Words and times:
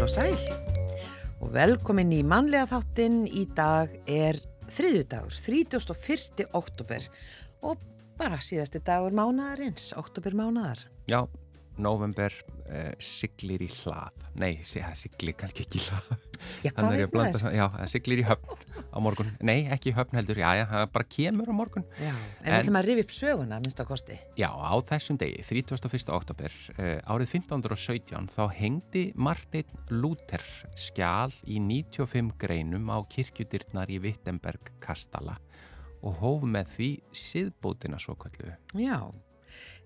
Heil 0.00 0.06
og 0.06 0.12
sæl 0.16 0.36
og 1.44 1.50
velkomin 1.52 2.12
í 2.16 2.22
mannlega 2.24 2.70
þáttinn. 2.70 3.18
Í 3.36 3.42
dag 3.52 3.90
er 4.08 4.38
þriðudagur, 4.72 5.34
31. 5.44 6.46
oktober 6.56 7.04
og 7.68 7.82
bara 8.16 8.38
síðasti 8.40 8.80
dagur 8.80 9.12
mánadarins, 9.12 9.90
oktober 10.00 10.32
mánadar. 10.40 10.86
Já, 11.04 11.20
november 11.76 12.32
uh, 12.70 12.90
siglir 13.02 13.62
í 13.66 13.68
hlað. 13.80 14.26
Nei, 14.40 14.52
siglir 14.64 15.36
kannski 15.38 15.66
ekki 15.66 15.80
í 15.80 15.86
hlað. 15.88 16.10
Já, 16.64 16.70
hvað 16.72 16.94
veit 16.96 17.16
maður? 17.18 17.42
Já, 17.52 17.66
siglir 17.90 18.22
í 18.22 18.24
höfn 18.24 18.62
á 18.80 18.98
morgun. 19.02 19.28
Nei, 19.44 19.66
ekki 19.72 19.90
í 19.90 19.94
höfn 19.96 20.16
heldur, 20.16 20.40
já, 20.40 20.48
já, 20.56 20.64
það 20.70 20.86
bara 20.94 21.08
kemur 21.16 21.52
á 21.52 21.54
morgun. 21.54 21.84
Já, 22.00 22.14
en 22.14 22.46
við 22.46 22.56
ætlum 22.56 22.78
að 22.80 22.88
rifi 22.88 23.04
upp 23.04 23.14
söguna, 23.14 23.60
minnst 23.60 23.82
að 23.82 23.90
kosti. 23.90 24.16
Já, 24.40 24.48
á 24.48 24.74
þessum 24.88 25.20
degi, 25.20 25.44
31. 25.44 26.14
oktober, 26.16 26.56
uh, 26.78 26.96
árið 27.12 27.34
1517, 27.36 28.32
þá 28.32 28.42
hengdi 28.56 29.04
Martin 29.20 29.76
Luther 29.92 30.46
skjál 30.78 31.34
í 31.44 31.60
95 31.60 32.32
greinum 32.40 32.88
á 32.88 32.98
kirkjudyrnar 33.12 33.92
í 33.92 34.00
Wittenberg 34.02 34.72
kastala 34.82 35.36
og 36.00 36.16
hóf 36.22 36.46
með 36.48 36.70
því 36.74 36.90
siðbótina 37.16 37.98
svo 38.00 38.16
kallu. 38.20 38.54
Já, 38.78 39.02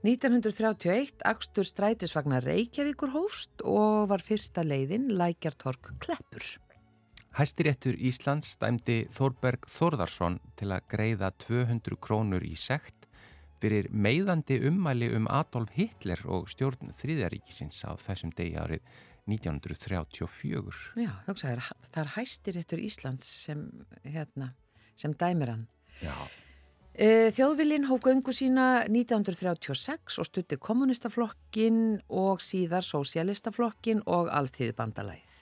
1931 0.05 1.23
Akstur 1.25 1.65
strætisvagnar 1.65 2.45
Reykjavíkur 2.45 3.09
hófst 3.15 3.63
og 3.65 4.11
var 4.11 4.21
fyrsta 4.21 4.61
leiðin 4.61 5.07
Lækjartork 5.17 5.95
Kleppur. 6.05 6.45
Hæstiréttur 7.39 7.97
Íslands 7.97 8.51
stæmdi 8.53 9.07
Þorberg 9.17 9.65
Þorðarsson 9.65 10.37
til 10.61 10.69
að 10.77 10.85
greiða 10.93 11.33
200 11.47 11.97
krónur 12.05 12.45
í 12.45 12.53
sekt 12.53 13.09
fyrir 13.65 13.89
meiðandi 13.89 14.61
ummæli 14.69 15.09
um 15.17 15.25
Adolf 15.33 15.73
Hitler 15.73 16.21
og 16.29 16.53
stjórn 16.53 16.93
þrýðaríkisins 16.93 17.81
á 17.89 17.97
þessum 17.97 18.37
degi 18.37 18.61
árið 18.61 18.85
1934. 19.25 21.01
Já, 21.01 21.13
hugsa, 21.31 21.57
það 21.89 22.03
er 22.05 22.17
hæstiréttur 22.19 22.85
Íslands 22.93 23.35
sem, 23.49 23.71
hérna, 24.05 24.53
sem 25.01 25.17
dæmir 25.17 25.57
hann. 25.57 25.69
Já. 26.05 26.13
E, 26.95 27.33
Þjóðvillin 27.35 27.89
hók 27.89 28.05
öngu 28.07 28.31
sína 28.31 28.85
1936 28.87 30.21
og 30.23 30.29
stutti 30.29 30.59
kommunistaflokkin 30.63 31.81
og 32.07 32.39
síðar 32.39 32.87
sósialistaflokkin 32.87 34.05
og 34.07 34.31
alltíðbandalæð. 34.31 35.41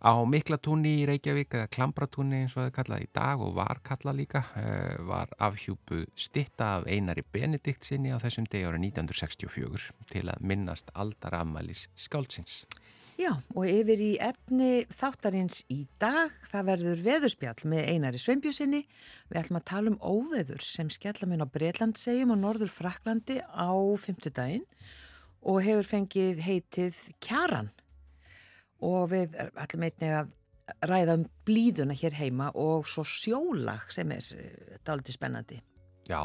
Á 0.00 0.16
Miklatúni 0.24 0.94
í 1.02 1.06
Reykjavík, 1.10 1.58
eða 1.58 1.68
Klambratúni 1.74 2.40
eins 2.40 2.54
og 2.56 2.62
það 2.62 2.74
kallaði 2.78 3.04
í 3.04 3.12
dag 3.18 3.44
og 3.44 3.52
var 3.58 3.82
kallað 3.84 4.20
líka, 4.22 4.42
var 5.04 5.34
afhjúpuð 5.36 6.06
stitta 6.16 6.70
af 6.78 6.88
einari 6.88 7.26
Benedikt 7.26 7.84
sinni 7.84 8.14
á 8.14 8.22
þessum 8.22 8.46
degi 8.48 8.70
árið 8.70 8.86
1964 8.88 9.90
til 10.14 10.24
að 10.30 10.40
minnast 10.40 10.94
aldarafmælis 10.94 11.88
skáldsins. 11.98 12.62
Já, 13.18 13.32
og 13.34 13.64
yfir 13.66 13.98
í 13.98 14.12
efni 14.22 14.84
þáttarins 14.94 15.64
í 15.74 15.80
dag, 15.98 16.30
það 16.52 16.68
verður 16.68 17.00
veðurspjall 17.02 17.66
með 17.66 17.88
einari 17.90 18.20
sveimbjusinni. 18.22 18.84
Við 19.26 19.40
ætlum 19.40 19.58
að 19.58 19.64
tala 19.72 19.90
um 19.90 19.96
óveður 19.98 20.62
sem 20.62 20.86
skella 20.94 21.26
minn 21.26 21.42
á 21.42 21.50
Breitlandsegjum 21.50 22.30
og 22.30 22.38
Norður 22.44 22.70
Fraklandi 22.70 23.40
á 23.42 23.74
fymtudaginn 23.98 24.62
og 25.42 25.58
hefur 25.66 25.90
fengið 25.90 26.44
heitið 26.46 27.00
Kjaran. 27.26 27.72
Og 28.86 29.10
við 29.10 29.34
ætlum 29.50 29.88
einnig 29.88 30.14
að 30.20 30.30
ræða 30.86 31.18
um 31.18 31.26
blíðuna 31.48 31.98
hér 31.98 32.20
heima 32.20 32.52
og 32.54 32.86
svo 32.86 33.02
sjólag 33.02 33.90
sem 33.90 34.14
er 34.14 34.30
daldi 34.86 35.16
spennandi. 35.16 35.58
Já, 36.06 36.22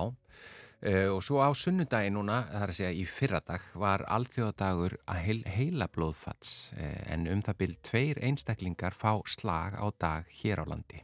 og 0.84 1.22
svo 1.24 1.40
á 1.40 1.48
sunnudagi 1.56 2.10
núna, 2.12 2.42
það 2.52 2.64
er 2.66 2.72
að 2.72 2.76
segja 2.76 2.96
í 3.00 3.04
fyrradag, 3.08 3.66
var 3.80 4.02
alþjóðadagur 4.12 4.98
að 5.08 5.20
heil, 5.24 5.44
heila 5.48 5.86
blóðfats 5.88 6.74
uh, 6.76 6.98
en 7.14 7.24
um 7.32 7.40
það 7.46 7.60
byrj 7.62 7.76
tveir 7.88 8.20
einstaklingar 8.28 8.92
fá 8.92 9.22
slag 9.32 9.78
á 9.80 9.88
dag 9.96 10.28
hér 10.42 10.60
á 10.60 10.66
landi. 10.68 11.00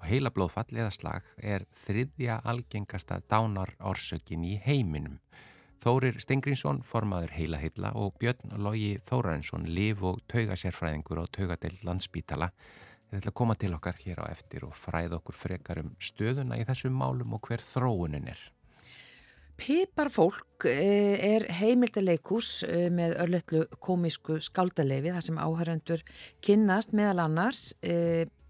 Og 0.00 0.06
heila 0.08 0.32
blóðfall 0.32 0.72
eða 0.72 0.94
slag 0.96 1.26
er 1.36 1.66
þriðja 1.76 2.38
algengasta 2.48 3.18
dánar 3.28 3.74
orsökin 3.84 4.46
í 4.48 4.54
heiminum. 4.64 5.18
Þórir 5.84 6.16
Stengrinsson, 6.24 6.80
formaður 6.80 7.34
heila 7.36 7.60
heila 7.60 7.90
og 8.00 8.16
Björn 8.20 8.56
Lógi 8.56 9.02
Þórarinsson, 9.08 9.66
liv 9.68 10.00
og 10.04 10.22
taugasérfræðingur 10.32 11.20
og 11.20 11.28
taugadeild 11.36 11.84
landsbítala. 11.84 12.48
Ætla 13.12 13.34
að 13.34 13.36
koma 13.36 13.58
til 13.60 13.74
okkar 13.76 14.00
hér 14.00 14.24
á 14.24 14.32
eftir 14.32 14.64
og 14.64 14.72
fræða 14.80 15.18
okkur 15.20 15.36
frekar 15.36 15.82
um 15.84 15.92
stöðuna 16.00 16.56
í 16.56 16.64
þessum 16.68 16.96
málum 16.96 17.36
og 17.36 17.44
hver 17.48 17.60
þróunin 17.64 18.32
er. 18.32 18.40
Piparfólk 19.60 20.64
er 20.64 21.44
heimildaleikús 21.52 22.62
með 22.96 23.12
örlettlu 23.20 23.66
komísku 23.84 24.38
skáldaleifi 24.40 25.12
þar 25.12 25.26
sem 25.26 25.40
áhærandur 25.40 26.04
kynnast 26.40 26.94
meðal 26.96 27.26
annars 27.26 27.74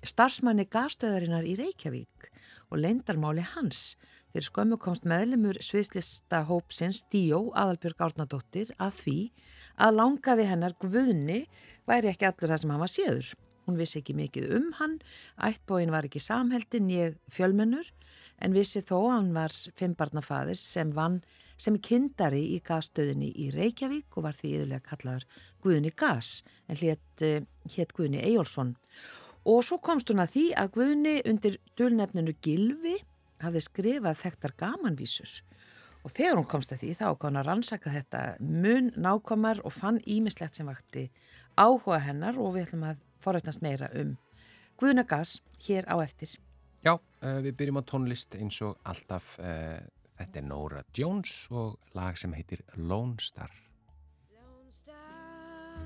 starfsmanni 0.06 0.68
gastöðarinnar 0.70 1.48
í 1.50 1.56
Reykjavík 1.58 2.30
og 2.70 2.78
leindarmáli 2.84 3.42
hans. 3.56 3.96
Þeir 4.30 4.46
skömmu 4.46 4.78
komst 4.78 5.08
meðlemur 5.10 5.58
sviðslista 5.58 6.44
hópsins 6.46 7.02
Díó 7.10 7.48
Aðalbjörg 7.58 8.06
Árnadóttir 8.06 8.70
að 8.78 9.02
því 9.02 9.18
að 9.82 9.96
langa 9.98 10.38
við 10.38 10.52
hennar 10.52 10.78
guðni 10.78 11.40
væri 11.90 12.12
ekki 12.12 12.30
allur 12.30 12.54
það 12.54 12.62
sem 12.62 12.76
hann 12.76 12.84
var 12.86 12.94
séður. 12.94 13.32
Hún 13.66 13.82
vissi 13.82 13.98
ekki 13.98 14.14
mikið 14.14 14.52
um 14.60 14.70
hann, 14.78 15.00
ættbóin 15.42 15.90
var 15.90 16.06
ekki 16.06 16.22
samheldin, 16.22 16.86
ég 16.94 17.18
fjölmennur 17.34 17.90
en 18.40 18.56
vissi 18.56 18.82
þó 18.82 18.96
að 18.98 19.12
hann 19.14 19.30
var 19.36 19.54
fimmbarnafaðir 19.78 20.58
sem 20.58 20.92
vann 20.96 21.20
sem 21.60 21.76
kindari 21.84 22.40
í 22.54 22.60
gasstöðinni 22.64 23.30
í 23.36 23.50
Reykjavík 23.52 24.16
og 24.16 24.24
var 24.24 24.36
því 24.38 24.54
yðurlega 24.56 24.86
kallaður 24.88 25.26
Guðni 25.60 25.92
Gass 25.92 26.40
en 26.68 26.80
hétt 26.80 27.24
hét 27.74 27.92
Guðni 27.96 28.22
Eyjólfsson. 28.24 28.74
Og 29.44 29.60
svo 29.64 29.76
komst 29.84 30.08
hún 30.12 30.22
að 30.24 30.34
því 30.34 30.46
að 30.62 30.72
Guðni 30.78 31.14
undir 31.28 31.60
dölnefninu 31.76 32.34
Gilvi 32.44 32.96
hafði 33.44 33.64
skrifað 33.64 34.20
þekktar 34.24 34.56
gamanvísus 34.60 35.40
og 36.00 36.12
þegar 36.16 36.38
hún 36.38 36.48
komst 36.48 36.72
að 36.72 36.82
því 36.84 36.94
þá 36.96 37.06
kom 37.10 37.28
hann 37.28 37.40
að 37.42 37.48
rannsaka 37.50 37.92
þetta 37.92 38.20
mun 38.40 38.92
nákomar 38.96 39.60
og 39.68 39.74
fann 39.76 40.00
ímislegt 40.08 40.56
sem 40.56 40.68
vakti 40.68 41.10
áhuga 41.60 42.00
hennar 42.06 42.40
og 42.40 42.54
við 42.56 42.68
ætlum 42.68 42.86
að 42.88 43.02
forrætnast 43.20 43.64
meira 43.64 43.90
um 44.00 44.16
Guðna 44.80 45.04
Gass 45.04 45.42
hér 45.66 45.84
á 45.92 46.00
eftir. 46.00 46.38
Já, 46.80 46.94
uh, 46.96 47.40
við 47.44 47.52
byrjum 47.58 47.76
á 47.76 47.84
tónlist 47.84 48.32
eins 48.40 48.56
og 48.64 48.78
alltaf 48.88 49.34
uh, 49.36 49.76
þetta 50.16 50.40
er 50.40 50.46
Nora 50.48 50.80
Jones 50.96 51.44
og 51.52 51.76
lag 51.92 52.16
sem 52.16 52.32
heitir 52.32 52.62
Lone 52.80 53.20
Star. 53.20 53.52
Lone 54.32 54.72
Star 54.72 55.76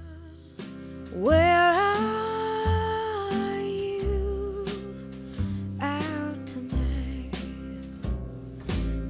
Where 1.19 1.75
are 1.75 3.59
you 3.67 4.65
out 5.83 6.47
tonight? 6.47 7.35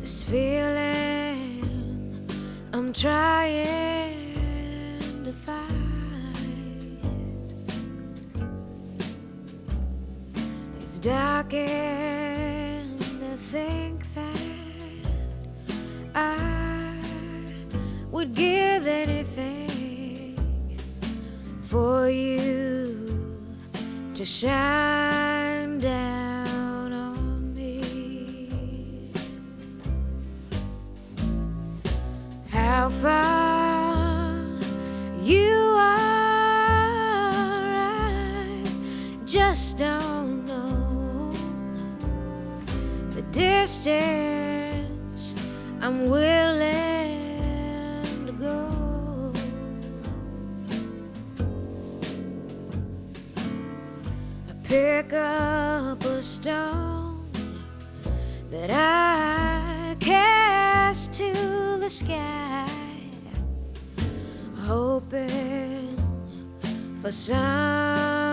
This 0.01 0.25
feeling 0.25 1.61
I'm 2.72 2.95
trying 2.95 3.94
dark 11.04 11.53
and 11.53 12.98
I 13.03 13.37
think 13.37 14.03
that 14.15 14.41
I 16.15 16.97
would 18.10 18.34
give 18.34 18.86
anything 18.86 20.39
for 21.60 22.09
you 22.09 23.53
to 24.15 24.24
shine 24.24 25.77
down 25.77 26.95
on 26.95 27.54
me. 27.54 29.03
How 32.48 32.89
far 32.89 34.33
you 35.22 35.77
are, 35.77 36.15
I 37.74 38.65
just 39.27 39.77
don't 39.77 40.23
distance 43.34 45.34
I'm 45.81 46.09
willing 46.09 46.63
to 48.27 48.33
go. 48.33 49.33
I 54.48 54.53
pick 54.63 55.13
up 55.13 56.04
a 56.04 56.22
stone 56.22 57.28
that 58.53 58.71
I 58.71 59.97
cast 59.98 61.13
to 61.15 61.33
the 61.80 61.91
sky, 61.91 62.69
hoping 64.57 65.98
for 67.03 67.10
some 67.10 68.23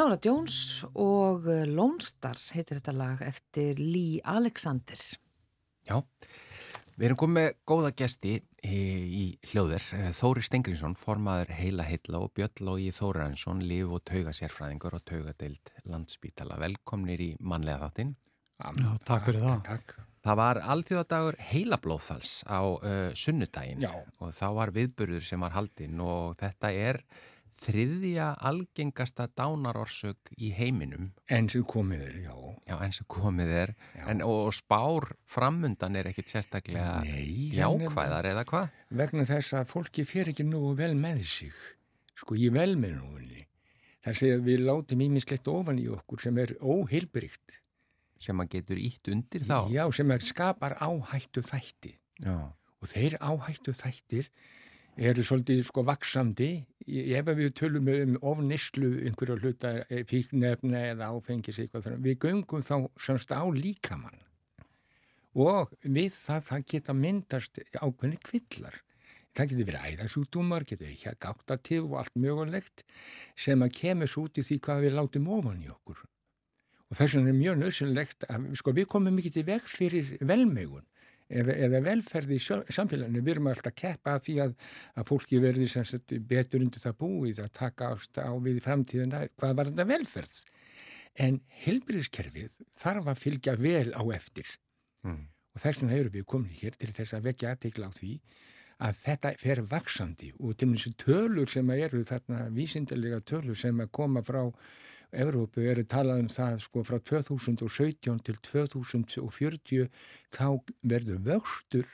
Nora 0.00 0.16
Jones 0.16 0.80
og 0.96 1.44
uh, 1.44 1.66
Lone 1.68 2.00
Stars 2.00 2.54
heitir 2.56 2.78
þetta 2.78 2.92
lag 2.96 3.18
eftir 3.20 3.76
Lee 3.76 4.22
Alexander. 4.24 4.96
Já, 5.84 5.98
við 6.94 7.04
erum 7.10 7.18
komið 7.20 7.36
með 7.36 7.48
góða 7.68 7.90
gesti 7.98 8.32
í, 8.64 8.78
í 8.80 9.24
hljóður. 9.50 9.84
Eh, 9.98 10.06
Þóri 10.16 10.46
Stengriðsson, 10.46 10.96
formaður 10.96 11.52
Heila 11.58 11.84
Heilla 11.84 12.22
og 12.24 12.32
Björn 12.32 12.64
Lógi 12.64 12.94
Þóraðinsson, 12.96 13.60
líf 13.68 13.92
og 13.92 14.00
taugasérfræðingur 14.08 14.96
og 14.96 15.04
taugadeild 15.10 15.72
landspítala. 15.92 16.56
Velkomnir 16.62 17.20
í 17.20 17.34
mannlega 17.44 17.90
þáttinn. 17.90 18.14
Já, 18.56 18.94
takk 19.04 19.28
fyrir 19.28 19.44
það. 19.44 19.58
Takk. 19.68 19.98
Það 20.24 20.40
var 20.40 20.62
alþjóðadagur 20.76 21.36
heilablóðfalls 21.50 22.32
á 22.48 22.60
uh, 22.64 23.12
sunnudaginn 23.16 23.84
Já. 23.84 23.92
og 24.20 24.32
þá 24.36 24.46
var 24.62 24.72
viðburður 24.76 25.28
sem 25.28 25.44
var 25.44 25.52
haldinn 25.56 26.00
og 26.04 26.40
þetta 26.40 26.72
er 26.88 27.02
þriðja 27.60 28.26
algengasta 28.48 29.26
dánarorsök 29.36 30.30
í 30.40 30.50
heiminum 30.56 31.10
En 31.28 31.48
sem 31.52 31.64
komið 31.68 32.04
er, 32.06 32.14
já. 32.24 32.34
Já, 32.70 32.76
eins 32.86 33.00
og 33.02 33.08
komið 33.12 33.50
er 33.62 33.72
en, 34.06 34.22
og 34.24 34.52
spár 34.56 35.10
framundan 35.28 35.98
er 36.00 36.08
ekkit 36.12 36.32
sérstaklega 36.32 37.00
Nei, 37.04 37.50
jákvæðar 37.56 38.30
eða 38.32 38.44
hvað? 38.48 38.70
Vegna 39.02 39.26
þess 39.28 39.56
að 39.60 39.68
fólki 39.74 40.04
fer 40.08 40.30
ekki 40.32 40.46
nú 40.48 40.70
vel 40.78 40.94
með 40.98 41.24
sig. 41.28 41.56
Sko, 42.20 42.36
í 42.36 42.48
velmennuðinni. 42.52 43.46
Það 44.04 44.16
segja 44.16 44.38
að 44.38 44.46
við 44.48 44.62
látum 44.68 45.02
ímislegt 45.04 45.48
ofan 45.52 45.78
í 45.82 45.86
okkur 45.92 46.22
sem 46.24 46.38
er 46.40 46.54
óheilbrygt. 46.60 47.58
sem 48.20 48.40
að 48.40 48.50
getur 48.52 48.76
ítt 48.80 49.08
undir 49.08 49.44
þá 49.48 49.68
Já, 49.72 49.84
sem 49.96 50.10
er 50.12 50.20
skapar 50.24 50.74
áhættu 50.76 51.40
þætti. 51.44 51.94
Já. 52.20 52.52
Og 52.80 52.88
þeir 52.88 53.16
áhættu 53.20 53.72
þættir 53.76 54.28
eru 54.98 55.22
svolítið 55.24 55.62
sko 55.68 55.84
vaksandi 55.86 56.50
ef 56.90 57.30
við 57.36 57.52
tölum 57.56 57.88
um 57.92 58.16
ofnislu 58.32 58.90
einhverja 59.06 59.38
hluta 59.38 59.72
eh, 59.88 60.02
fíknefna 60.08 60.82
eða 60.94 61.12
áfengis 61.14 61.60
eitthvað 61.62 61.86
þannig, 61.86 62.04
við 62.04 62.18
göngum 62.26 62.64
þá 62.64 62.76
semst 62.98 63.30
á 63.30 63.42
líkamann. 63.46 64.18
Og 65.38 65.70
við 65.86 66.10
það, 66.16 66.46
það 66.48 66.64
geta 66.72 66.94
myndast 66.96 67.60
ákveðni 67.78 68.18
kvillar. 68.24 68.80
Það 69.30 69.52
getur 69.52 69.68
verið 69.68 69.84
æðarsútumar, 69.92 70.64
getur 70.66 70.88
verið 70.88 71.04
hér 71.04 71.18
gáttativ 71.22 71.84
og 71.86 72.00
allt 72.00 72.16
mögulegt 72.18 72.82
sem 73.38 73.62
að 73.62 73.76
kemur 73.78 74.10
svo 74.10 74.26
út 74.26 74.40
í 74.42 74.42
því 74.42 74.58
hvað 74.66 74.86
við 74.86 74.96
látum 74.96 75.28
ofan 75.30 75.62
í 75.62 75.70
okkur. 75.70 76.00
Og 76.90 76.98
þess 76.98 77.14
vegna 77.14 77.30
er 77.30 77.38
mjög 77.38 77.60
nöðsynlegt 77.60 78.26
að 78.26 78.48
sko, 78.58 78.74
við 78.74 78.88
komum 78.90 79.14
mikið 79.14 79.36
til 79.36 79.46
veg 79.46 79.68
fyrir 79.70 80.16
velmegun 80.18 80.89
eða, 81.30 81.56
eða 81.66 81.80
velferði 81.86 82.38
í 82.38 82.42
samfélaginu. 82.44 83.22
Við 83.22 83.34
erum 83.34 83.50
alltaf 83.52 83.72
að 83.72 83.78
keppa 83.82 84.14
að 84.16 84.24
því 84.26 84.36
að, 84.44 84.54
að 84.98 85.08
fólki 85.10 85.42
verði 85.42 85.68
sagt, 85.70 86.14
betur 86.30 86.64
undir 86.64 86.84
það 86.84 86.98
búið 87.00 87.42
að 87.44 87.52
taka 87.60 87.92
ást 87.94 88.20
á 88.20 88.30
við 88.36 88.60
í 88.60 88.64
framtíðina. 88.64 89.24
Hvað 89.40 89.56
var 89.58 89.72
þetta 89.72 89.88
velferð? 89.90 90.36
En 91.20 91.40
helbriðskerfið 91.64 92.60
þarf 92.78 93.10
að 93.10 93.22
fylgja 93.24 93.56
vel 93.60 93.90
á 93.94 94.02
eftir. 94.14 94.56
Mm. 95.06 95.26
Og 95.54 95.64
þess 95.64 95.82
vegna 95.82 95.98
erum 95.98 96.14
við 96.14 96.28
komin 96.30 96.60
hér 96.60 96.78
til 96.78 96.92
þess 96.94 97.16
að 97.16 97.30
vekja 97.30 97.54
aðtekla 97.54 97.90
á 97.90 97.92
því 97.96 98.14
að 98.80 99.00
þetta 99.04 99.32
fer 99.40 99.60
vaksandi 99.68 100.30
og 100.38 100.54
til 100.56 100.70
þessu 100.72 100.92
tölur 101.00 101.50
sem 101.52 101.72
eru 101.74 102.00
þarna 102.06 102.46
vísindarlega 102.54 103.20
tölur 103.28 103.58
sem 103.58 103.82
að 103.82 103.90
koma 103.92 104.22
frá 104.24 104.46
Evrópu 105.12 105.64
eru 105.66 105.84
talað 105.84 106.22
um 106.24 106.28
það 106.32 106.60
sko 106.64 106.84
frá 106.86 106.98
2017 107.10 108.20
til 108.26 108.36
2040 108.50 109.88
þá 110.34 110.46
verður 110.82 111.22
vöxtur 111.26 111.88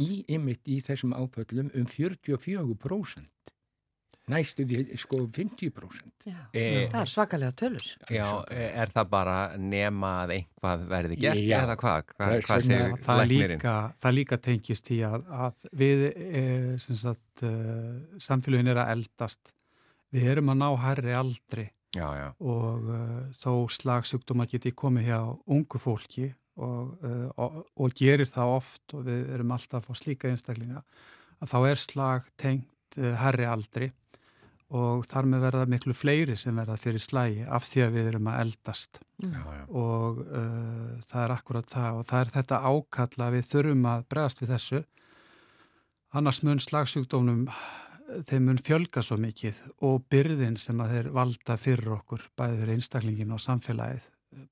í 0.00 0.22
ymitt 0.32 0.68
í 0.68 0.80
þessum 0.84 1.14
áföllum 1.16 1.70
um 1.76 1.86
44% 1.88 3.54
næstu 4.30 4.64
því 4.68 4.98
sko 5.00 5.24
50% 5.26 6.26
Já. 6.28 6.36
E, 6.54 6.86
Það 6.92 7.00
er 7.00 7.10
svakalega 7.10 7.56
tölur. 7.58 7.86
Já, 8.12 8.26
er 8.52 8.92
það 8.94 9.08
bara 9.10 9.36
nema 9.58 10.10
að 10.24 10.34
einhvað 10.36 10.84
verði 10.92 11.18
gert 11.20 11.42
Já. 11.42 11.56
eða 11.64 11.76
hvað? 11.80 12.12
Hva, 12.14 12.28
vegna- 12.34 12.60
segir 12.66 12.94
það 13.06 13.22
læknirinn? 13.22 13.56
líka, 13.58 13.74
það 14.02 14.16
líka 14.18 14.38
tengist 14.44 14.90
í 14.94 15.00
að, 15.08 15.26
að 15.46 15.66
við 15.82 16.04
e, 16.10 16.44
sem 16.84 17.00
sagt, 17.00 17.42
e, 17.42 17.52
samfélagin 18.22 18.70
er 18.74 18.82
að 18.84 18.94
eldast 18.98 19.52
við 20.14 20.30
erum 20.34 20.52
að 20.54 20.60
ná 20.62 20.68
hærri 20.84 21.16
aldri 21.16 21.66
Já, 21.90 22.06
já, 22.14 22.28
og 22.38 22.84
uh, 22.86 23.22
þó 23.42 23.66
slagsjúkdóma 23.74 24.46
geti 24.50 24.70
komið 24.70 25.08
hjá 25.08 25.20
ungu 25.50 25.78
fólki 25.82 26.28
og, 26.60 26.92
uh, 27.02 27.24
og, 27.34 27.64
og 27.74 27.96
gerir 27.98 28.30
það 28.30 28.52
oft 28.60 28.94
og 28.94 29.08
við 29.08 29.32
erum 29.34 29.56
alltaf 29.56 29.80
að 29.80 29.88
fá 29.88 29.98
slíka 29.98 30.30
einstaklinga 30.30 30.84
að 31.40 31.50
þá 31.50 31.58
er 31.72 31.82
slag 31.82 32.28
tengt 32.38 33.00
uh, 33.00 33.16
herri 33.18 33.48
aldri 33.48 33.90
og 34.70 35.02
þar 35.10 35.26
með 35.26 35.44
verða 35.48 35.66
miklu 35.72 35.94
fleiri 35.98 36.36
sem 36.38 36.54
verða 36.54 36.76
fyrir 36.78 37.02
slægi 37.02 37.42
af 37.42 37.66
því 37.66 37.82
að 37.82 37.96
við 37.96 38.10
erum 38.12 38.28
að 38.30 38.40
eldast. 38.44 39.00
Já, 39.18 39.40
já. 39.42 39.64
og 39.66 40.20
uh, 40.22 40.92
það 41.10 41.24
er 41.24 41.34
akkurat 41.34 41.72
það 41.72 41.98
og 41.98 42.08
það 42.12 42.20
er 42.22 42.32
þetta 42.36 42.60
ákalla 42.70 43.26
að 43.26 43.36
við 43.36 43.48
þurfum 43.50 43.88
að 43.90 44.04
bregðast 44.14 44.42
við 44.44 44.52
þessu. 44.54 44.82
Annars 46.20 46.42
mun 46.46 46.62
slagsjúkdómnum 46.62 47.48
þeim 48.28 48.48
mun 48.48 48.62
fjölga 48.62 49.02
svo 49.04 49.18
mikið 49.20 49.58
og 49.86 50.04
byrðin 50.12 50.56
sem 50.60 50.80
að 50.82 50.94
þeir 50.94 51.10
valda 51.16 51.56
fyrir 51.60 51.92
okkur 51.98 52.24
bæði 52.38 52.62
fyrir 52.62 52.74
einstaklingin 52.76 53.36
og 53.36 53.42
samfélagið 53.44 54.08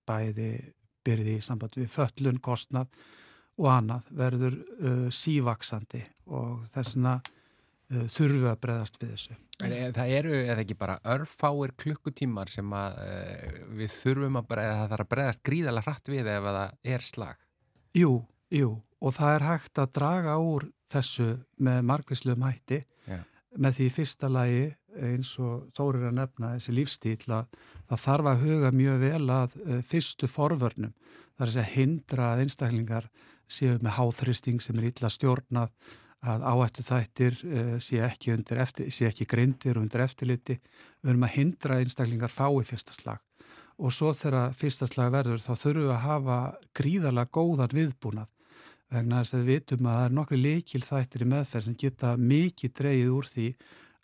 bæði 0.09 0.51
byrði 1.07 1.39
í 1.39 1.45
samband 1.45 1.79
við 1.79 1.91
föllun, 1.95 2.41
kostnað 2.43 2.89
og 3.59 3.69
annað 3.73 4.09
verður 4.15 4.57
uh, 4.59 5.05
sívaksandi 5.15 6.05
og 6.31 6.65
þessna 6.75 7.19
uh, 7.19 8.07
þurfum 8.07 8.43
við 8.45 8.51
að 8.53 8.65
bregðast 8.65 8.99
við 9.03 9.15
þessu 9.15 9.39
En 9.65 9.75
e- 9.75 9.91
það 9.95 10.13
eru 10.15 10.35
eða 10.39 10.63
ekki 10.63 10.77
bara 10.79 10.99
örfáir 11.15 11.73
klukkutímar 11.83 12.51
sem 12.53 12.75
að 12.79 12.99
e, 13.03 13.15
við 13.81 13.95
þurfum 13.97 14.39
að 14.39 14.51
bregða, 14.53 14.77
það 14.77 14.93
þarf 14.93 15.05
að 15.05 15.11
bregðast 15.15 15.43
gríðalega 15.49 15.87
hratt 15.89 16.11
við 16.13 16.31
ef 16.31 16.47
það 16.47 16.93
er 16.95 17.07
slag. 17.07 17.41
Jú, 17.99 18.13
jú, 18.55 18.69
og 19.03 19.17
það 19.17 19.35
er 19.35 19.47
hægt 19.49 19.81
að 19.83 19.91
draga 19.99 20.37
úr 20.39 20.69
þessu 20.93 21.29
með 21.59 21.81
margvísluðum 21.91 22.47
hætti 22.47 22.79
Já. 22.79 22.87
Með 23.59 23.79
því 23.79 23.87
í 23.89 23.95
fyrsta 23.95 24.31
lagi 24.33 24.65
eins 24.99 25.35
og 25.43 25.69
Þórir 25.77 26.09
að 26.09 26.19
nefna 26.19 26.55
þessi 26.57 26.75
lífstíl 26.75 27.35
að 27.35 27.47
það 27.91 28.03
þarf 28.05 28.31
að 28.33 28.43
huga 28.47 28.73
mjög 28.75 28.99
vel 29.05 29.31
að 29.35 29.57
uh, 29.61 29.79
fyrstu 29.87 30.31
forvörnum. 30.31 30.95
Það 31.39 31.47
er 31.47 31.63
að 31.63 31.73
hindra 31.75 32.33
að 32.33 32.43
einstaklingar 32.45 33.09
séu 33.49 33.79
með 33.83 33.97
háþristing 33.99 34.63
sem 34.63 34.79
er 34.79 34.91
illa 34.91 35.11
stjórnað 35.13 35.73
að 36.29 36.45
áættu 36.51 36.85
þættir 36.87 37.39
uh, 37.47 37.77
sé 37.83 38.03
ekki, 38.07 38.35
eftir, 38.59 38.91
sé 38.95 39.11
ekki 39.11 39.29
greindir 39.31 39.79
og 39.79 39.87
undir 39.87 40.07
eftirliti. 40.07 40.59
Við 41.03 41.15
erum 41.15 41.29
að 41.29 41.37
hindra 41.37 41.79
einstaklingar 41.83 42.35
fái 42.35 42.65
fyrsta 42.67 42.97
slag 42.97 43.23
og 43.79 43.95
svo 43.95 44.11
þegar 44.17 44.57
fyrsta 44.59 44.89
slag 44.91 45.13
verður 45.15 45.43
þá 45.43 45.53
þurfum 45.55 45.85
við 45.85 45.93
að 45.95 46.03
hafa 46.03 46.39
gríðarlega 46.75 47.31
góðan 47.37 47.75
viðbúnað 47.77 48.33
vegna 48.93 49.23
þess 49.23 49.37
að 49.37 49.43
við 49.43 49.51
vitum 49.53 49.89
að 49.89 49.99
það 49.99 50.07
er 50.07 50.15
nokkri 50.19 50.39
leikil 50.41 50.85
þættir 50.85 51.25
í 51.25 51.29
meðferð 51.33 51.67
sem 51.67 51.79
geta 51.83 52.13
mikið 52.21 52.75
dreyið 52.81 53.11
úr 53.15 53.29
því 53.29 53.49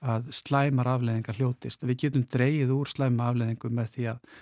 að 0.05 0.27
slæmar 0.37 0.91
afleðingar 0.93 1.39
hljótist. 1.39 1.85
Við 1.89 2.01
getum 2.03 2.27
dreyið 2.35 2.73
úr 2.75 2.91
slæma 2.91 3.31
afleðingum 3.31 3.79
með 3.79 3.95
því 3.95 4.09
að, 4.13 4.35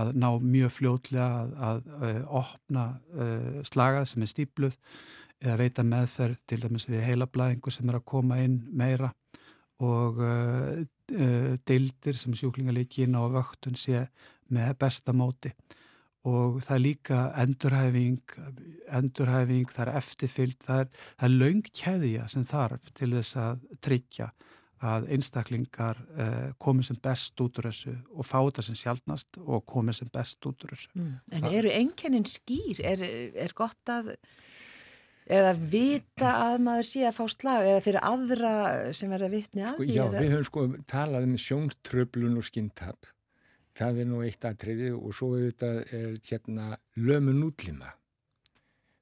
að 0.00 0.10
ná 0.20 0.28
mjög 0.42 0.74
fljótlega 0.74 1.28
að, 1.28 1.54
að, 1.68 1.86
að 2.08 2.18
opna 2.42 2.84
uh, 3.16 3.62
slagað 3.68 4.10
sem 4.10 4.26
er 4.26 4.32
stípluð 4.32 4.76
eða 5.40 5.56
veita 5.60 5.84
meðferð 5.86 6.42
til 6.48 6.60
dæmis 6.64 6.88
við 6.88 7.04
heilablaðingu 7.06 7.72
sem 7.72 7.88
er 7.92 7.98
að 7.98 8.06
koma 8.12 8.40
inn 8.44 8.60
meira 8.76 9.12
og 9.84 10.20
uh, 10.24 10.76
uh, 10.80 11.50
deildir 11.68 12.16
sem 12.16 12.36
sjúklingalíkin 12.36 13.16
og 13.20 13.34
vöktun 13.36 13.76
sé 13.80 14.06
með 14.52 14.76
besta 14.80 15.16
móti 15.16 15.52
og 16.26 16.58
það 16.64 16.74
er 16.76 16.82
líka 16.82 17.20
endurhæfing, 17.42 18.34
endurhæfing, 18.98 19.70
það 19.70 19.86
er 19.86 20.00
eftirfyllt, 20.00 20.58
það 20.66 20.82
er, 20.84 20.90
er 21.22 21.34
löng 21.34 21.62
keðja 21.70 22.26
sem 22.32 22.44
þarf 22.48 22.90
til 22.96 23.12
þess 23.14 23.38
að 23.42 23.64
tryggja 23.84 24.30
að 24.86 25.06
einstaklingar 25.16 26.00
uh, 26.20 26.50
komið 26.60 26.90
sem 26.90 26.98
best 27.02 27.40
út 27.40 27.60
úr 27.60 27.70
þessu 27.70 27.94
og 28.12 28.26
fá 28.28 28.36
þetta 28.42 28.64
sem 28.66 28.76
sjálfnast 28.76 29.38
og 29.40 29.64
komið 29.70 30.02
sem 30.02 30.10
best 30.12 30.48
út 30.50 30.66
úr 30.66 30.74
þessu. 30.74 30.90
Mm. 30.98 31.14
En 31.38 31.48
eru 31.48 31.72
einkennin 31.72 32.28
skýr? 32.28 32.82
Er, 32.84 33.06
er 33.46 33.56
gott 33.56 33.92
að 33.92 34.12
eða 35.26 35.54
vita 35.58 36.32
að 36.50 36.60
maður 36.66 36.88
sé 36.90 37.06
að 37.08 37.16
fá 37.16 37.24
slag 37.32 37.66
eða 37.66 37.82
fyrir 37.86 38.04
aðra 38.06 38.52
sem 38.94 39.10
verða 39.10 39.30
vitni 39.32 39.64
að 39.64 39.74
Sko, 39.74 39.82
því? 39.86 39.96
já, 39.96 40.04
eða? 40.04 40.20
við 40.20 40.34
höfum 40.34 40.48
sko 40.50 40.66
talað 40.92 41.28
um 41.28 41.36
sjóntröflun 41.46 42.38
og 42.38 42.46
skinntap. 42.46 43.08
Það 43.76 44.00
er 44.02 44.08
nú 44.08 44.22
eitt 44.24 44.44
atriði 44.48 44.92
og 44.96 45.12
svo 45.16 45.34
auðvitað 45.34 45.82
er 45.94 46.16
hérna 46.30 46.70
lömun 46.96 47.44
útlima. 47.44 47.92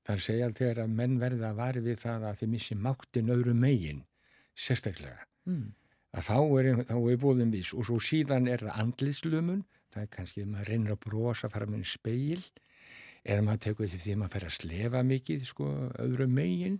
Það 0.05 0.15
er 0.15 0.21
að 0.21 0.27
segja 0.27 0.49
að 0.49 0.59
þegar 0.59 0.83
að 0.83 0.97
menn 0.99 1.21
verða 1.21 1.53
að 1.53 1.61
vari 1.61 1.85
við 1.85 2.01
það 2.03 2.27
að 2.29 2.41
þeir 2.41 2.51
missi 2.55 2.77
máttin 2.77 3.33
öðru 3.33 3.55
megin, 3.57 4.03
sérstaklega. 4.55 5.23
Mm. 5.45 5.75
að 6.15 6.29
þá 6.29 6.37
er, 6.59 6.69
þá 6.89 6.97
er 6.97 7.19
búðum 7.21 7.51
viss 7.53 7.75
og 7.77 7.85
svo 7.89 7.99
síðan 8.01 8.47
er 8.49 8.63
það 8.65 8.79
andliðslumun 8.81 9.65
það 9.93 10.03
er 10.03 10.11
kannski 10.15 10.45
að 10.45 10.51
maður 10.53 10.71
reynir 10.73 10.95
að 10.95 11.01
brosa 11.05 11.51
fara 11.53 11.69
með 11.71 11.87
speil 11.91 12.41
eða 13.25 13.45
maður 13.45 13.63
tekur 13.67 13.91
því 13.91 14.01
því 14.05 14.15
að 14.15 14.21
maður 14.23 14.35
fer 14.35 14.47
að 14.49 14.57
slefa 14.59 15.03
mikið 15.11 15.47
sko 15.49 15.71
öðru 16.05 16.29
megin 16.31 16.79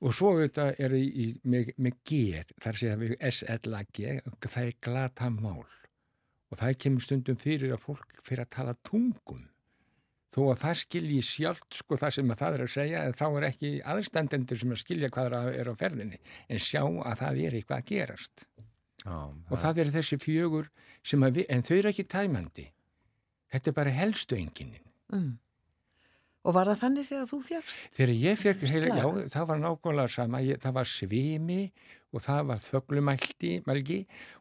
og 0.00 0.16
svo 0.16 0.34
auðvitað 0.34 0.82
er 0.84 0.96
í, 0.96 1.26
með, 1.44 1.72
með 1.76 1.98
G 2.08 2.20
þar 2.64 2.80
sé 2.80 2.92
að 2.92 3.04
við 3.04 3.16
SLG 3.30 4.10
það 4.46 4.62
er 4.66 4.76
glata 4.88 5.30
mál 5.34 5.64
og 6.50 6.58
það 6.58 6.76
kemur 6.84 7.04
stundum 7.04 7.38
fyrir 7.40 7.74
að 7.74 7.84
fólk 7.86 8.20
fyrir 8.26 8.44
að 8.44 8.52
tala 8.56 8.74
tungum. 8.86 9.46
Þó 10.30 10.40
að 10.52 10.60
það 10.62 10.76
skilji 10.84 11.20
sjálft 11.26 11.78
sko 11.80 11.96
það 11.98 12.12
sem 12.14 12.32
það 12.38 12.56
er 12.56 12.62
að 12.62 12.72
segja 12.74 12.98
en 13.06 13.16
þá 13.18 13.24
er 13.28 13.46
ekki 13.48 13.70
aðstandendur 13.94 14.60
sem 14.60 14.74
að 14.74 14.82
skilja 14.84 15.10
hvað 15.10 15.32
það 15.34 15.48
er 15.58 15.70
á 15.70 15.74
ferðinni. 15.80 16.20
En 16.46 16.62
sjá 16.62 16.82
að 16.86 17.16
það 17.22 17.40
er 17.46 17.56
eitthvað 17.58 17.80
að 17.80 17.88
gerast. 17.90 18.44
Já, 19.00 19.16
og 19.16 19.56
það 19.58 19.78
eru 19.82 19.94
þessi 19.96 20.18
fjögur 20.20 20.68
sem 21.02 21.22
að 21.26 21.40
við, 21.40 21.46
en 21.50 21.62
þau 21.66 21.74
eru 21.80 21.90
ekki 21.90 22.04
tæmandi. 22.14 22.66
Þetta 23.50 23.70
er 23.72 23.78
bara 23.80 23.96
helstu 23.96 24.38
enginin 24.38 24.86
Mm. 25.10 25.40
Og 26.40 26.56
var 26.56 26.70
það 26.70 26.80
þannig 26.80 27.08
þegar 27.10 27.26
þú 27.28 27.38
fjagst? 27.44 27.80
þegar 27.92 28.12
ég 28.16 28.44
heila, 28.72 28.94
já, 28.96 29.08
það 29.34 29.48
var 29.50 29.58
nákvæmlega 29.60 30.12
sama. 30.14 30.40
Ég, 30.40 30.60
það 30.62 30.76
var 30.78 30.88
svimi 30.88 31.60
og 32.10 32.24
það 32.24 32.46
var 32.48 32.62
þöglumælti 32.64 33.50
mælgi, 33.66 33.98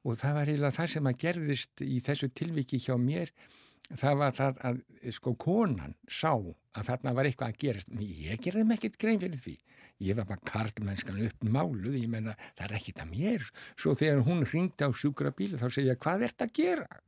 og 0.08 0.16
það 0.18 0.38
var 0.38 0.52
eiginlega 0.52 0.78
það 0.78 0.94
sem 0.94 1.10
að 1.10 1.18
gerðist 1.26 1.84
í 1.86 1.98
þessu 2.06 2.30
tilviki 2.40 2.80
hjá 2.86 2.96
mér. 2.98 3.34
Það 3.90 4.22
var 4.22 4.38
það 4.38 4.64
að 4.70 4.80
sko 5.16 5.34
konan 5.40 5.96
sá 6.06 6.32
að 6.38 6.88
þarna 6.88 7.14
var 7.18 7.28
eitthvað 7.28 7.52
að 7.52 7.60
gerast. 7.66 7.92
Men 7.92 8.08
ég 8.08 8.42
gerði 8.44 8.66
mig 8.70 8.80
ekkert 8.80 9.00
grein 9.02 9.22
fyrir 9.22 9.44
því. 9.44 9.58
Ég 10.00 10.16
var 10.16 10.30
bara 10.30 10.46
karlmennskan 10.48 11.20
upp 11.26 11.44
máluð 11.44 11.98
ég 12.00 12.08
menna 12.12 12.38
það 12.54 12.66
er 12.70 12.76
ekkit 12.80 13.04
að 13.04 13.12
mér. 13.12 13.52
Svo 13.76 13.96
þegar 13.98 14.24
hún 14.28 14.46
ringdi 14.48 14.88
á 14.88 14.90
sjúkrabíl 14.96 15.58
þá 15.60 15.68
segja 15.68 15.96
ég 15.98 16.04
hvað 16.04 16.28
ert 16.30 16.46
að 16.46 16.56
gera 16.62 17.02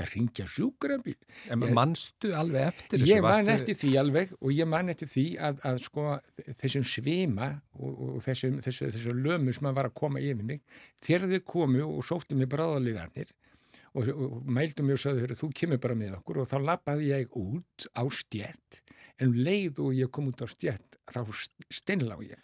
þetta 0.00 0.14
ringja 0.14 0.46
sjúkrabíl. 0.48 1.16
En 1.52 1.62
manstu 1.76 2.32
alveg 2.36 2.66
eftir 2.70 2.98
þessu? 3.02 3.10
Ég 3.12 3.22
man 3.24 3.44
Varstu- 3.44 3.52
eftir 3.54 3.76
því 3.80 3.90
alveg 4.00 4.32
og 4.40 4.52
ég 4.56 4.68
man 4.70 4.88
eftir 4.92 5.08
því 5.10 5.24
að, 5.38 5.60
að 5.70 5.80
sko 5.84 6.06
þessum 6.60 6.86
svima 6.86 7.48
og, 7.76 8.00
og 8.16 8.22
þessum, 8.24 8.58
þessu, 8.64 8.90
þessu 8.94 9.14
lömu 9.16 9.52
sem 9.56 9.68
að 9.70 9.76
var 9.80 9.90
að 9.90 9.96
koma 10.00 10.22
yfir 10.22 10.42
mig 10.46 10.62
þegar 11.04 11.28
þau 11.34 11.44
komu 11.52 11.84
og 11.86 12.04
sóttu 12.06 12.38
mig 12.38 12.48
bráðaliðarnir 12.52 13.32
og, 13.94 14.06
og, 14.08 14.22
og 14.40 14.46
mældu 14.46 14.86
mig 14.86 14.94
og 14.98 15.04
"Heyrðu, 15.18 15.36
þú 15.40 15.50
kemur 15.60 15.80
bara 15.82 15.94
með 15.98 16.16
okkur. 16.20 16.42
Og 16.44 16.46
þá 16.48 16.56
lappaði 16.62 17.10
ég 17.10 17.36
út 17.36 17.88
á 17.96 18.02
stjett 18.08 18.82
en 19.20 19.28
um 19.28 19.34
leið 19.36 19.80
og 19.84 19.92
ég 19.98 20.10
kom 20.10 20.30
út 20.30 20.40
á 20.40 20.46
stjett 20.48 20.96
þá 21.10 21.20
steinlá 21.68 22.16
ég. 22.24 22.38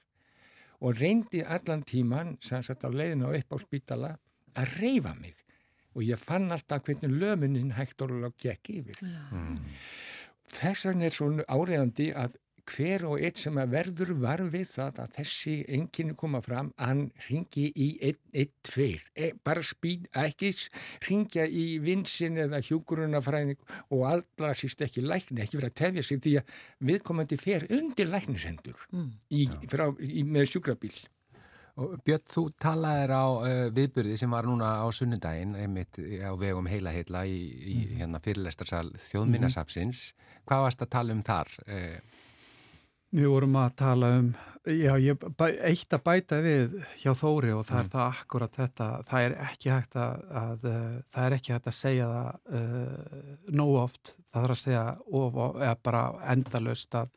Og 0.85 0.99
reyndi 1.01 1.41
allan 1.41 1.83
tíman 1.89 2.37
sem 2.45 2.63
sagt 2.63 2.85
á 2.85 2.91
leiðinu 2.93 3.31
upp 3.33 3.55
á 3.55 3.57
spítala 3.63 4.11
að 4.57 4.75
reyfa 4.81 5.15
mig 5.17 5.37
og 5.97 6.05
ég 6.05 6.21
fann 6.21 6.50
alltaf 6.53 6.85
hvernig 6.87 7.09
lömunin 7.17 7.73
hægt 7.79 8.03
orðulega 8.05 8.37
gekk 8.45 8.75
yfir. 8.81 8.99
Þess 10.57 10.85
vegna 10.91 11.09
er 11.09 11.15
svo 11.17 11.31
áriðandi 11.49 12.12
að 12.17 12.37
hver 12.67 13.05
og 13.07 13.21
eitt 13.23 13.38
sem 13.38 13.55
að 13.62 13.71
verður 13.76 14.09
var 14.19 14.41
við 14.50 14.65
það 14.73 14.97
að 15.05 15.12
þessi 15.21 15.53
enginn 15.76 16.17
koma 16.19 16.41
fram, 16.43 16.73
hann 16.83 17.05
ringi 17.29 17.69
í 17.79 17.87
1-2, 18.09 18.88
e, 19.15 19.29
bara 19.47 19.62
spýd, 19.62 20.09
ekki 20.19 20.50
ringja 21.07 21.45
í 21.47 21.79
vinsin 21.79 22.41
eða 22.43 22.59
hjúkurunafræðing 22.67 23.61
og 23.95 24.03
allra 24.11 24.50
síst 24.59 24.83
ekki 24.83 25.05
lækni, 25.07 25.45
ekki 25.45 25.61
vera 25.61 25.71
að 25.71 25.79
tefja 25.79 26.07
sig 26.09 26.23
því 26.26 26.35
að 26.41 26.57
viðkomandi 26.91 27.38
fer 27.38 27.69
undir 27.71 28.11
læknisendur 28.11 28.88
Mm. 28.91 29.12
í, 29.31 29.47
frá, 29.71 29.87
í, 30.03 30.25
með 30.26 30.50
sjúkrabíl. 30.50 30.95
Björn, 31.76 32.23
þú 32.33 32.42
talaðir 32.62 33.11
á 33.12 33.25
uh, 33.28 33.49
viðburði 33.76 34.16
sem 34.16 34.33
var 34.33 34.47
núna 34.49 34.78
á 34.80 34.87
sunnudaginn 34.97 35.56
einmitt 35.61 35.99
á 36.00 36.33
vegum 36.40 36.68
heila 36.71 36.95
heila 36.95 37.26
í, 37.28 37.37
í 37.37 37.75
hérna 37.99 38.21
fyrirlestarsal 38.25 38.88
þjóðminnasapsins. 39.11 40.06
Hvað 40.49 40.62
varst 40.64 40.87
að 40.87 40.95
tala 40.95 41.16
um 41.16 41.21
þar? 41.26 41.52
Uh, 41.68 42.23
Við 43.16 43.28
vorum 43.30 43.54
að 43.61 43.75
tala 43.78 44.09
um, 44.18 44.26
já, 44.66 44.90
ég, 44.99 45.23
eitt 45.64 45.95
að 45.95 46.02
bæta 46.04 46.40
við 46.42 46.75
hjá 46.99 47.12
Þóri 47.16 47.52
og 47.54 47.62
það 47.68 47.78
er 47.78 47.90
það 47.92 48.06
akkurat 48.06 48.59
þetta, 48.59 48.88
það 49.06 49.26
er 49.26 49.37
ekki 49.47 49.71
hægt 49.71 49.95
að, 50.02 50.25
að 50.40 50.66
uh, 50.73 50.97
það 51.14 51.28
er 51.28 51.37
ekki 51.37 51.54
hægt 51.54 51.71
að 51.71 51.76
segja 51.76 52.09
það 52.11 52.59
uh, 52.59 53.30
nóg 53.61 53.73
oft, 53.85 54.12
það 54.33 54.40
þarf 54.40 54.56
að 54.56 54.61
segja 54.64 54.83
of, 55.21 55.38
eða 55.54 55.76
bara 55.87 56.02
endalaust 56.35 56.99
að 56.99 57.14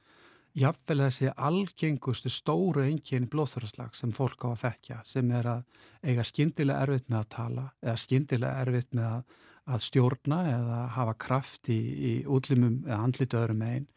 jafnvel 0.60 1.04
þessi 1.06 1.30
algengustu 1.36 2.32
stóru 2.34 2.84
engin 2.86 3.30
blóðþörarslag 3.32 3.96
sem 3.98 4.12
fólk 4.16 4.44
á 4.46 4.54
að 4.54 4.64
þekkja, 4.66 4.98
sem 5.08 5.32
er 5.36 5.48
að 5.48 5.86
eiga 6.04 6.26
skyndilega 6.28 6.86
erfitt 6.86 7.08
með 7.12 7.20
að 7.22 7.30
tala 7.36 7.68
eða 7.84 8.02
skyndilega 8.04 8.66
erfitt 8.66 8.92
með 8.98 9.08
að, 9.12 9.38
að 9.70 9.86
stjórna 9.88 10.42
eða 10.54 10.82
hafa 10.98 11.16
kraft 11.26 11.72
í, 11.72 11.80
í 11.80 12.14
útlimum 12.28 12.82
eða 12.88 13.02
andlitu 13.06 13.40
öðrum 13.40 13.66
einn 13.68 13.88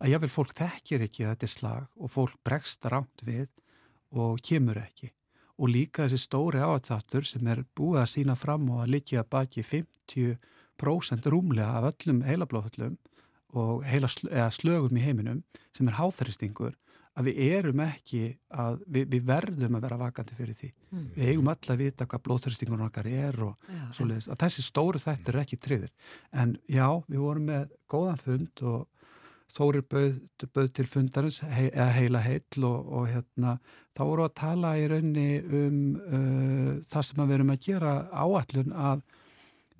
að 0.00 0.14
jáfnvel 0.14 0.32
fólk 0.32 0.54
þekkir 0.56 1.06
ekki 1.06 1.26
þetta 1.28 1.48
slag 1.50 1.88
og 2.00 2.12
fólk 2.12 2.36
bregst 2.46 2.86
rámt 2.88 3.24
við 3.26 3.48
og 4.16 4.40
kemur 4.44 4.80
ekki. 4.80 5.10
Og 5.60 5.68
líka 5.68 6.06
þessi 6.06 6.24
stóri 6.24 6.62
áatþáttur 6.64 7.26
sem 7.28 7.46
er 7.52 7.66
búið 7.76 8.00
að 8.00 8.12
sína 8.14 8.36
fram 8.38 8.64
og 8.72 8.84
að 8.84 8.94
liggja 8.96 9.26
baki 9.28 9.64
50% 9.66 11.28
rúmlega 11.28 11.74
af 11.76 11.90
öllum 11.92 12.22
heilablóðhullum 12.24 12.96
og 13.56 13.82
heila 13.88 14.10
sl 14.10 14.30
slögum 14.54 14.98
í 14.98 15.04
heiminum 15.04 15.42
sem 15.76 15.88
er 15.88 15.98
háþæristingur 15.98 16.76
að 17.18 17.26
við 17.26 17.40
erum 17.58 17.82
ekki 17.84 18.22
að 18.54 18.78
við, 18.86 19.08
við 19.10 19.24
verðum 19.28 19.76
að 19.76 19.82
vera 19.86 19.98
vakandi 20.00 20.36
fyrir 20.38 20.56
því. 20.56 20.70
Mm. 20.90 21.08
Við 21.16 21.32
eigum 21.32 21.50
öll 21.52 21.72
að 21.74 21.82
vita 21.82 22.06
hvað 22.06 22.22
blóðþæristingur 22.28 22.84
okkar 22.86 23.08
er 23.10 23.40
og 23.44 23.66
Já, 23.66 23.82
svoleiðis, 23.98 24.30
að 24.30 24.40
þessi 24.44 24.64
stóru 24.64 25.02
þættir 25.02 25.36
er 25.36 25.42
ekki 25.42 25.58
tryggðir. 25.60 25.92
En 26.30 26.54
já, 26.70 26.86
við 27.10 27.24
vorum 27.24 27.50
með 27.50 27.76
góðan 27.90 28.22
fund 28.22 28.64
og 28.70 28.88
Þórir 29.50 29.82
bauð, 29.90 30.18
bauð 30.54 30.68
til 30.76 30.86
fundarins 30.86 31.40
hei, 31.42 31.70
eða 31.72 31.88
heila 31.96 32.20
heill 32.22 32.66
og, 32.68 32.90
og 32.94 33.08
hérna, 33.10 33.56
þá 33.98 34.02
voru 34.06 34.26
að 34.26 34.36
tala 34.38 34.74
í 34.78 34.84
raunni 34.90 35.24
um 35.42 35.80
uh, 35.98 36.68
það 36.90 37.06
sem 37.08 37.22
við 37.24 37.36
erum 37.36 37.50
að 37.54 37.64
gera 37.66 37.94
áallun 38.14 38.76
að 38.78 39.02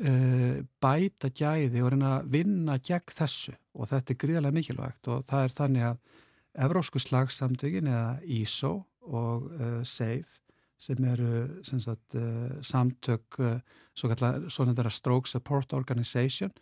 uh, 0.00 0.60
bæta 0.82 1.30
gæði 1.30 1.82
og 1.84 1.92
reyna 1.94 2.16
að 2.18 2.28
vinna 2.34 2.76
gegn 2.82 3.14
þessu. 3.14 3.54
Og 3.76 3.90
þetta 3.90 4.14
er 4.14 4.20
gríðarlega 4.24 4.56
mikilvægt. 4.56 5.08
Og 5.12 5.24
það 5.28 5.46
er 5.46 5.56
þannig 5.56 5.88
að 5.90 5.98
Evrósku 6.66 6.98
slagsamtökin 6.98 7.90
eða 7.90 8.20
ISO 8.40 8.72
og 9.06 9.50
uh, 9.54 9.80
SAFE 9.86 10.40
sem 10.80 11.04
eru 11.04 11.60
sem 11.66 11.80
sagt, 11.82 12.16
uh, 12.16 12.56
samtök 12.64 13.36
svo 13.92 14.08
þeirra 14.14 14.92
Stroke 14.92 15.28
Support 15.28 15.74
Organization 15.76 16.54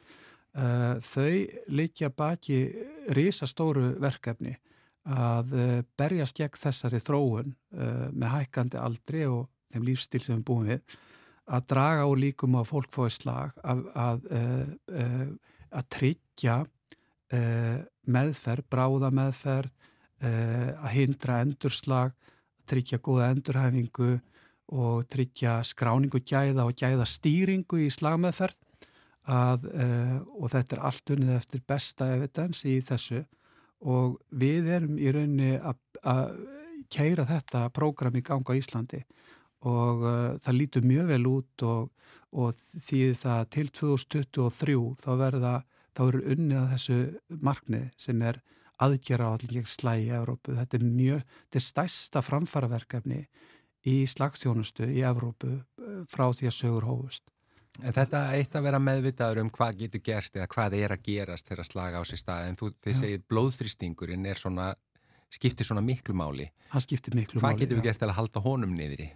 þau 1.05 1.35
líkja 1.71 2.09
baki 2.11 2.57
risastóru 3.15 3.93
verkefni 4.03 4.57
að 5.07 5.53
berjast 6.01 6.41
gegn 6.41 6.59
þessari 6.59 6.99
þróun 7.05 7.53
með 7.71 8.33
hækkandi 8.33 8.81
aldri 8.81 9.23
og 9.29 9.45
þeim 9.71 9.87
lífstil 9.87 10.23
sem 10.25 10.41
við 10.41 10.47
búum 10.49 10.67
við 10.73 10.99
að 11.49 11.67
draga 11.73 12.07
úr 12.09 12.21
líkum 12.21 12.59
á 12.61 12.63
fólk 12.67 12.91
fóði 12.93 13.15
slag 13.17 13.61
að, 13.65 13.85
að, 13.97 14.27
uh, 14.37 14.67
uh, 14.93 15.29
að 15.81 15.89
tryggja 15.95 16.57
uh, 16.65 17.79
meðferð, 18.09 18.69
bráða 18.71 19.13
meðferð 19.15 19.75
að 20.19 20.89
hindra 20.97 21.37
endurslag 21.45 22.15
tryggja 22.67 22.97
góða 22.99 23.29
endurhæfingu 23.31 24.17
og 24.75 25.05
tryggja 25.07 25.61
skráningu 25.63 26.19
gæða 26.27 26.65
og 26.67 26.75
gæða 26.75 27.05
stýringu 27.07 27.79
í 27.85 27.87
slagmeðferð 27.95 28.57
að, 29.31 29.69
og 30.35 30.51
þetta 30.51 30.75
er 30.75 30.83
allt 30.91 31.13
unnið 31.15 31.31
eftir 31.37 31.63
besta 31.71 32.09
evidens 32.17 32.65
í 32.67 32.81
þessu. 32.83 33.23
Og 33.87 34.19
við 34.35 34.73
erum 34.75 34.99
í 34.99 35.07
rauninni 35.15 35.53
að, 35.63 35.79
að 36.03 36.35
keira 36.91 37.29
þetta 37.31 37.69
prógram 37.71 38.19
í 38.19 38.25
ganga 38.27 38.59
á 38.59 38.59
Íslandi 38.59 39.05
og 39.67 40.05
uh, 40.05 40.37
það 40.43 40.59
lítur 40.59 40.87
mjög 40.87 41.09
vel 41.13 41.25
út 41.31 41.65
og, 41.67 41.89
og 42.33 42.61
því 42.85 43.01
það 43.19 43.41
til 43.57 43.67
2023 43.81 44.77
þá 45.03 45.11
verða 45.19 45.55
þá 45.97 46.03
eru 46.07 46.23
unnið 46.35 46.61
að 46.61 46.71
þessu 46.75 46.99
markmið 47.43 47.89
sem 47.99 48.23
er 48.23 48.43
aðgera 48.79 49.33
á 49.33 49.35
allir 49.35 49.67
slægi 49.67 50.07
í 50.07 50.15
Evrópu. 50.15 50.55
Þetta 50.55 50.79
er 50.79 50.85
mjög, 50.87 51.25
þetta 51.49 51.59
er 51.59 51.67
stærsta 51.67 52.23
framfaraverkefni 52.23 53.25
í 53.89 53.97
slagstjónustu 54.07 54.87
í 54.93 55.03
Evrópu 55.07 55.57
uh, 55.59 56.05
frá 56.11 56.29
því 56.31 56.53
að 56.53 56.57
sögur 56.61 56.87
hófust. 56.87 57.27
En 57.79 57.95
þetta 57.95 58.25
eitt 58.35 58.57
að 58.59 58.65
vera 58.67 58.81
meðvitaður 58.83 59.45
um 59.45 59.51
hvað 59.55 59.85
getur 59.85 60.03
gerst 60.03 60.35
eða 60.35 60.49
hvað 60.51 60.75
er 60.81 60.95
að 60.95 61.05
gerast 61.07 61.47
þegar 61.47 61.63
að 61.63 61.69
slaga 61.69 62.01
á 62.03 62.05
sér 62.11 62.21
stað 62.23 62.47
en 62.49 62.59
þú, 62.59 62.71
þið 62.83 62.97
segir 62.99 63.21
blóðþrýstingurinn 63.31 64.27
er 64.27 64.41
svona, 64.41 64.73
skiptir 65.33 65.67
svona 65.69 65.83
miklu 65.85 66.15
máli. 66.17 66.49
Hann 66.73 66.85
skiptir 66.85 67.15
miklu 67.17 67.41
Hvað 67.41 67.53
máli. 67.53 67.61
getur 67.63 67.79
við 67.79 67.85
já. 67.85 67.89
gert 67.91 68.03
til 68.03 68.09
að 68.09 68.19
halda 68.19 68.43
honum 68.45 68.75
niðri? 68.77 69.11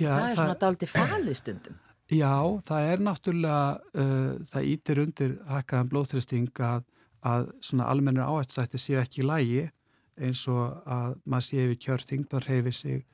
Já, 0.00 0.10
það 0.14 0.30
er 0.30 0.36
svona 0.40 0.58
dálítið 0.64 0.92
falið 0.94 1.36
stundum. 1.40 1.78
Já, 2.10 2.34
það 2.66 2.86
er 2.90 3.02
náttúrulega, 3.06 3.66
uh, 3.94 4.30
það 4.50 4.64
ítir 4.66 4.98
undir 4.98 5.34
hækkaðan 5.46 5.90
blóðþristing 5.92 6.62
að, 6.66 6.80
að 7.22 7.44
svona 7.62 7.86
almennir 7.92 8.26
áhættstætti 8.26 8.80
séu 8.82 8.98
ekki 8.98 9.22
í 9.22 9.28
lægi 9.28 9.60
eins 10.20 10.42
og 10.50 10.80
að 10.90 11.14
maður 11.24 11.46
sé 11.46 11.66
við 11.70 11.78
kjörþing, 11.84 12.24
maður 12.32 12.48
reyfi 12.50 12.72
sig 12.74 13.04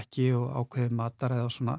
ekki 0.00 0.26
og 0.34 0.50
ákveði 0.64 0.96
matar 0.98 1.36
eða 1.36 1.52
svona. 1.54 1.76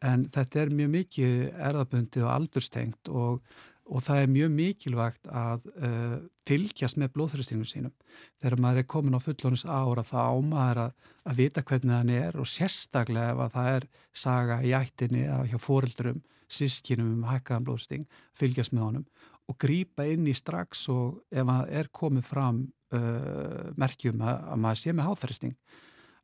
en 0.00 0.26
þetta 0.28 0.60
er 0.60 0.72
mjög 0.76 0.90
mikið 0.92 1.36
erðabundi 1.68 2.20
og 2.24 2.30
aldurstengt 2.32 3.08
og, 3.08 3.38
og 3.86 4.02
það 4.02 4.20
er 4.22 4.32
mjög 4.34 4.52
mikilvægt 4.56 5.28
að 5.30 5.66
uh, 5.78 6.16
fylgjast 6.48 6.98
með 6.98 7.12
blóðþristingum 7.14 7.68
sínum. 7.70 7.94
Þegar 8.42 8.62
maður 8.62 8.82
er 8.82 8.88
komin 8.90 9.18
á 9.18 9.20
fullónus 9.22 9.66
ára 9.66 10.04
þá 10.06 10.16
ámaður 10.34 10.82
að, 10.86 10.96
að 11.26 11.40
vita 11.42 11.64
hvernig 11.66 11.94
hann 11.94 12.12
er 12.14 12.38
og 12.40 12.50
sérstaklega 12.50 13.34
ef 13.34 13.44
að 13.44 13.54
það 13.54 13.70
er 13.76 13.88
saga 14.24 14.58
í 14.66 14.74
ættinni 14.76 15.24
að 15.30 15.52
hjá 15.52 15.58
fórildrum, 15.62 16.22
sískinum 16.50 17.14
um 17.14 17.26
hækkaðan 17.30 17.66
blóðsting, 17.66 18.06
fylgjast 18.38 18.74
með 18.74 18.88
honum 18.88 19.08
og 19.46 19.58
grýpa 19.62 20.06
inn 20.10 20.26
í 20.26 20.34
strax 20.34 20.88
og 20.90 21.20
ef 21.30 21.46
það 21.46 21.74
er 21.78 21.90
komið 21.94 22.26
fram 22.26 22.62
uh, 22.94 23.70
merkjum 23.78 24.22
að, 24.22 24.40
að 24.50 24.62
maður 24.64 24.82
sé 24.82 24.94
með 24.94 25.10
háþristing 25.10 25.56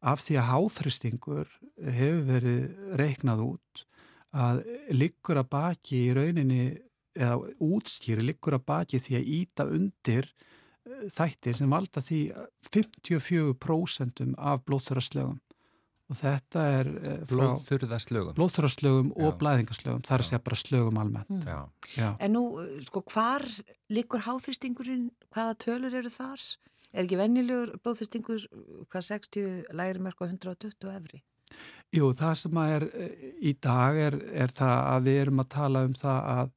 af 0.02 0.23
því 0.25 0.38
að 0.40 0.49
háþristingur 0.50 1.50
hefur 1.78 2.23
verið 2.26 2.95
reiknað 2.99 3.45
út 3.47 3.85
að 4.33 4.62
liggur 4.97 5.38
að 5.38 5.50
baki 5.52 6.00
í 6.09 6.14
rauninni 6.16 6.64
eða 7.16 7.38
útskýri 7.62 8.25
liggur 8.25 8.56
að 8.58 8.67
baki 8.73 9.00
því 9.02 9.19
að 9.19 9.30
íta 9.36 9.67
undir 9.69 10.28
uh, 10.32 11.06
þættir 11.13 11.58
sem 11.58 11.73
valda 11.73 12.02
því 12.04 12.21
54% 12.73 14.26
af 14.39 14.63
blóðþurarslögum 14.69 15.41
og 16.13 16.19
þetta 16.19 16.63
er 16.76 16.89
frá 17.25 17.39
Blóðþurðaslögum. 17.39 18.34
blóðþurarslögum 18.36 19.13
og 19.17 19.39
blæðingarslögum, 19.41 20.02
er 20.04 20.21
að 20.21 20.28
segja 20.28 20.43
bara 20.45 20.58
slögum 20.60 20.99
almennt. 21.00 21.30
Mm. 21.30 21.47
Já. 21.49 21.60
Já. 21.97 22.08
En 22.21 22.34
nú, 22.36 22.43
uh, 22.60 22.75
sko, 22.84 23.00
hvar 23.15 23.47
liggur 23.89 24.25
háþrýstingurinn, 24.26 25.08
hvaða 25.32 25.56
tölur 25.65 25.97
eru 26.02 26.13
þar? 26.13 26.45
Er 26.93 27.06
ekki 27.06 27.17
vennilegur 27.17 27.78
blóðþrýstingur, 27.80 28.45
hvað 28.93 29.06
60 29.08 29.73
læri 29.73 30.02
mörg 30.04 30.21
og 30.21 30.34
120 30.34 30.93
efri? 30.93 31.23
Jú, 31.93 32.10
það 32.17 32.34
sem 32.41 32.60
að 32.60 32.75
er 32.75 32.84
eh, 33.04 33.25
í 33.45 33.52
dag 33.60 33.99
er, 34.00 34.19
er 34.45 34.52
það 34.52 34.76
að 34.80 35.08
við 35.08 35.19
erum 35.23 35.43
að 35.43 35.50
tala 35.52 35.82
um 35.89 35.97
það 35.97 36.28
að 36.34 36.52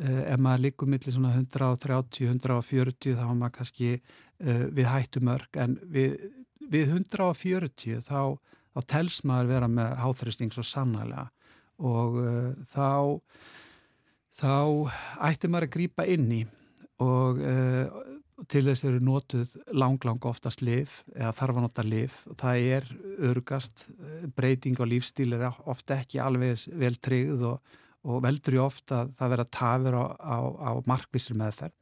ef 0.00 0.40
maður 0.40 0.64
líkur 0.66 0.90
millir 0.90 1.14
svona 1.14 1.32
130, 1.36 2.30
140 2.32 3.16
þá 3.18 3.24
er 3.26 3.38
maður 3.38 3.56
kannski 3.58 3.90
uh, 3.96 4.66
við 4.72 4.88
hættu 4.90 5.24
mörg. 5.24 5.58
En 5.60 5.76
við, 5.92 6.16
við 6.72 6.94
140 6.96 8.04
þá, 8.06 8.38
þá 8.74 8.80
tels 8.94 9.20
maður 9.28 9.52
vera 9.54 9.70
með 9.72 9.98
háþristing 10.04 10.54
svo 10.54 10.64
sannlega 10.66 11.28
og 11.80 12.20
uh, 12.20 12.52
þá 12.72 12.88
þá 14.40 14.56
ætti 15.28 15.50
maður 15.52 15.68
að 15.68 15.74
grípa 15.76 16.08
inn 16.08 16.30
í. 16.32 16.40
Og 17.00 17.38
til 18.48 18.62
þess 18.64 18.84
eru 18.88 19.00
notuð 19.04 19.52
lang, 19.76 20.00
lang 20.04 20.24
oftast 20.28 20.62
lif 20.64 21.00
eða 21.14 21.32
þarf 21.36 21.58
að 21.58 21.64
nota 21.64 21.84
lif 21.84 22.18
og 22.30 22.38
það 22.40 22.66
er 22.76 22.88
örgast 23.30 23.84
breyting 24.36 24.80
á 24.80 24.84
lífstíl 24.88 25.32
er 25.36 25.46
ofta 25.68 26.00
ekki 26.00 26.20
alveg 26.22 26.64
vel 26.80 26.94
tryggð 26.96 27.46
og, 27.50 27.74
og 28.06 28.22
veldur 28.24 28.56
í 28.56 28.62
ofta 28.62 29.02
að 29.04 29.12
það 29.18 29.32
vera 29.34 29.46
tafur 29.56 29.96
á, 30.00 30.04
á, 30.16 30.38
á 30.56 30.70
markvissri 30.88 31.36
meðferð. 31.38 31.76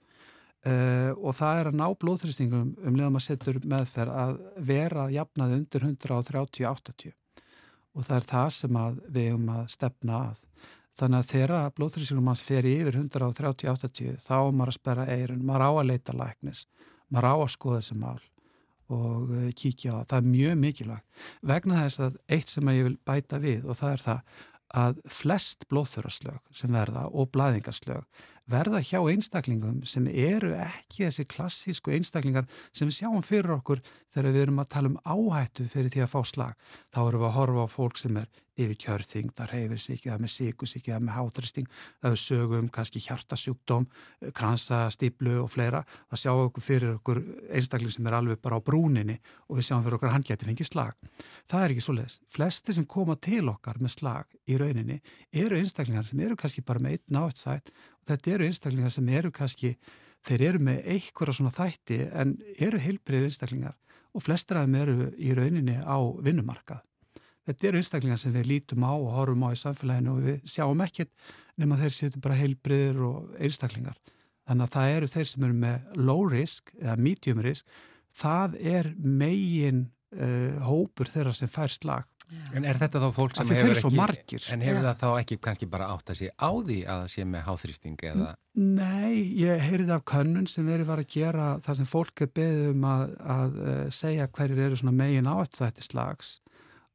Uh, 0.66 1.12
og 1.22 1.36
það 1.38 1.60
er 1.60 1.68
að 1.70 1.76
ná 1.78 1.84
blóðþrýstingum 2.02 2.70
um 2.82 2.96
liðan 2.98 3.12
maður 3.14 3.24
setur 3.28 3.60
meðferð 3.62 4.16
að 4.18 4.32
vera 4.66 5.04
jafnaði 5.14 5.54
undir 5.60 5.84
130-80 5.86 7.14
og 7.94 8.06
það 8.06 8.16
er 8.16 8.26
það 8.26 8.48
sem 8.56 8.80
við 9.14 9.28
um 9.36 9.46
að 9.54 9.62
stefna 9.70 10.18
að. 10.18 10.42
Þannig 10.98 11.22
að 11.22 11.30
þegar 11.30 11.70
blóðþrýsingum 11.78 12.26
manns 12.26 12.42
fer 12.42 12.66
yfir 12.66 12.98
130-80 12.98 14.18
þá 14.24 14.34
er 14.40 14.58
maður 14.58 14.72
að 14.72 14.78
sperra 14.80 15.06
eirun, 15.14 15.46
maður 15.46 15.66
á 15.66 15.70
að 15.70 15.88
leita 15.92 16.16
læknis, 16.18 16.64
maður 17.06 17.30
á 17.30 17.34
að 17.38 17.54
skoða 17.54 17.78
þessi 17.78 17.98
mál 18.02 18.20
og 18.88 19.30
uh, 19.30 19.48
kíkja 19.54 19.94
á 19.94 19.96
það. 20.00 20.06
Það 20.10 20.18
er 20.18 20.30
mjög 20.34 20.60
mikilvægt. 20.64 21.24
Vegna 21.54 21.82
þess 21.84 22.02
að 22.02 22.20
eitt 22.34 22.50
sem 22.50 22.70
ég 22.74 22.86
vil 22.88 22.96
bæta 23.06 23.38
við 23.42 23.68
og 23.68 23.78
það 23.78 23.94
er 23.94 24.04
það 24.08 24.46
að 24.76 24.98
flest 25.08 25.64
blóðþurarslög 25.70 26.40
sem 26.52 26.74
verða 26.74 27.06
og 27.08 27.30
blæðingarslög 27.32 28.04
verða 28.48 28.80
hjá 28.84 28.98
einstaklingum 29.00 29.82
sem 29.88 30.08
eru 30.08 30.54
ekki 30.56 31.04
þessi 31.04 31.26
klassísku 31.28 31.92
einstaklingar 31.92 32.48
sem 32.72 32.88
við 32.88 33.00
sjáum 33.00 33.24
fyrir 33.24 33.56
okkur 33.58 33.82
þegar 34.14 34.32
við 34.32 34.44
erum 34.46 34.62
að 34.62 34.70
tala 34.74 34.92
um 34.92 35.00
áhættu 35.04 35.68
fyrir 35.68 35.92
því 35.92 36.04
að 36.04 36.12
fá 36.14 36.20
slag. 36.24 36.54
Þá 36.92 37.00
erum 37.04 37.24
við 37.24 37.28
að 37.28 37.36
horfa 37.38 37.64
á 37.64 37.68
fólk 37.72 38.00
sem 38.00 38.20
er 38.20 38.30
yfir 38.58 38.78
kjörþing, 38.82 39.30
það 39.38 39.52
reyfir 39.52 39.80
sig 39.82 39.96
ekki, 39.96 40.08
það 40.08 40.16
er 40.16 40.22
með 40.24 40.32
síkus 40.34 40.74
ekki, 40.76 40.90
það 40.90 40.98
er 40.98 41.04
með 41.06 41.16
hátristing, 41.18 41.68
það 42.02 42.14
er 42.16 42.20
sögum, 42.22 42.70
kannski 42.74 43.02
hjartasjúkdóm, 43.04 43.86
kransastýplu 44.38 45.36
og 45.44 45.50
fleira. 45.52 45.84
Það 46.10 46.22
sjáum 46.22 46.42
okkur 46.48 46.64
fyrir 46.64 46.94
okkur 46.96 47.22
einstakling 47.54 47.94
sem 47.94 48.08
er 48.10 48.18
alveg 48.18 48.42
bara 48.42 48.58
á 48.58 48.66
brúninni 48.66 49.18
og 49.46 49.60
við 49.60 49.68
sjáum 49.68 49.84
fyrir 49.86 49.98
okkur 49.98 50.10
að 50.10 50.16
hann 50.16 50.26
geti 50.28 50.48
fengið 50.48 50.70
slag. 50.72 50.98
Það 51.50 51.64
er 51.64 51.74
ekki 51.74 51.86
svo 51.86 51.96
leiðis. 51.96 52.18
Flesti 52.34 52.76
sem 52.76 52.88
koma 52.88 53.18
til 53.28 53.44
okkar 53.52 53.80
með 53.82 53.94
slag 53.94 54.38
í 54.48 54.58
rauninni 54.60 55.00
eru 55.32 55.58
einstaklingar 55.58 56.08
sem 56.08 56.20
eru 56.24 56.38
kannski 56.38 56.64
bara 56.66 56.82
með 56.82 56.98
einn 56.98 57.22
átt 57.22 57.42
þætt 57.44 57.72
og 57.72 58.12
þetta 58.12 58.34
eru 58.34 58.48
einstaklingar 58.48 58.94
sem 58.94 59.12
eru 59.14 59.32
kannski, 59.34 59.76
þeir 60.26 60.46
eru 60.50 60.64
með 60.66 60.82
einhverja 60.96 61.38
svona 61.38 61.54
þætti 61.54 62.00
en 62.10 62.34
eru 62.58 62.80
heilbrið 62.82 63.28
einstaklingar 63.28 63.76
og 64.16 64.24
flestir 64.24 64.58
af 64.58 64.66
þeim 64.66 64.78
eru 64.82 65.10
í 65.20 65.34
rauninni 65.36 65.78
á 65.84 65.98
vinnumarkað. 66.24 66.87
Þetta 67.48 67.68
eru 67.70 67.80
einstaklingar 67.80 68.20
sem 68.20 68.32
við 68.34 68.50
lítum 68.50 68.84
á 68.84 68.92
og 68.92 69.12
horfum 69.16 69.46
á 69.48 69.56
í 69.56 69.58
samfélaginu 69.58 70.12
og 70.12 70.24
við 70.26 70.40
sjáum 70.52 70.82
ekkert 70.84 71.12
nema 71.58 71.78
þeir 71.80 71.94
sétu 71.96 72.20
bara 72.20 72.36
heilbriðir 72.36 72.98
og 73.08 73.30
einstaklingar. 73.40 73.96
Þannig 74.48 74.66
að 74.66 74.74
það 74.74 74.96
eru 74.96 75.08
þeir 75.12 75.30
sem 75.30 75.46
eru 75.46 75.56
með 75.62 76.02
low 76.08 76.26
risk 76.28 76.74
eða 76.76 76.98
medium 77.08 77.40
risk, 77.44 77.80
það 78.16 78.58
er 78.60 78.90
megin 79.00 79.82
uh, 80.12 80.60
hópur 80.68 81.08
þeirra 81.08 81.34
sem 81.36 81.50
fær 81.52 81.72
slag. 81.72 82.06
En 82.52 82.66
er 82.68 82.76
þetta 82.76 83.00
þá 83.00 83.06
fólk 83.16 83.36
sem 83.38 83.48
hefur 83.56 83.78
ekki... 83.78 83.96
margir. 83.96 84.46
En 84.52 84.60
hefur 84.60 84.84
það 84.84 84.98
þá 85.00 85.08
ekki 85.22 85.38
kannski 85.46 85.68
bara 85.72 85.86
átt 85.94 86.12
að 86.12 86.18
sé 86.18 86.28
á 86.36 86.50
því 86.52 86.78
að 86.84 87.00
það 87.00 87.12
sé 87.14 87.24
með 87.24 87.44
háþrýsting 87.46 88.04
eða... 88.10 88.26
Nei, 88.58 89.14
ég 89.40 89.64
heyrði 89.64 89.94
af 89.96 90.04
könnun 90.12 90.48
sem 90.50 90.68
verið 90.68 90.90
var 90.90 91.00
að 91.00 91.14
gera 91.14 91.46
það 91.64 91.80
sem 91.80 91.88
fólk 91.88 92.24
er 92.26 92.32
beðið 92.36 92.68
um 92.74 92.84
að, 92.90 93.06
að 93.36 93.58
uh, 93.62 93.80
segja 93.96 94.28
hverjir 94.36 94.62
eru 94.66 94.80
svona 94.82 94.96
megin 95.00 95.30
áættu 95.32 95.62
þetta 95.62 95.86
slags 95.88 96.34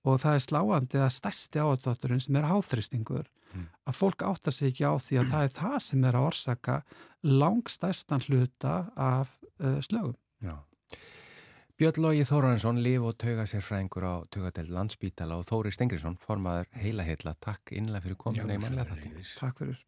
og 0.03 0.19
það 0.23 0.35
er 0.37 0.43
sláandi 0.47 0.99
að 0.99 1.13
stærsti 1.19 1.61
áættuðurinn 1.63 2.21
sem 2.23 2.35
er 2.41 2.49
háþrýstingur 2.51 3.29
Mm. 3.53 3.67
að 3.85 3.93
fólk 3.93 4.23
áttar 4.25 4.49
sig 4.51 4.71
ekki 4.71 4.81
á 4.89 4.97
því 4.97 5.17
að 5.21 5.27
það 5.29 5.43
er 5.45 5.51
það 5.53 5.75
sem 5.85 6.05
er 6.09 6.15
að 6.17 6.23
orsaka 6.25 6.77
langstærstan 7.21 8.23
hluta 8.25 8.71
af 8.97 9.35
uh, 9.61 9.77
slögum. 9.85 10.15
Já. 10.41 10.55
Björn 11.77 12.01
Lógi 12.01 12.25
Þóransson, 12.25 12.81
líf 12.81 13.05
og 13.05 13.15
tauga 13.21 13.45
sér 13.49 13.61
fræðingur 13.65 14.05
á 14.09 14.13
taugadel 14.33 14.73
landsbítala 14.73 15.37
og 15.37 15.45
Þóri 15.49 15.69
Stengriðsson, 15.73 16.17
formaður 16.21 16.65
heila 16.81 17.05
heila. 17.05 17.35
Takk 17.45 17.73
innlega 17.77 18.07
fyrir 18.07 18.17
kominu 18.25 18.53
í 18.53 18.57
mannlega 18.61 18.89
þetta. 18.89 19.01
framleiðis. 19.05 19.35
Takk 19.37 19.61
fyrir. 19.61 19.79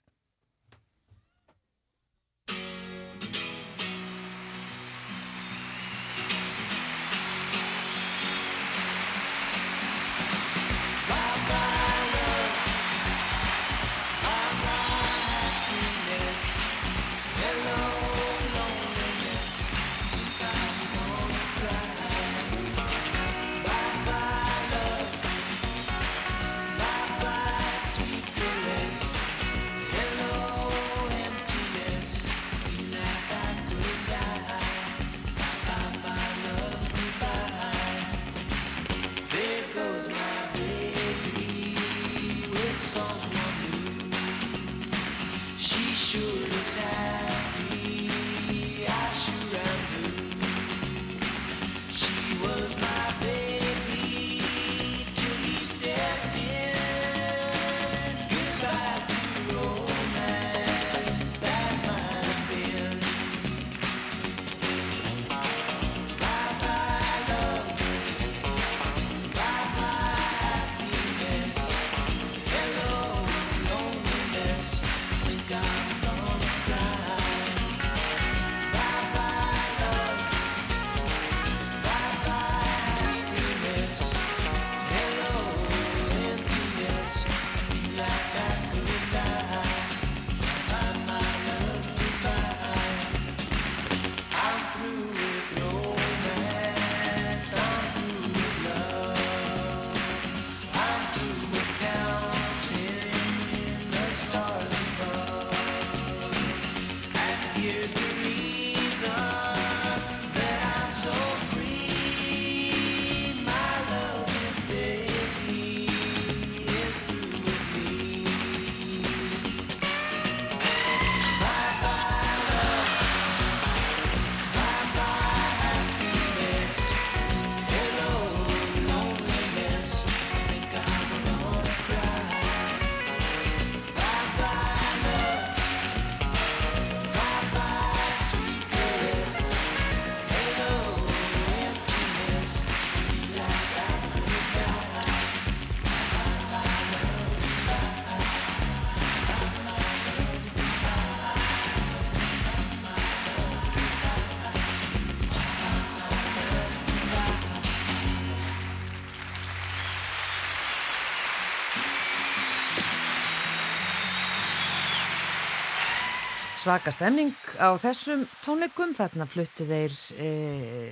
Svaka 166.65 166.91
stemning 166.93 167.33
á 167.61 167.77
þessum 167.81 168.23
tónleikum. 168.45 168.93
Þarna 168.97 169.27
fluttu 169.29 169.67
þeir 169.69 169.93
e, 170.17 170.29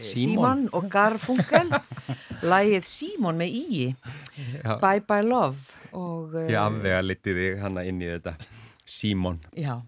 Símon. 0.05 0.67
Og 0.77 0.85
Garfunkel. 0.93 1.71
Lægið 2.45 2.85
Símon 2.95 3.39
með 3.41 3.55
íi. 3.57 3.87
Já. 4.61 4.75
Bye 4.83 5.01
Bye 5.09 5.25
Love. 5.25 5.73
Og, 5.97 6.35
e, 6.37 6.45
Ég 6.53 6.59
afvega 6.61 7.01
litið 7.05 7.41
þig 7.41 7.63
hana 7.65 7.85
inn 7.89 8.03
í 8.05 8.11
þetta. 8.13 8.37
Símon. 8.85 9.41
já, 9.57 9.79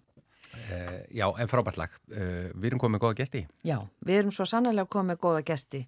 Uh, 0.55 1.01
já, 1.11 1.25
en 1.43 1.49
frábært 1.51 1.75
lag. 1.77 1.91
Við 2.07 2.63
erum 2.69 2.79
komið 2.79 3.01
góða 3.03 3.17
gesti. 3.19 3.41
já, 3.67 3.75
við 4.07 4.21
erum 4.21 4.31
svo 4.33 4.45
sannlega 4.47 4.87
komið 4.89 5.17
góða 5.21 5.41
gesti. 5.45 5.81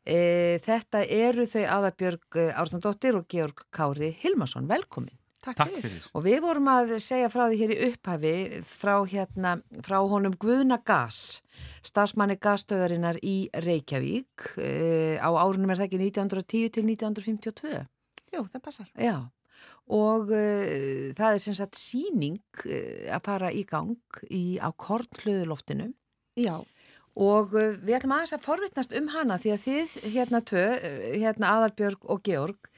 E, 0.00 0.56
þetta 0.64 1.02
eru 1.04 1.44
þau 1.46 1.60
Aðabjörg 1.76 2.38
Árnandóttir 2.56 3.18
og 3.20 3.28
Georg 3.30 3.60
Kári 3.70 4.08
Hilmarsson. 4.24 4.64
Velkomin. 4.66 5.12
Takk, 5.44 5.58
Takk 5.60 5.70
fyrir. 5.74 5.84
fyrir. 5.84 6.08
Og 6.16 6.24
við 6.24 6.40
vorum 6.44 6.72
að 6.72 6.94
segja 7.04 7.30
frá 7.32 7.44
því 7.46 7.60
hér 7.60 7.74
í 7.74 7.78
upphafi 7.90 8.34
frá, 8.68 8.94
hérna, 9.10 9.54
frá 9.84 9.98
honum 10.00 10.34
Guðna 10.40 10.80
Gas, 10.86 11.20
starfsmanni 11.84 12.38
gasstöðarinnar 12.40 13.20
í 13.22 13.36
Reykjavík. 13.66 14.50
E, 14.56 14.72
á 15.20 15.28
árunum 15.28 15.74
er 15.74 15.82
það 15.82 15.88
ekki 15.90 16.02
1910 16.08 16.74
til 16.78 16.86
1952. 16.88 17.86
Jú, 18.34 18.44
það 18.50 18.64
passar. 18.64 18.88
Já, 18.98 19.18
og 19.92 20.30
uh, 20.32 21.10
það 21.16 21.28
er 21.28 21.42
sem 21.42 21.56
sagt 21.56 21.76
síning 21.78 22.40
uh, 22.64 23.12
að 23.12 23.24
fara 23.26 23.52
í 23.52 23.64
gang 23.68 23.98
í, 24.30 24.56
á 24.56 24.72
kornhlöðuloftinu 24.72 25.90
Já, 26.40 26.56
og 27.14 27.52
uh, 27.54 27.76
við 27.84 27.98
ætlum 27.98 28.16
aðeins 28.16 28.34
að 28.36 28.46
forvitnast 28.48 28.96
um 28.96 29.10
hana 29.12 29.38
því 29.42 29.52
að 29.54 29.66
þið 29.66 29.96
hérna 30.16 30.40
tvö, 30.48 30.64
hérna 31.20 31.52
Aðalbjörg 31.58 32.08
og 32.08 32.24
Georg, 32.24 32.70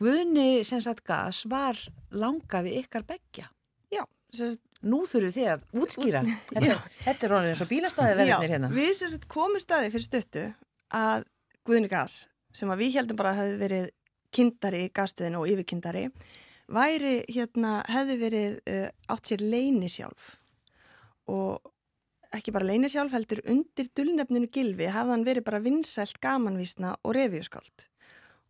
Guðni 0.00 0.64
sem 0.64 0.80
sagt 0.80 1.04
gas 1.04 1.44
var 1.50 1.78
langa 2.10 2.62
við 2.64 2.80
ykkar 2.84 3.04
beggja. 3.08 3.50
já, 3.92 4.04
sem 4.32 4.54
sagt, 4.54 4.64
Nú 4.80 5.02
þurfum 5.04 5.32
þið 5.34 5.48
að 5.52 5.64
útskýra. 5.76 6.20
Þetta, 6.48 6.76
þetta 7.04 7.26
er 7.26 7.32
honum 7.34 7.50
eins 7.50 7.60
og 7.60 7.68
bílastæði 7.68 8.14
verðinir 8.16 8.52
hérna. 8.54 8.70
við 8.72 8.92
sem 8.96 9.10
sagt 9.12 9.26
komum 9.28 9.60
staði 9.60 9.90
fyrir 9.92 10.06
stöttu 10.06 10.44
að 10.96 11.26
Guðni 11.68 11.90
Gas, 11.92 12.14
sem 12.56 12.72
að 12.72 12.80
við 12.80 12.94
heldum 12.96 13.18
bara 13.18 13.34
hefði 13.36 13.58
verið 13.60 13.90
kindari 14.32 14.86
í 14.86 14.92
gasstöðinu 14.96 15.42
og 15.42 15.50
yfirkindari, 15.52 16.06
væri 16.72 17.12
hérna, 17.28 17.74
hefði 17.92 18.16
verið 18.22 18.56
uh, 18.72 18.88
átt 19.12 19.32
sér 19.34 19.44
leini 19.44 19.90
sjálf 19.92 20.32
og 21.28 21.60
ekki 22.32 22.54
bara 22.54 22.70
leini 22.70 22.88
sjálf 22.88 23.12
heldur 23.12 23.42
undir 23.50 23.92
dullnefninu 23.92 24.48
Gilvi 24.54 24.88
hafði 24.88 25.16
hann 25.16 25.28
verið 25.28 25.48
bara 25.50 25.60
vinsælt 25.60 26.22
gamanvísna 26.24 26.96
og 27.04 27.18
revíuskáld 27.18 27.89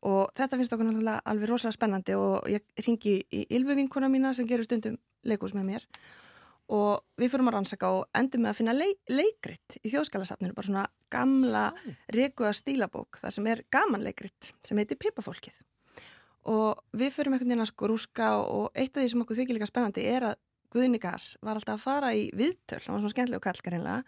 og 0.06 0.32
þetta 0.36 0.58
finnst 0.58 0.74
okkur 0.74 0.88
náttúrulega 0.88 1.22
alveg 1.32 1.50
rosalega 1.50 1.76
spennandi 1.76 2.16
og 2.16 2.48
ég 2.48 2.84
ringi 2.86 3.18
í 3.20 3.44
Ylvi 3.56 3.76
vinkona 3.82 4.08
mína 4.12 4.32
sem 4.36 4.48
gerur 4.48 4.68
stundum 4.68 4.98
leikús 5.28 5.54
með 5.56 5.68
mér. 5.68 5.86
Og 6.70 7.02
við 7.18 7.32
fyrir 7.32 7.48
að 7.48 7.56
rannsaka 7.56 7.88
og 7.90 8.04
endum 8.14 8.44
með 8.44 8.52
að 8.52 8.58
finna 8.60 8.74
leik, 8.76 9.00
leikrit 9.10 9.80
í 9.82 9.90
þjóðskalasafninu, 9.90 10.54
bara 10.54 10.68
svona 10.68 10.84
gamla 11.10 11.64
rekuða 12.14 12.52
stílabók, 12.54 13.18
það 13.18 13.34
sem 13.36 13.50
er 13.50 13.64
gaman 13.74 14.06
leikrit, 14.06 14.52
sem 14.62 14.78
heitir 14.78 15.00
Pippafólkið 15.02 15.58
og 16.48 16.80
við 16.96 17.12
fyrir 17.12 17.30
með 17.30 17.40
einhvern 17.40 17.52
veginn 17.52 17.64
að 17.64 17.70
sko 17.72 17.88
rúska 17.90 18.28
og 18.40 18.70
eitt 18.78 18.94
af 18.96 19.02
því 19.02 19.08
sem 19.12 19.24
okkur 19.24 19.38
þykir 19.40 19.56
líka 19.58 19.68
spennandi 19.68 20.06
er 20.08 20.30
að 20.30 20.38
Guðni 20.70 21.00
Gas 21.02 21.34
var 21.42 21.58
alltaf 21.58 21.80
að 21.80 21.84
fara 21.84 22.12
í 22.14 22.28
viðtöl, 22.36 22.78
hann 22.84 22.94
var 22.94 23.02
svona 23.02 23.14
skemmtilegu 23.14 23.42
kallkar 23.42 23.76
einlega, 23.76 24.02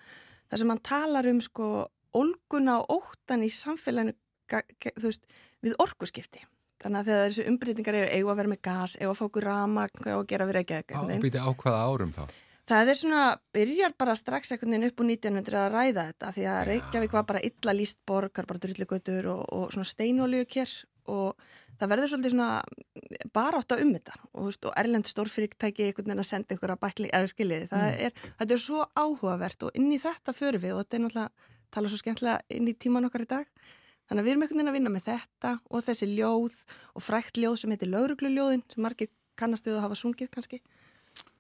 þar 0.49 0.61
sem 0.63 0.73
hann 0.73 0.83
talar 0.87 1.29
um 1.29 1.41
sko 1.43 1.71
olguna 2.17 2.79
og 2.81 3.03
óttan 3.03 3.43
í 3.43 3.51
samfélaginu, 3.53 4.15
þú 4.53 5.09
veist, 5.09 5.27
við 5.63 5.77
orkuskipti. 5.83 6.45
Þannig 6.83 6.99
að 6.99 7.11
þegar 7.11 7.29
þessu 7.29 7.49
umbreytingar 7.51 7.99
eru 8.01 8.15
eigu 8.17 8.31
að 8.33 8.39
vera 8.41 8.53
með 8.53 8.63
gas, 8.67 8.95
eigu 8.99 9.11
að 9.13 9.19
fá 9.21 9.27
okkur 9.29 9.47
ramagn, 9.47 10.07
eigu 10.07 10.17
að 10.17 10.31
gera 10.33 10.49
við 10.49 10.57
reykja 10.59 10.81
Á, 10.83 11.03
býti 11.23 11.43
á 11.43 11.51
hvaða 11.51 11.83
árum 11.87 12.15
þá? 12.17 12.25
Það 12.73 12.91
er 12.93 12.99
svona, 12.99 13.23
byrjar 13.55 13.95
bara 13.99 14.15
strax 14.19 14.55
einhvern 14.55 14.75
veginn 14.75 14.89
upp 14.89 15.03
úr 15.03 15.09
1900 15.11 15.61
að 15.61 15.73
ræða 15.75 16.07
þetta 16.09 16.33
því 16.37 16.47
að. 16.47 16.63
Reykjavík 16.71 17.15
var 17.17 17.27
bara 17.29 17.43
illa 17.47 17.75
líst 17.75 18.01
borgar, 18.07 18.49
bara 18.49 18.63
drulligutur 18.63 19.29
og, 19.31 19.43
og 19.51 19.75
svona 19.75 19.91
steinolíu 19.91 20.47
kér 20.51 20.75
og 21.11 21.39
það 21.81 21.91
verður 21.93 22.13
svolítið 22.13 22.35
svona 22.35 23.29
barátt 23.35 23.75
um 23.75 23.93
þetta 23.97 24.17
og, 24.31 24.45
veist, 24.47 24.67
og 24.69 24.75
Erlend 24.79 25.09
stórfyrirtæki 25.11 25.89
einhvern 25.89 26.13
veginn 26.13 26.23
að 26.23 26.29
senda 26.29 26.55
einhverja 26.55 26.79
bækli 26.83 27.11
eða 27.11 27.31
skiljiði, 27.33 27.69
það 27.73 28.03
er, 28.07 28.19
þetta 28.39 28.57
er 28.57 28.63
svo 28.63 28.85
áhugavert 28.95 29.67
og 29.67 29.79
inn 29.79 29.91
í 29.91 29.99
þetta 30.03 30.35
förum 30.37 30.63
við 30.63 30.77
og 30.77 30.85
þetta 30.85 30.99
er 30.99 31.05
náttúrulega 31.07 31.51
tala 31.75 31.91
svo 31.91 31.99
skemmtilega 31.99 32.59
inn 32.59 32.71
í 32.71 32.77
tíman 32.79 33.09
okkar 33.09 33.27
í 33.27 33.31
dag 33.33 33.73
þannig 34.13 34.21
að 34.21 34.29
við 34.29 34.35
erum 34.35 34.45
einhvern 34.45 34.61
veginn 34.61 34.71
að 34.73 34.77
vinna 34.79 34.93
með 34.93 35.07
þetta 35.09 35.53
og 35.73 35.85
þessi 35.89 36.09
ljóð 36.13 36.61
og 36.93 37.03
frækt 37.09 37.41
ljóð 37.41 37.57
sem 37.63 37.73
heitir 37.75 37.91
laurugluljóðin 37.97 38.63
sem 38.77 38.85
margir 38.85 39.09
kannast 39.41 39.67
við 39.67 39.79
að 39.81 39.85
hafa 39.89 39.97
sungið 40.05 40.31
kannski 40.37 40.61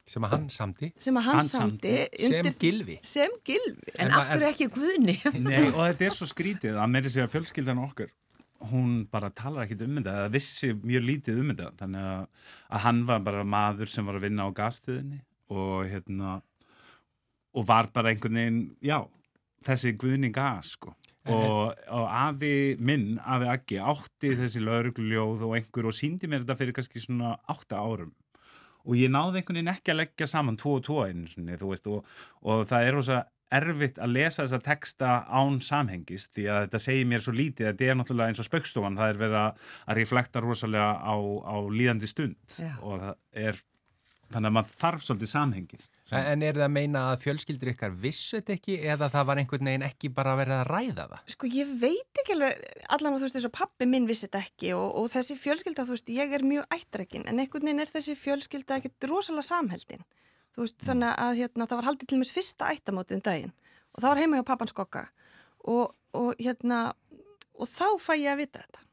Sem 0.02 0.24
að 0.26 0.32
hann 0.34 0.46
samdi. 0.50 0.88
sem 0.98 1.14
að 1.14 1.22
hann, 1.28 1.36
Hann 1.38 1.46
samdi 1.48 1.90
samdi. 1.92 2.30
Sem 2.32 2.56
gilvi. 2.58 2.96
sem 3.06 3.34
gilvi 3.46 3.92
En 3.94 4.08
En 4.08 4.14
af 4.16 4.24
ma- 4.24 4.32
hverju 4.32 4.48
ekki 4.48 4.66
Guðni? 4.74 5.14
Nei, 5.44 5.60
og 5.76 5.84
þetta 5.92 6.08
er 6.08 6.16
svo 6.16 6.26
skrítið 6.26 6.74
að 6.82 6.90
meiri 6.90 7.12
sig 7.14 7.22
að 7.22 7.30
fjölskyldan 7.36 7.78
okkar 7.84 8.10
hún 8.72 9.04
bara 9.10 9.30
talar 9.30 9.62
ekkit 9.68 9.84
um 9.86 9.94
þetta 10.00 10.16
eða 10.24 10.32
vissi 10.34 10.72
mjög 10.74 11.06
lítið 11.06 11.38
um 11.44 11.52
þetta 11.52 11.68
þannig 11.84 12.08
að, 12.16 12.26
að 12.74 12.82
hann 12.88 13.00
var 13.12 13.22
bara 13.28 13.44
maður 13.46 13.90
sem 13.94 14.06
var 14.10 14.18
að 14.18 14.26
vinna 14.26 14.46
á 14.46 14.50
gasstöðinni 14.58 15.20
og 15.54 15.86
hérna 15.90 16.34
og 17.54 17.66
var 17.70 17.88
bara 17.94 18.10
einhvern 18.14 18.38
veginn 18.38 18.60
já, 18.82 18.98
þessi 19.66 19.94
guðni 19.98 20.30
gas 20.34 20.74
sko 20.76 20.94
og, 21.30 21.76
og 21.94 22.06
afi 22.08 22.54
minn, 22.82 23.18
afi 23.22 23.50
Aggi 23.52 23.78
átti 23.78 24.32
þessi 24.38 24.62
laurugljóð 24.64 25.44
og 25.46 25.54
einhver 25.58 25.90
og 25.90 25.94
síndi 25.96 26.30
mér 26.30 26.42
þetta 26.42 26.58
fyrir 26.58 26.76
kannski 26.78 27.02
svona 27.02 27.36
átta 27.52 27.78
árum. 27.82 28.10
Og 28.82 28.98
ég 28.98 29.12
náði 29.14 29.38
einhvern 29.38 29.60
veginn 29.60 29.70
ekki 29.70 29.92
að 29.92 30.00
leggja 30.00 30.26
saman 30.26 30.58
tvo 30.58 30.80
og 30.80 30.86
tvo 30.88 31.04
einu 31.06 31.28
sinni, 31.30 31.54
þú 31.60 31.70
veist, 31.70 31.86
og, 31.86 32.08
og 32.42 32.64
það 32.70 32.88
er 32.88 32.96
rosa 32.98 33.20
erfitt 33.52 34.00
að 34.00 34.14
lesa 34.16 34.46
þessa 34.46 34.60
texta 34.64 35.10
án 35.28 35.58
samhengis 35.62 36.30
því 36.32 36.46
að 36.48 36.62
þetta 36.64 36.80
segir 36.82 37.08
mér 37.10 37.24
svo 37.24 37.34
lítið, 37.36 37.68
þetta 37.68 37.88
er 37.90 37.98
náttúrulega 38.00 38.32
eins 38.32 38.40
og 38.42 38.48
spaukstofan, 38.48 38.96
það 38.98 39.12
er 39.12 39.20
verið 39.20 39.40
að 39.42 39.98
reflekta 39.98 40.42
rosalega 40.42 40.88
á, 41.04 41.14
á 41.20 41.56
líðandi 41.68 42.08
stund 42.10 42.56
Já. 42.56 42.72
og 42.80 43.02
það 43.02 43.44
er 43.44 43.60
þannig 44.32 44.48
að 44.48 44.56
maður 44.56 44.78
þarf 44.80 45.04
svolítið 45.06 45.32
samhengið 45.34 45.88
En, 46.10 46.24
en 46.32 46.42
er 46.42 46.56
það 46.56 46.64
að 46.66 46.72
meina 46.74 47.02
að 47.12 47.20
fjölskyldur 47.22 47.70
ykkar 47.72 47.92
vissu 48.02 48.40
þetta 48.40 48.54
ekki 48.56 48.74
eða 48.90 49.08
það 49.12 49.26
var 49.28 49.40
einhvern 49.40 49.68
veginn 49.70 49.84
ekki 49.86 50.10
bara 50.16 50.32
verið 50.40 50.56
að 50.56 50.70
ræða 50.72 51.04
það? 51.12 51.20
Sko 51.34 51.50
ég 51.54 51.70
veit 51.78 52.20
ekki 52.22 52.34
alveg, 52.34 52.64
allan 52.96 53.14
að 53.14 53.20
þú 53.20 53.28
veist 53.28 53.36
þess 53.38 53.48
að 53.48 53.54
pappi 53.60 53.88
minn 53.88 54.08
vissi 54.10 54.26
þetta 54.26 54.40
ekki 54.42 54.72
og, 54.74 54.88
og 54.98 55.06
þessi 55.12 55.36
fjölskylda, 55.38 55.86
þú 55.86 55.94
veist, 55.94 56.10
ég 56.16 56.34
er 56.34 56.46
mjög 56.48 56.74
ættrekinn 56.74 57.28
en 57.30 57.38
einhvern 57.38 57.68
veginn 57.68 57.84
er 57.84 57.92
þessi 57.92 58.16
fjölskylda 58.18 58.80
ekkert 58.80 59.08
rosalega 59.12 59.46
samheldin. 59.46 60.02
Þú 60.52 60.66
veist, 60.66 60.78
þannig 60.82 61.14
að 61.22 61.38
hérna, 61.38 61.68
það 61.70 61.80
var 61.80 61.88
haldið 61.92 62.10
til 62.10 62.20
mér 62.20 62.34
fyrsta 62.34 62.72
ættamótið 62.74 63.20
um 63.20 63.24
daginn 63.30 63.54
og 63.92 64.02
það 64.02 64.08
var 64.10 64.22
heima 64.24 64.40
hjá 64.40 64.48
pappan 64.50 64.72
skokka 64.72 65.06
og, 65.70 65.94
og 66.18 66.34
hérna, 66.42 66.82
og 67.54 67.70
þá 67.70 67.86
fæ 68.02 68.12
ég 68.18 68.34
að 68.34 68.42
vita 68.42 68.66
þetta. 68.66 68.84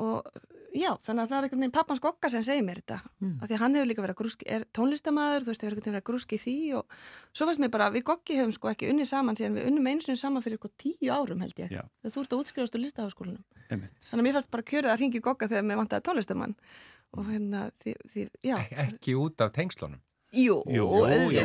Og 0.00 0.53
já, 0.74 0.90
þannig 1.06 1.22
að 1.22 1.30
það 1.30 1.36
er 1.36 1.46
einhvern 1.46 1.62
veginn 1.62 1.74
pappan 1.74 1.98
skokka 1.98 2.30
sem 2.32 2.42
segir 2.44 2.64
mér 2.66 2.80
þetta. 2.82 2.98
Mm. 3.22 3.34
Af 3.38 3.48
því 3.48 3.56
að 3.56 3.62
hann 3.62 3.76
hefur 3.78 3.88
líka 3.90 4.04
verið 4.04 4.14
að 4.14 4.20
grúski, 4.20 4.48
er 4.50 4.64
tónlistamæður, 4.76 5.44
þú 5.44 5.52
veist, 5.52 5.64
hefur 5.64 5.74
einhvern 5.74 5.84
veginn 5.84 5.94
verið 5.94 6.02
að 6.02 6.08
grúski 6.10 6.38
í 6.38 6.42
því 6.44 6.56
og 6.78 6.96
svo 7.32 7.48
fannst 7.48 7.62
mér 7.64 7.72
bara, 7.74 7.90
við 7.94 8.06
goggi 8.10 8.38
höfum 8.40 8.54
sko 8.56 8.72
ekki 8.72 8.90
unnið 8.92 9.10
saman 9.10 9.38
síðan 9.38 9.58
við 9.58 9.68
unnum 9.70 9.90
einu 9.90 10.04
sinni 10.04 10.20
saman 10.20 10.44
fyrir 10.44 10.58
eitthvað 10.58 10.74
tíu 10.84 11.12
árum 11.14 11.44
held 11.44 11.62
ég. 11.62 11.70
Já. 11.74 11.82
Þegar 12.02 12.16
þú 12.16 12.24
ert 12.24 12.34
að 12.34 12.42
útskrifast 12.44 12.78
úr 12.78 12.84
listaháskólanum. 12.84 13.44
Þannig 13.70 14.18
að 14.18 14.26
mér 14.26 14.36
fannst 14.38 14.52
bara 14.54 14.66
kjörið 14.70 14.94
að 14.94 15.00
ringi 15.04 15.22
gogga 15.24 15.50
þegar 15.50 15.68
mér 15.68 15.80
vantaði 15.82 16.06
tónlistamann. 16.08 16.56
Og 17.14 17.30
hérna, 17.30 17.68
því, 17.84 17.94
því 18.10 18.26
já. 18.42 18.56
Ek 18.58 18.74
ekki 18.88 19.14
út 19.20 19.44
af 19.44 19.54
tengslunum. 19.54 20.02
Jú, 20.34 20.56
Jú, 20.66 20.86
jú. 21.30 21.42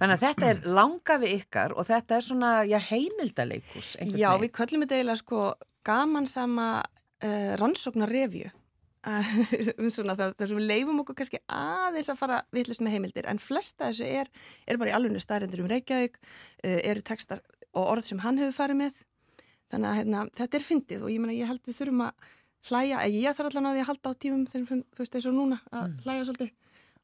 Þannig 0.00 0.14
að 0.16 0.22
þetta 0.24 0.46
er 0.48 0.62
langa 0.66 1.16
við 1.22 1.34
ykkar 1.36 1.74
og 1.76 1.86
þetta 1.86 2.16
er 2.16 2.24
svona, 2.24 2.52
já, 2.66 2.78
heimildaleikus. 2.88 3.92
Já, 4.16 4.30
við 4.40 4.50
köllum 4.56 4.82
þetta 4.82 4.96
eiginlega 4.98 5.20
sko 5.20 5.42
gaman 5.86 6.26
sama 6.28 6.68
uh, 7.24 7.52
rannsóknar 7.60 8.12
revju. 8.12 8.50
um 9.80 9.86
svona 9.88 10.12
það, 10.12 10.34
þar 10.36 10.50
sem 10.50 10.58
við 10.58 10.66
leifum 10.68 10.98
okkur 11.00 11.16
kannski 11.16 11.38
aðeins 11.48 12.10
að 12.12 12.18
fara 12.20 12.42
vitlust 12.52 12.82
með 12.84 12.98
heimildir 12.98 13.28
en 13.32 13.38
flesta 13.40 13.86
þessu 13.88 14.04
er, 14.04 14.28
er 14.68 14.76
bara 14.76 14.90
í 14.90 14.96
alveg 14.98 15.22
staðrendur 15.24 15.62
um 15.64 15.70
Reykjavík, 15.70 16.18
uh, 16.20 16.74
eru 16.84 17.00
textar 17.08 17.40
og 17.70 17.86
orð 17.94 18.10
sem 18.10 18.20
hann 18.20 18.36
hefur 18.42 18.58
farið 18.58 18.80
með 18.82 19.00
þannig 19.72 19.88
að 19.88 19.98
hérna, 20.02 20.26
þetta 20.36 20.58
er 20.58 20.66
fyndið 20.66 21.06
og 21.06 21.14
ég 21.14 21.22
meina 21.22 21.38
ég 21.38 21.48
held 21.48 21.64
við 21.64 21.78
þurfum 21.78 22.04
að 22.10 22.28
hlæja, 22.68 23.00
að 23.00 23.16
ég 23.16 23.38
þarf 23.38 23.50
allan 23.54 23.70
að 23.70 23.78
því 23.78 23.82
að 23.86 23.90
halda 23.90 24.12
á 24.12 24.20
tímum 24.20 24.46
þegar 24.50 24.68
þú 24.68 25.00
veist 25.00 25.16
eins 25.16 25.28
og 25.30 25.36
núna 25.38 25.60
að 25.72 25.94
hlæja 26.04 26.26
svolítið 26.28 26.56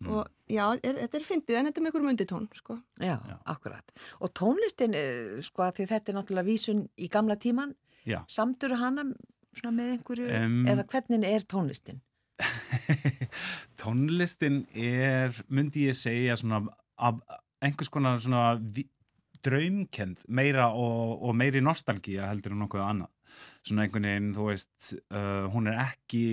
og 0.04 0.26
já, 0.52 0.64
er, 0.76 0.98
þetta 1.00 1.16
er 1.16 1.24
fyndið 1.24 1.58
en 1.58 1.68
þetta 1.68 1.80
er 1.80 1.84
með 1.84 1.90
einhverjum 1.90 2.10
unditón 2.12 2.48
sko. 2.52 2.74
Já, 3.00 3.14
akkurat. 3.48 3.94
Og 4.20 4.32
tónlistin, 4.36 4.94
eh, 4.94 5.38
sko, 5.44 5.64
að 5.64 5.78
því 5.78 5.86
þetta 5.92 6.12
er 6.12 6.18
náttúrulega 6.18 6.48
vísun 6.50 6.82
í 7.00 7.08
gamla 7.08 7.38
tíman, 7.40 7.72
Já. 8.04 8.20
samdur 8.28 8.76
hana 8.76 9.06
með 9.64 9.94
einhverju, 9.94 10.26
Em, 10.36 10.58
eða 10.68 10.84
hvernig 10.92 11.26
er 11.30 11.46
tónlistin? 11.48 12.02
Tónlistin 13.80 14.64
er, 14.74 15.36
myndi 15.48 15.86
ég 15.88 15.96
segja, 15.96 16.36
svona 16.36 16.62
af 16.96 17.20
einhvers 17.64 17.90
konar 17.92 18.20
svona 18.20 18.58
draumkend 19.46 20.24
meira 20.28 20.70
og, 20.74 21.22
og 21.22 21.36
meiri 21.38 21.62
nostalgía 21.64 22.28
heldur 22.30 22.54
en 22.54 22.64
nokkuð 22.64 22.84
annað. 22.84 23.12
Svona 23.66 23.84
einhvern 23.84 24.08
veginn, 24.08 24.32
þú 24.36 24.48
veist, 24.50 24.92
uh, 25.12 25.46
hún 25.52 25.70
er 25.70 25.80
ekki, 25.86 26.26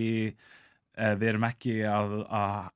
uh, 0.98 1.14
við 1.20 1.34
erum 1.34 1.48
ekki 1.48 1.82
að, 1.90 2.18
að 2.28 2.72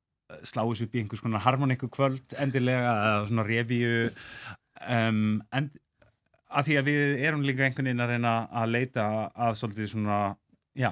sláðis 0.48 0.84
upp 0.84 0.96
í 0.96 1.02
einhvers 1.02 1.24
konar 1.24 1.44
harmoniku 1.46 1.90
kvöld 1.92 2.36
endilega 2.42 2.94
eða 2.94 3.28
svona 3.30 3.46
revíu 3.48 4.08
um, 4.84 5.38
en 5.56 5.70
að 6.48 6.70
því 6.70 6.78
að 6.80 6.88
við 6.92 7.26
erum 7.28 7.44
líka 7.48 7.66
einhvern 7.68 7.90
veginn 7.92 8.06
að 8.06 8.14
reyna 8.16 8.36
að 8.62 8.72
leita 8.76 9.06
að 9.36 9.60
svolítið 9.60 9.92
svona, 9.96 10.22
já 10.78 10.92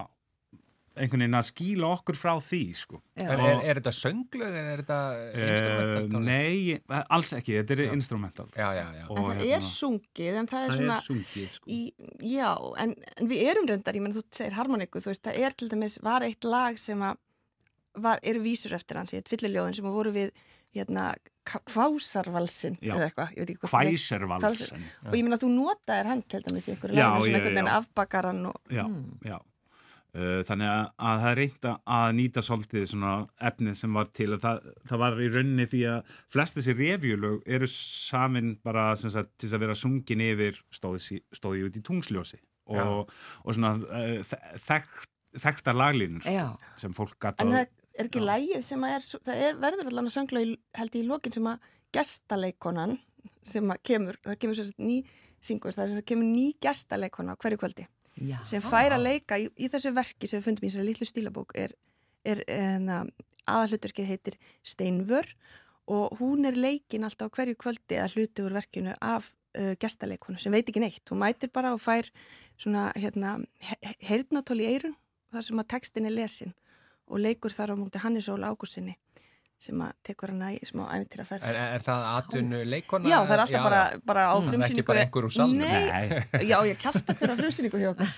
einhvern 0.96 1.26
veginn 1.26 1.36
að 1.36 1.48
skýla 1.50 1.88
okkur 1.98 2.16
frá 2.16 2.32
því 2.40 2.60
sko. 2.80 3.02
Er, 3.20 3.34
er, 3.36 3.58
er 3.68 3.80
þetta 3.82 3.92
sönglög 3.98 4.54
eða 4.56 4.70
er 4.76 4.84
þetta 4.84 5.00
instrumental 5.44 6.04
Uh, 6.16 6.22
nei, 6.24 6.78
alls 7.18 7.34
ekki, 7.36 7.56
þetta 7.60 7.76
er 7.76 7.82
Já. 7.84 7.92
instrumental 7.98 8.46
Já, 8.56 8.68
já, 8.78 8.86
já. 8.96 9.04
Og 9.10 9.18
En 9.18 9.26
það 9.26 9.42
hérna- 9.42 9.58
er 9.58 9.66
sungið, 9.68 10.38
en 10.40 10.48
það 10.52 10.62
er 10.62 10.70
það 10.72 10.78
svona, 10.80 10.96
er 11.02 11.08
sungið 11.10 11.50
sko. 11.58 11.68
í, 11.68 11.80
já, 12.32 12.50
en, 12.86 12.96
en 13.20 13.32
við 13.34 13.44
erum 13.52 13.68
reyndar, 13.68 13.98
ég 14.00 14.06
menn 14.06 14.16
þú 14.16 14.24
segir 14.40 14.56
harmoniku, 14.56 15.02
þú 15.04 15.12
veist, 15.12 15.24
það 15.28 15.40
er 15.50 15.58
til 15.60 15.70
dæmis, 15.74 15.98
var 16.08 16.28
eitt 16.30 16.48
lag 16.48 16.80
sem 16.80 17.04
að, 17.10 17.20
var, 18.08 18.24
eru 18.24 18.44
vísur 18.48 18.76
eftir 18.80 19.02
hans, 19.02 19.12
ég 19.18 19.28
tvilliljóðin 19.28 19.76
sem 19.82 19.90
að 19.92 19.98
voru 20.00 20.16
við, 20.16 20.32
hérna, 20.76 21.08
kvásarvalsin, 21.46 22.78
Já. 22.82 22.94
eða 22.96 23.10
eitthvað, 23.10 23.34
ég 23.36 23.42
veit 23.44 23.50
ekki 23.54 23.62
hvað 23.64 23.74
það 23.74 23.82
er. 23.82 23.92
Hvæservalsen 23.96 24.86
Og 25.10 25.18
ég 25.20 25.26
meina 25.28 25.38
þú 25.42 25.50
notaðir 25.56 26.10
hann 26.12 26.24
til 26.26 26.42
dæmis 26.46 26.68
í 26.70 26.74
einhverju 26.76 26.96
Já, 26.98 27.10
laginu, 27.10 27.26
svona 27.26 27.36
já, 27.36 27.36
einhvern 27.36 27.60
veginn 27.60 27.70
já. 27.70 27.76
afbakaran 27.82 28.46
og, 28.52 28.64
já, 28.74 28.86
já. 29.30 29.38
Uh, 30.16 30.40
þannig 30.48 30.70
að, 30.72 30.84
að 31.10 31.18
það 31.20 31.30
er 31.34 31.38
reynt 31.42 31.66
að- 31.68 31.80
að 31.92 32.10
nýta 32.16 32.42
svolítið 32.48 32.84
svona 32.88 33.14
efnið 33.50 33.74
sem 33.76 33.98
var 34.00 34.06
til 34.16 34.28
og 34.32 34.40
það, 34.46 34.62
það 34.88 35.02
var 35.02 35.18
í 35.20 35.26
rauninni 35.34 35.66
því 35.68 35.82
að 35.92 36.14
flest 36.32 36.56
þessi 36.56 36.76
revjulög 36.80 37.42
eru 37.58 37.68
samin 37.68 38.54
bara 38.64 38.86
sem 38.96 39.12
sagt, 39.12 39.34
til 39.38 39.50
að 39.52 39.60
vera 39.66 39.76
sungin 39.76 40.24
yfir 40.24 40.62
stóði, 40.72 41.20
stóði 41.36 41.66
út 41.68 41.76
í 41.76 41.84
tungsljósi 41.84 42.40
og, 42.72 43.12
og 43.44 43.58
svona 43.58 43.74
uh, 43.76 44.38
þekkt, 44.64 45.12
þekktar 45.36 45.76
laglínur 45.84 46.24
Já. 46.32 46.48
sem 46.80 46.96
fólk 46.96 47.20
en 47.36 47.52
það 47.52 47.68
er 47.96 48.10
ekki 48.10 48.24
lægið 48.24 48.64
sem 48.68 48.86
að 48.86 48.96
er, 48.98 49.06
það 49.28 49.44
er, 49.48 49.60
verður 49.62 49.90
allan 49.92 50.10
að 50.10 50.16
söngla 50.18 50.44
í, 50.44 50.56
held 50.80 50.96
ég 50.98 51.04
í 51.06 51.10
lokin 51.10 51.36
sem 51.36 51.50
að 51.52 51.68
gestaleikonan 51.96 52.98
sem 53.46 53.72
að 53.72 53.82
kemur, 53.88 54.18
það 54.26 54.40
kemur 54.42 54.58
svo 54.60 54.66
ný 54.86 54.98
syngur, 55.46 55.76
það 55.76 55.84
er 55.86 55.92
sem 55.94 56.02
að 56.02 56.10
kemur 56.12 56.30
ný 56.32 56.46
gestaleikona 56.64 57.38
hverju 57.42 57.62
kvöldi 57.62 57.86
Já. 58.16 58.40
sem 58.48 58.64
fær 58.64 58.96
að 58.96 59.06
leika 59.06 59.38
í, 59.42 59.50
í 59.60 59.70
þessu 59.72 59.92
verki 59.96 60.28
sem 60.30 60.40
við 60.40 60.48
fundum 60.50 60.66
í 60.66 60.72
þessari 60.72 60.90
litlu 60.90 61.08
stílabók 61.10 61.56
er, 61.60 61.74
er 62.26 62.42
enna, 62.52 63.04
aðalhuturkið 63.46 64.08
heitir 64.10 64.38
Steinvör 64.66 65.28
og 65.92 66.16
hún 66.20 66.48
er 66.50 66.58
leikin 66.58 67.06
alltaf 67.06 67.34
hverju 67.36 67.58
kvöldi 67.62 68.00
að 68.02 68.16
hluti 68.16 68.46
úr 68.46 68.56
verkinu 68.58 68.96
af 69.06 69.28
uh, 69.60 69.76
gestaleikonu 69.78 70.42
sem 70.42 70.56
veit 70.56 70.66
ekki 70.72 70.82
neitt. 70.82 71.04
Hún 71.12 71.22
mætir 71.22 71.52
bara 71.54 71.76
og 71.76 71.84
fær 71.84 72.10
svona 72.58 72.88
hérna 72.98 73.36
he- 73.62 73.94
heyrnatól 74.08 74.58
í 74.64 74.70
eirun 74.72 74.96
þar 75.36 75.46
sem 75.46 75.62
að 75.62 75.70
textin 75.76 76.10
er 76.10 76.16
lesin 76.16 76.56
og 77.08 77.20
leikur 77.22 77.54
þar 77.54 77.74
á 77.74 77.76
múti 77.80 78.02
Hannes 78.04 78.28
Óla 78.30 78.52
Ágússinni 78.54 78.96
sem 79.66 79.80
að 79.82 79.94
tekur 80.06 80.30
hana 80.34 80.52
í 80.54 80.60
smá 80.68 80.84
æfintýra 80.94 81.26
ferð. 81.26 81.46
Er, 81.50 81.58
er 81.78 81.84
það 81.86 82.04
atvinnu 82.20 82.60
leikona? 82.70 83.10
Já, 83.10 83.18
það 83.26 83.34
er 83.38 83.44
alltaf 83.46 83.64
bara, 83.66 83.82
bara 84.06 84.26
á 84.30 84.36
Mm, 84.36 84.48
frumsýningu. 84.50 84.82
ekki 84.82 84.86
bara 84.90 85.04
einhver 85.06 85.26
úr 85.30 85.34
salnum. 85.34 85.58
Nei, 85.64 86.24
já, 86.52 86.58
ég 86.70 86.78
kæfti 86.82 87.14
okkur 87.16 87.34
á 87.34 87.36
frumsýningu 87.40 87.80
hjá 87.82 87.90
okkur. 87.96 88.12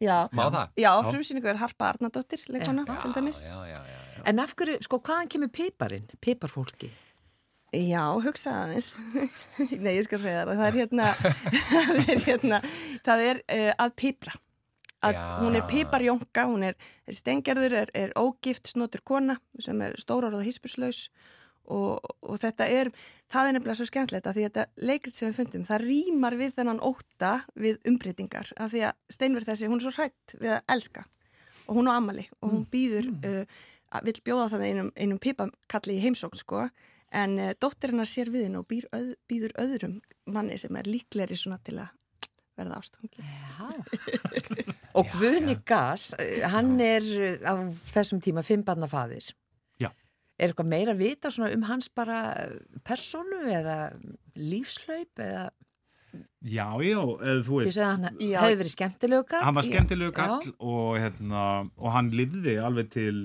Já, 0.00 0.16
Má 0.36 0.44
það? 0.52 0.68
já, 0.76 0.88
á 0.94 1.00
frumsýningu 1.10 1.48
er 1.52 1.56
Harpa 1.60 1.88
Arnardóttir, 1.90 2.40
leikona, 2.52 2.84
Já, 2.86 2.96
til 3.02 3.12
dæmis. 3.16 3.42
já, 3.44 3.56
já, 3.66 3.80
já, 3.82 3.96
já. 4.16 4.22
En 4.30 4.38
af 4.44 4.54
hverju, 4.56 4.78
sko, 4.86 4.98
hvaðan 5.00 5.28
kemur 5.34 5.48
piparinn, 5.52 6.06
piparfólki? 6.20 6.90
Já, 7.76 8.04
hugsaði 8.22 8.56
aðeins. 8.62 8.88
Nei, 9.84 9.92
ég 9.98 10.04
skal 10.06 10.20
segja 10.22 10.44
það. 10.46 10.56
Það 10.60 10.66
er 10.70 10.76
hérna, 10.80 11.06
það 11.72 11.96
er, 11.98 12.20
hérna, 12.28 12.60
það 13.04 13.24
er 13.26 13.40
uh, 13.42 13.72
að 13.84 13.94
pipra. 14.00 14.32
Að 15.06 15.16
Já. 15.16 15.24
hún 15.42 15.56
er 15.58 15.64
piparjónka, 15.70 16.44
hún 16.50 16.66
er, 16.70 16.76
stengerður, 17.12 17.74
er, 17.84 17.90
er 17.94 18.14
ógift 18.18 18.70
snotur 18.72 19.02
kona 19.06 19.38
sem 19.62 19.80
er 19.86 19.94
stórar 20.00 20.34
og 20.34 20.42
hispuslaus 20.46 21.06
og, 21.66 21.98
og 22.22 22.36
þetta 22.38 22.66
er, 22.70 22.90
það 23.32 23.48
er 23.50 23.56
nefnilega 23.56 23.78
svo 23.80 23.86
skemmtilegt 23.88 24.26
að 24.30 24.36
því 24.38 24.44
að 24.46 24.50
þetta 24.52 24.86
leikrit 24.90 25.16
sem 25.18 25.28
við 25.32 25.38
fundum, 25.40 25.64
það 25.66 25.84
rýmar 25.88 26.36
við 26.38 26.52
þennan 26.60 26.82
óta 26.86 27.32
við 27.58 27.80
umbreytingar 27.90 28.52
af 28.62 28.70
því 28.74 28.84
að 28.86 29.00
Steinverð 29.16 29.48
þessi, 29.50 29.70
hún 29.72 29.80
er 29.80 29.86
svo 29.88 29.94
hrætt 29.96 30.36
við 30.38 30.52
að 30.56 30.74
elska 30.76 31.02
og 31.66 31.80
hún 31.80 31.90
á 31.90 31.98
ammali 31.98 32.28
og 32.40 32.52
hún 32.52 32.66
býður, 32.70 33.08
uh, 33.26 33.64
að- 33.90 34.06
vill 34.06 34.20
bjóða 34.28 34.48
það 34.54 34.66
einum, 34.68 34.92
einum 34.94 35.18
pipakalli 35.18 35.96
í 35.98 36.04
heimsókn 36.06 36.38
sko 36.38 36.68
en 37.10 37.34
uh, 37.42 37.50
dóttir 37.58 37.90
hennar 37.90 38.06
sér 38.10 38.30
við 38.30 38.46
henni 38.46 38.60
og 38.62 38.68
býr 38.70 38.86
öð, 38.94 39.10
býður 39.26 39.56
öðrum 39.64 39.98
manni 40.30 40.58
sem 40.62 40.78
er 40.78 40.86
líkleri 40.86 41.34
svona 41.38 41.58
til 41.66 41.80
að 41.82 41.90
verða 42.56 42.78
ástofngi. 42.80 43.24
Og 44.96 45.10
Guðni 45.18 45.58
Gass, 45.68 46.14
eh, 46.18 46.40
hann 46.48 46.74
er 46.80 47.04
eh, 47.04 47.36
á 47.44 47.52
þessum 47.92 48.22
tíma 48.24 48.44
fimmbarnafaðir. 48.46 49.28
Já. 49.82 49.90
Er 50.40 50.50
eitthvað 50.52 50.70
meira 50.72 50.94
að 50.96 51.02
vita 51.04 51.32
svona 51.32 51.52
um 51.56 51.66
hans 51.68 51.88
bara 51.92 52.20
eh, 52.46 52.56
personu 52.86 53.42
eða 53.52 53.78
lífslaup 54.36 55.22
eða 55.24 55.46
já, 56.46 56.68
já, 56.80 57.00
eða 57.02 57.40
þú 57.44 57.58
veist 57.60 57.76
að 57.82 57.90
hann 57.92 58.20
Já. 58.22 58.38
hefði 58.40 58.58
verið 58.62 58.72
skemmtilegu 58.72 59.24
gall? 59.28 59.42
hann 59.44 59.56
var 59.58 59.66
skemmtilegu 59.66 60.12
Já. 60.12 60.16
gall 60.16 60.52
og, 60.64 60.90
hérna, 61.02 61.42
og 61.76 61.92
hann 61.92 62.08
lifði 62.14 62.54
alveg 62.62 62.88
til 62.94 63.16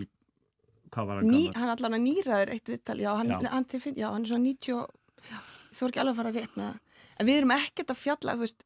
hvað 0.92 1.08
var 1.08 1.22
hann 1.22 1.30
Ný, 1.32 1.44
gammal? 1.46 1.60
hann 1.62 1.74
allan 1.76 1.96
að 1.96 2.04
nýraður 2.08 2.52
eitt 2.56 2.72
viðtal, 2.74 2.98
já, 3.00 3.12
hann, 3.16 3.32
Já. 3.32 3.52
Hann, 3.54 3.68
til, 3.72 3.80
já, 3.96 4.08
hann 4.12 4.26
er 4.26 4.32
svona 4.34 4.48
90, 4.50 4.74
og- 4.82 5.22
já, 5.30 5.38
ég 5.72 5.78
þór 5.80 5.94
ekki 5.94 6.02
alveg 6.04 6.12
að 6.12 6.20
fara 6.20 6.34
rétt 6.36 6.58
með 6.58 6.66
það. 6.68 6.80
En 7.22 7.28
við 7.30 7.38
erum 7.38 7.54
ekkert 7.56 7.94
að 7.94 8.00
fjalla, 8.02 8.36
þú 8.36 8.44
veist, 8.44 8.66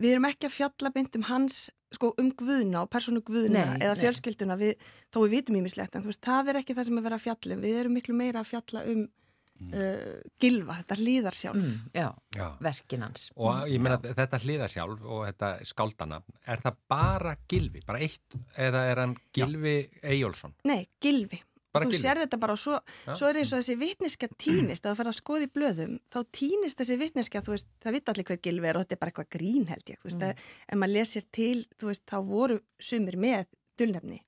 við 0.00 0.14
erum 0.14 0.28
ekki 0.28 0.48
að 0.48 0.56
fjalla 0.56 0.92
beint 0.94 1.18
um 1.18 1.26
hans, 1.28 1.58
sko, 1.94 2.12
um 2.20 2.30
guðna 2.34 2.84
og 2.84 2.92
persónu 2.92 3.22
guðna 3.26 3.66
Nei, 3.74 3.82
eða 3.84 3.98
fjölskylduna, 4.00 4.56
við, 4.60 4.88
þó 5.14 5.20
við 5.24 5.36
vitum 5.38 5.60
ímislegt, 5.60 5.94
en 5.94 6.04
þú 6.04 6.10
veist, 6.10 6.24
það 6.26 6.50
er 6.52 6.62
ekki 6.62 6.76
það 6.78 6.88
sem 6.88 6.98
er 6.98 7.06
verið 7.06 7.20
að 7.20 7.26
fjalla 7.28 7.56
um. 7.56 7.62
Við 7.68 7.82
erum 7.82 7.94
miklu 7.98 8.16
meira 8.18 8.42
að 8.42 8.50
fjalla 8.50 8.82
um 8.90 9.04
uh, 9.04 10.18
gilva, 10.42 10.78
þetta 10.82 10.98
hlýðar 11.00 11.38
sjálf. 11.38 11.62
Mm, 11.62 11.80
já, 11.94 12.08
já. 12.36 12.46
verkin 12.66 13.06
hans. 13.06 13.28
Og 13.38 13.64
ég 13.70 13.82
meina 13.82 14.00
þetta 14.02 14.42
hliða 14.42 14.70
sjálf 14.70 15.06
og 15.06 15.24
þetta 15.28 15.54
skáldana, 15.70 16.20
er 16.46 16.62
það 16.64 16.84
bara 16.90 17.34
Gilvi, 17.50 17.82
bara 17.86 18.02
eitt, 18.04 18.38
eða 18.58 18.86
er 18.90 19.02
hann 19.04 19.18
Gilvi 19.34 19.76
Eyjólfsson? 20.02 20.56
Nei, 20.70 20.82
gilvi. 21.02 21.40
Bara 21.74 21.88
þú 21.90 22.00
sér 22.00 22.20
þetta 22.22 22.38
bara 22.42 22.54
og 22.54 22.60
svo, 22.62 22.76
Já. 23.04 23.14
svo 23.18 23.28
er 23.28 23.40
eins 23.40 23.52
og 23.52 23.60
þessi 23.60 23.74
vitneska 23.80 24.28
týnist, 24.38 24.84
að 24.84 24.92
þú 24.92 24.98
fer 25.00 25.10
að 25.10 25.16
skoða 25.18 25.46
í 25.46 25.52
blöðum, 25.58 25.96
þá 26.14 26.18
týnist 26.38 26.80
þessi 26.80 26.98
vitneska, 27.00 27.42
þú 27.44 27.54
veist, 27.56 27.70
það 27.82 27.96
vitt 27.98 28.12
allir 28.12 28.28
hver 28.28 28.42
gilvi 28.46 28.70
er 28.70 28.78
og 28.78 28.84
þetta 28.84 28.96
er 28.96 29.02
bara 29.02 29.12
eitthvað 29.14 29.32
grín 29.34 29.66
held 29.72 29.90
ég, 29.90 29.98
þú 29.98 30.10
veist, 30.10 30.22
mm. 30.22 30.44
ef 30.68 30.80
maður 30.80 30.94
lesir 30.94 31.26
til, 31.34 31.64
þú 31.80 31.90
veist, 31.90 32.04
þá 32.10 32.16
voru 32.28 32.60
sumir 32.78 33.18
með 33.26 33.50
dulnefni. 33.80 34.20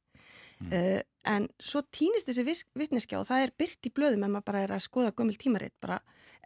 Uh, 0.56 1.02
en 1.28 1.50
svo 1.60 1.82
týnist 1.92 2.30
þessi 2.30 2.46
vitneska 2.80 3.18
og 3.20 3.26
það 3.28 3.42
er 3.44 3.50
byrt 3.60 3.88
í 3.88 3.92
blöðum 3.92 4.22
ef 4.24 4.30
maður 4.32 4.46
bara 4.46 4.62
er 4.64 4.72
að 4.72 4.86
skoða 4.86 5.12
gömul 5.18 5.36
tímaritt, 5.36 5.74
bara 5.84 5.98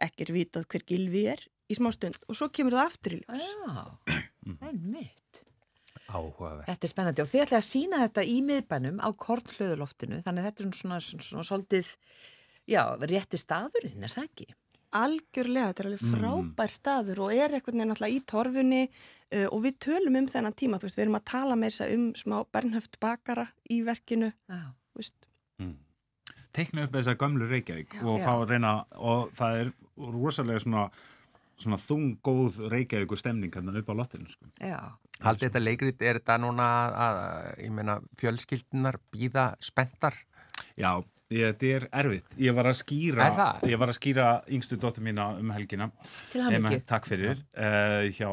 ekki 0.03 0.25
er 0.25 0.33
vitað 0.35 0.67
hver 0.73 0.83
gilvi 0.89 1.21
er 1.31 1.45
í 1.71 1.77
smá 1.77 1.93
stund 1.95 2.19
og 2.27 2.35
svo 2.35 2.49
kemur 2.51 2.75
það 2.75 2.89
aftur 2.89 3.15
í 3.15 3.21
ljós. 3.21 3.47
Já, 3.47 4.19
en 4.67 4.83
mitt. 4.91 5.45
Áhugaverð. 6.11 6.65
Þetta 6.67 6.87
er 6.87 6.91
spennandi 6.91 7.23
og 7.23 7.29
þið 7.29 7.43
ætlaði 7.45 7.59
að 7.61 7.67
sína 7.67 8.01
þetta 8.03 8.25
í 8.27 8.37
miðbænum 8.47 8.99
á 8.99 9.09
kornhlöðuloftinu 9.25 10.19
þannig 10.25 10.41
að 10.41 10.49
þetta 10.49 10.63
er 10.63 10.75
svona, 10.81 10.99
svona, 11.05 11.27
svona 11.27 11.45
svolítið, 11.47 11.93
já, 12.69 12.81
rétti 13.11 13.39
staðurinn, 13.39 14.03
er 14.03 14.15
það 14.15 14.27
ekki? 14.27 14.47
Algjörlega, 15.01 15.71
þetta 15.71 15.83
er 15.83 15.87
alveg 15.87 16.15
frábær 16.17 16.73
staður 16.73 17.23
og 17.23 17.33
er 17.33 17.55
eitthvað 17.55 17.77
nefnilega 17.79 18.11
í 18.11 18.23
torfunni 18.27 18.81
uh, 18.87 19.47
og 19.47 19.61
við 19.63 19.77
tölum 19.87 20.17
um 20.19 20.27
þennan 20.27 20.57
tíma, 20.59 20.81
þú 20.81 20.89
veist, 20.89 20.99
við 20.99 21.05
erum 21.05 21.19
að 21.21 21.27
tala 21.31 21.57
með 21.59 21.71
þess 21.71 21.85
að 21.85 21.93
um 21.95 22.07
smá 22.19 22.37
Bernhöft 22.51 22.99
bakara 23.03 23.47
í 23.71 23.79
verkinu, 23.87 24.33
Já. 24.51 24.61
þú 24.91 25.03
veist. 25.03 25.27
teikna 26.51 26.83
upp 26.83 26.97
þessa 26.97 27.15
gömlu 27.15 27.47
Reykjavík 27.47 27.95
og 28.03 28.19
Já. 28.19 28.25
fá 28.25 28.33
að 28.33 28.49
reyna 28.49 28.73
og 28.99 29.31
það 29.37 29.61
er 29.61 29.71
rosalega 29.95 30.59
svona, 30.65 30.83
svona 31.55 31.79
þungóð 31.79 32.59
Reykjavíkur 32.73 33.21
stemning 33.21 33.55
hérna 33.55 33.77
upp 33.79 33.91
á 33.91 33.95
lottinu 33.95 34.27
sko. 34.27 34.51
Já. 34.59 34.91
Haldið 35.21 35.47
þetta 35.47 35.61
leikrit, 35.61 36.01
er 36.01 36.19
þetta 36.19 36.37
núna 36.41 36.67
að, 36.81 36.99
að 37.05 37.63
ég 37.65 37.73
meina, 37.77 37.97
fjölskyldunar 38.19 38.97
býða 39.13 39.45
spenntar? 39.61 40.17
Já, 40.79 40.95
þetta 41.31 41.69
er 41.75 41.85
erfitt 42.01 42.35
ég 42.41 42.55
var 42.57 42.67
að 42.71 42.79
skýra 42.81 43.27
Er 43.29 43.37
það? 43.37 43.61
ég 43.71 43.79
var 43.81 43.91
að 43.93 43.97
skýra 43.99 44.25
yngstu 44.51 44.79
dóttur 44.81 45.05
mína 45.05 45.29
um 45.39 45.53
helgina 45.55 45.89
Til 46.31 46.43
hamingju. 46.43 46.81
Em, 46.81 46.85
Takk 46.89 47.07
fyrir 47.07 47.37
uh, 47.55 48.07
hjá, 48.11 48.29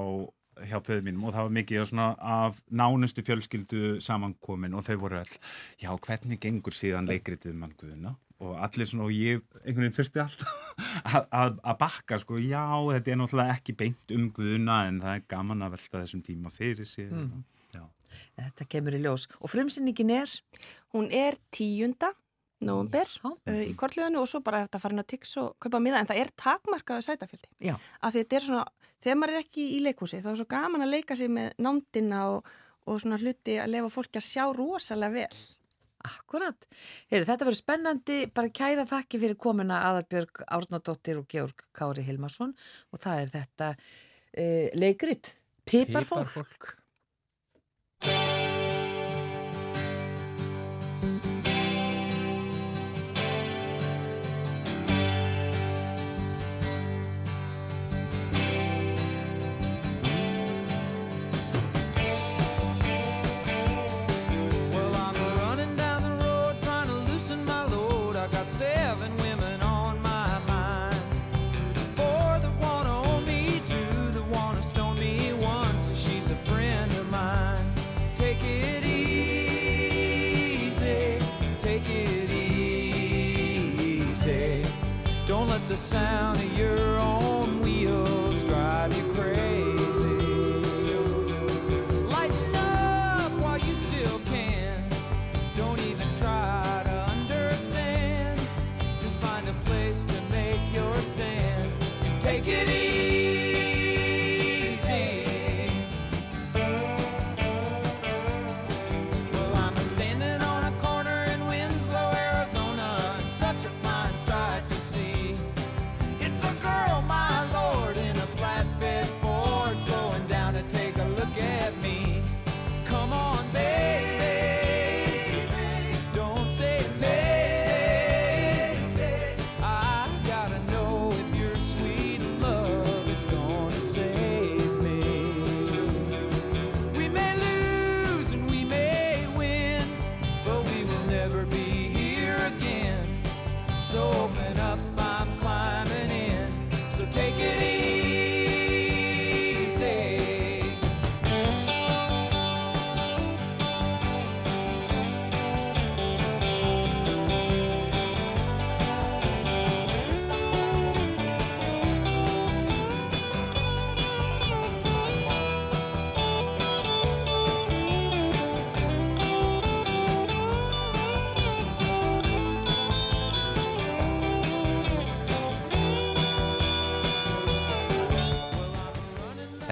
hjá 0.71 0.79
föðu 0.87 1.05
mínum 1.07 1.29
og 1.29 1.37
það 1.37 1.47
var 1.49 1.55
mikið 1.61 1.85
svona 1.93 2.09
af 2.39 2.63
nánustu 2.71 3.23
fjölskyldu 3.27 3.83
samankomin 4.05 4.75
og 4.75 4.87
þau 4.89 4.97
voru 5.05 5.21
all 5.21 5.37
já, 5.79 5.93
hvernig 5.93 6.41
gengur 6.43 6.75
síðan 6.75 7.11
leikritið 7.11 7.55
mann 7.59 7.77
Guðuna 7.79 8.17
og 8.45 8.55
allir 8.63 8.87
svona 8.87 9.09
og 9.09 9.15
ég 9.15 9.41
einhvern 9.65 9.89
veginn 9.89 9.97
fyrstu 9.97 10.23
allt 10.23 10.45
að, 11.13 11.25
að, 11.35 11.57
að 11.63 11.79
bakka 11.81 12.19
sko, 12.23 12.39
já, 12.39 12.65
þetta 12.93 13.13
er 13.15 13.21
náttúrulega 13.23 13.57
ekki 13.59 13.75
beint 13.81 14.15
um 14.15 14.29
Guðuna 14.37 14.81
en 14.89 15.01
það 15.03 15.17
er 15.19 15.25
gaman 15.35 15.67
að 15.67 15.75
velta 15.77 16.03
þessum 16.05 16.25
tíma 16.27 16.55
fyrir 16.55 16.87
sér 16.89 17.11
Mm. 17.13 17.45
Þetta 18.39 18.65
kemur 18.73 18.95
í 18.97 19.01
ljós. 19.03 19.27
Og 19.45 19.51
frumsinningin 19.53 20.11
er? 20.15 20.31
Hún 20.95 21.11
er 21.13 21.37
tíunda 21.55 22.09
nóvumber 22.65 23.07
Já. 23.07 23.29
uh, 23.29 23.59
í 23.63 23.75
kortliðinu 23.79 24.23
og 24.23 24.31
svo 24.31 24.41
bara 24.43 24.63
er 24.63 24.69
þetta 24.71 24.81
farin 24.83 25.03
að 25.03 25.11
tix 25.13 25.35
og 25.43 25.51
kaupa 25.63 25.79
miða, 25.83 26.01
en 26.01 26.09
það 26.09 26.23
er 26.23 26.31
takmarkaðu 26.41 27.05
sætafjöldi. 27.07 27.51
Af 28.01 28.15
því 28.15 28.23
þetta 28.25 28.39
er 28.39 28.47
svona, 28.47 28.65
þegar 29.05 29.21
maður 29.21 29.35
er 29.37 29.45
ekki 29.45 29.67
í 29.77 29.83
leikhúsi, 29.85 30.23
þá 30.25 30.31
er 30.33 30.41
svo 30.41 30.49
gaman 30.51 30.87
að 30.87 30.95
leika 30.97 31.19
sig 31.21 31.31
með 31.37 31.53
nándina 31.63 32.25
og, 32.33 32.49
og 32.89 33.03
svona 33.05 33.21
hluti 33.21 33.59
að 33.63 33.75
lefa 33.77 33.93
fólki 33.95 34.23
að 34.23 34.27
sjá 34.31 34.45
rosalega 34.57 35.15
vel. 35.21 35.45
Akkurat. 36.07 36.67
Heyri, 37.11 37.25
þetta 37.27 37.49
verður 37.49 37.59
spennandi, 37.59 38.19
bara 38.35 38.53
kæra 38.55 38.87
þakki 38.87 39.19
fyrir 39.25 39.39
komuna 39.41 39.81
Aðarbjörg 39.89 40.45
Árnadóttir 40.47 41.19
og 41.19 41.27
Georg 41.33 41.65
Kári 41.75 42.05
Hilmarsson 42.07 42.55
og 42.95 43.03
það 43.03 43.23
er 43.25 43.33
þetta 43.35 43.71
uh, 43.75 44.69
leikrit, 44.79 45.35
Piparfólk. 45.67 46.31
Piparfólk. 46.31 46.78
Seven 68.59 69.17
women 69.19 69.63
on 69.63 70.03
my 70.03 70.41
mind. 70.49 70.97
Four 71.95 72.41
that 72.43 72.53
wanna 72.61 73.09
own 73.09 73.25
me, 73.25 73.63
two 73.69 74.11
that 74.11 74.27
wanna 74.33 74.65
stone 74.65 74.99
me, 74.99 75.33
one 75.35 75.79
so 75.79 75.95
she's 75.95 76.33
a 76.33 76.35
friend 76.35 76.91
of 76.95 77.09
mine. 77.09 77.73
Take 78.17 78.43
it 78.43 78.85
easy, 78.85 80.01
take 81.61 81.89
it 81.89 82.31
easy. 82.31 83.55
Don't 85.25 85.47
let 85.47 85.69
the 85.69 85.77
sound 85.77 86.39
of 86.39 86.59
your 86.59 86.98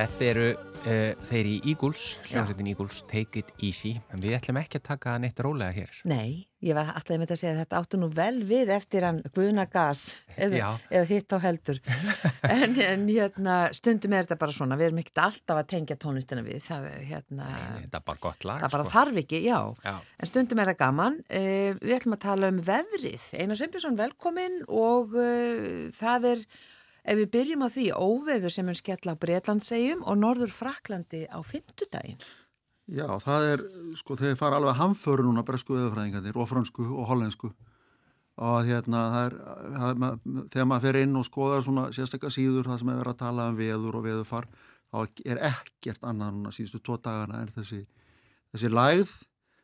Þetta 0.07 0.27
eru 0.31 0.51
uh, 0.55 1.25
þeir 1.27 1.47
í 1.51 1.55
Eagles, 1.73 2.03
hljómsveitin 2.29 2.69
Eagles, 2.71 3.01
Take 3.11 3.41
It 3.41 3.49
Easy, 3.59 3.97
en 4.15 4.21
við 4.23 4.37
ætlum 4.37 4.61
ekki 4.61 4.79
að 4.79 4.85
taka 4.87 5.17
neitt 5.19 5.41
rólega 5.43 5.75
hér. 5.75 5.97
Nei, 6.07 6.45
ég 6.63 6.77
var 6.79 6.93
alltaf 6.93 7.19
með 7.19 7.33
að 7.35 7.41
segja 7.41 7.55
að 7.57 7.59
þetta 7.65 7.81
áttu 7.81 7.99
nú 7.99 8.09
vel 8.15 8.37
við 8.47 8.71
eftir 8.77 9.03
hann 9.03 9.19
Guðna 9.35 9.65
Gas 9.73 10.05
eða, 10.39 10.77
eða 10.93 11.09
hitt 11.11 11.35
á 11.35 11.39
heldur 11.43 11.81
en, 12.55 12.77
en 12.87 13.09
hérna, 13.11 13.57
stundum 13.75 14.15
er 14.15 14.29
þetta 14.29 14.39
bara 14.45 14.55
svona 14.61 14.79
við 14.79 14.93
erum 14.93 15.03
ekkert 15.03 15.23
alltaf 15.25 15.61
að 15.65 15.69
tengja 15.75 15.99
tónlistina 16.07 16.47
við 16.47 16.63
það, 16.69 16.87
hérna, 17.11 17.51
Þetta 17.83 18.01
er 18.01 18.07
bara 18.13 18.25
gott 18.29 18.47
lag, 18.47 18.63
það 18.63 18.79
bara 18.79 18.87
sko. 18.87 18.95
þarf 18.95 19.21
ekki, 19.25 19.43
já. 19.43 19.59
Já. 19.83 19.97
en 20.23 20.33
stundum 20.33 20.63
er 20.63 20.71
það 20.71 20.79
gaman 20.85 21.19
uh, 21.27 21.75
við 21.83 21.99
ætlum 21.99 22.17
að 22.21 22.25
tala 22.29 22.55
um 22.55 22.63
veðrið 22.71 23.29
Einar 23.43 23.59
Sveinbjörnsson 23.59 24.01
velkomin 24.05 24.63
og 24.71 25.19
uh, 25.19 25.93
það 25.99 26.31
er 26.37 26.49
ef 27.07 27.19
við 27.21 27.31
byrjum 27.37 27.63
á 27.65 27.69
því 27.71 27.87
óveður 27.95 28.53
sem 28.53 28.67
mun 28.67 28.77
skella 28.79 29.15
á 29.15 29.21
Breitlandsegjum 29.23 30.03
og 30.05 30.19
Norður 30.21 30.53
Fraklandi 30.53 31.25
á 31.31 31.39
fimmtudaginn. 31.47 32.19
Já, 32.87 33.07
það 33.23 33.47
er, 33.53 33.63
sko, 33.99 34.15
þeir 34.19 34.37
fara 34.39 34.61
alveg 34.61 34.77
hamföru 34.79 35.25
núna 35.27 35.43
bresku 35.47 35.75
eðurfræðingarnir 35.75 36.37
og 36.39 36.47
fransku 36.51 36.85
og 36.87 37.09
hollensku. 37.11 37.51
Og 38.37 38.67
hérna, 38.69 39.01
það 39.15 39.27
er, 39.27 39.37
það 39.75 39.89
er 39.91 40.01
ma- 40.03 40.15
þegar 40.53 40.67
maður 40.71 40.85
fer 40.87 40.99
inn 41.01 41.17
og 41.17 41.25
skoðar 41.27 41.65
svona 41.67 41.87
sérstakka 41.97 42.31
síður 42.31 42.69
það 42.69 42.83
sem 42.83 42.91
er 42.93 42.99
verið 43.01 43.15
að 43.15 43.23
tala 43.23 43.47
um 43.51 43.57
veður 43.59 43.97
og 43.99 44.05
veðurfar 44.07 44.49
þá 44.93 44.99
er 45.33 45.41
ekkert 45.49 46.05
annað 46.07 46.35
núna 46.37 46.53
síðustu 46.55 46.83
tvo 46.85 46.99
dagana 47.03 47.41
en 47.43 47.49
þessi, 47.55 47.81
þessi 48.53 48.71
lægð 48.71 49.15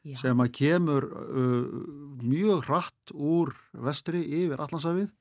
Já. 0.09 0.16
sem 0.24 0.40
að 0.43 0.51
kemur 0.57 1.05
uh, 1.12 1.66
mjög 2.24 2.64
hratt 2.66 3.12
úr 3.14 3.53
vestri 3.86 4.24
yfir 4.40 4.59
Allandsafið 4.64 5.12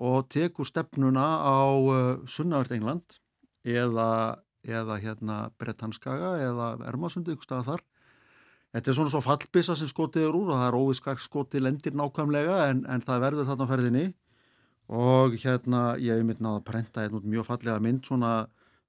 og 0.00 0.30
tekur 0.32 0.68
stefnuna 0.68 1.26
á 1.44 1.60
uh, 1.76 2.22
Sunnavert 2.24 2.72
England 2.72 3.20
eða, 3.68 4.40
eða 4.64 4.96
hérna 5.02 5.40
Bretanskaga 5.60 6.38
eða 6.40 6.70
Ermasundi 6.88 7.34
ykkur 7.34 7.48
staða 7.48 7.66
þar. 7.74 7.84
Þetta 8.70 8.90
er 8.90 8.96
svona 8.96 9.12
svo 9.12 9.20
fallbissa 9.24 9.76
sem 9.76 9.90
skotið 9.90 10.28
er 10.28 10.38
úr 10.38 10.52
og 10.54 10.56
það 10.56 10.68
er 10.68 10.78
óviskar 10.78 11.20
skotið 11.20 11.66
lendir 11.66 11.96
nákvæmlega 11.98 12.62
en, 12.70 12.84
en 12.86 13.04
það 13.04 13.24
verður 13.26 13.48
þarna 13.50 13.68
ferðinni 13.68 14.06
og 14.90 15.36
hérna 15.42 15.82
ég 16.02 16.16
hef 16.16 16.26
mynd 16.26 16.40
náða 16.42 16.62
að 16.62 16.66
prenta 16.70 17.04
hérna 17.04 17.20
út 17.20 17.28
mjög 17.30 17.46
fallega 17.50 17.82
mynd 17.82 18.06
svona 18.06 18.32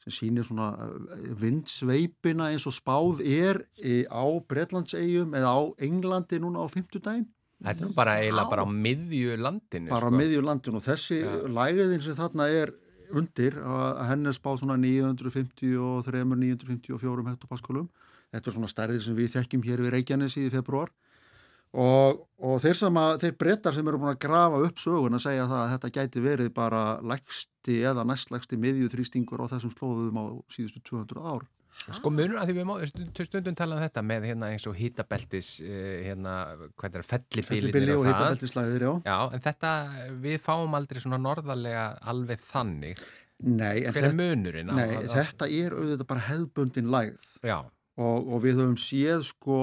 sem 0.02 0.16
sýnir 0.16 0.46
svona 0.46 0.72
eh, 0.86 1.28
vindsveipina 1.42 2.50
eins 2.54 2.66
og 2.70 2.78
spáð 2.78 3.22
er 3.26 3.62
á 4.10 4.26
Bretlandsegjum 4.50 5.36
eða 5.38 5.54
á 5.54 5.62
Englandi 5.82 6.40
núna 6.42 6.66
á 6.66 6.68
fimmtudaginn 6.72 7.28
Þetta 7.62 7.86
er 7.86 7.92
bara 7.98 8.16
eiginlega 8.20 8.50
bara 8.50 8.64
á 8.66 8.70
miðju 8.70 9.36
landinu. 9.38 9.90
bara 9.92 10.08
á 10.08 10.12
sko. 10.12 10.18
miðju 10.18 10.46
landinu 10.46 10.80
og 10.80 10.86
þessi 10.86 11.20
Já. 11.22 11.34
lægiðin 11.46 12.02
sem 12.02 12.18
þarna 12.18 12.48
er 12.50 12.74
undir 13.12 13.58
að 13.60 14.02
henni 14.10 14.32
er 14.32 14.38
spáð 14.38 14.62
svona 14.64 14.78
953, 14.80 16.24
954 16.26 17.28
hektopaskulum 17.30 17.90
þetta 18.32 18.50
er 18.50 18.56
svona 18.56 18.72
stærðir 18.72 19.04
sem 19.06 19.18
við 19.18 19.34
þekkjum 19.36 19.66
hér 19.68 19.84
við 19.86 19.96
Reykjanesi 19.98 20.46
í 20.48 20.52
februar 20.54 20.92
og, 21.72 22.26
og 22.40 22.60
þeir, 22.64 22.78
sem 22.82 23.00
að, 23.00 23.14
þeir 23.24 23.38
brettar 23.44 23.76
sem 23.76 23.88
eru 23.88 24.02
búin 24.02 24.14
að 24.14 24.22
grafa 24.26 24.62
upp 24.66 24.82
sögun 24.82 25.18
að 25.18 25.26
segja 25.28 25.48
það 25.48 25.62
að 25.62 25.72
þetta 25.76 25.94
gæti 25.98 26.24
verið 26.26 26.54
bara 26.56 26.84
lægsti 27.14 27.80
eða 27.92 28.08
næstlægsti 28.08 28.60
miðju 28.60 28.92
þrýstingur 28.92 29.44
á 29.44 29.52
þessum 29.54 29.76
slóðum 29.76 30.20
á 30.20 30.26
síðustu 30.52 30.84
200 30.92 31.24
ár 31.24 31.48
Sko 31.82 32.12
munur 32.14 32.38
að 32.38 32.52
því 32.52 32.54
við 32.60 32.66
má, 32.70 32.74
stund- 32.92 33.22
stundum 33.26 33.56
tala 33.58 33.76
um 33.76 33.82
þetta 33.82 34.04
með 34.06 34.28
hérna 34.30 34.52
eins 34.54 34.68
og 34.70 34.76
hitabeltis 34.78 35.48
uh, 35.66 35.72
hérna, 36.06 36.36
hvað 36.78 37.00
er 37.00 37.08
það, 37.10 37.26
Fellibili 37.32 37.48
fellibilir 37.50 37.96
og 37.98 38.06
hitabeltislæðir, 38.06 38.86
já 38.86 38.94
Já, 39.10 39.18
en 39.34 39.42
þetta, 39.48 39.72
við 40.28 40.38
fáum 40.46 40.78
aldrei 40.78 41.02
svona 41.02 41.18
norðarlega 41.24 41.88
alveg 42.14 42.40
þannig. 42.46 43.02
Nei, 43.42 43.82
en 43.90 43.96
þetta, 43.98 44.12
munurinn? 44.14 44.70
nei, 44.78 44.94
á- 45.02 45.10
þetta 45.10 45.50
er 45.50 45.74
auðvitað 45.74 46.08
bara 46.14 46.26
hefðbundin 46.30 46.92
lægð 46.94 47.26
Já, 47.50 47.58
og, 47.98 48.30
og 48.30 48.44
við 48.46 48.62
höfum 48.62 48.78
séð 48.80 49.26
sko, 49.32 49.58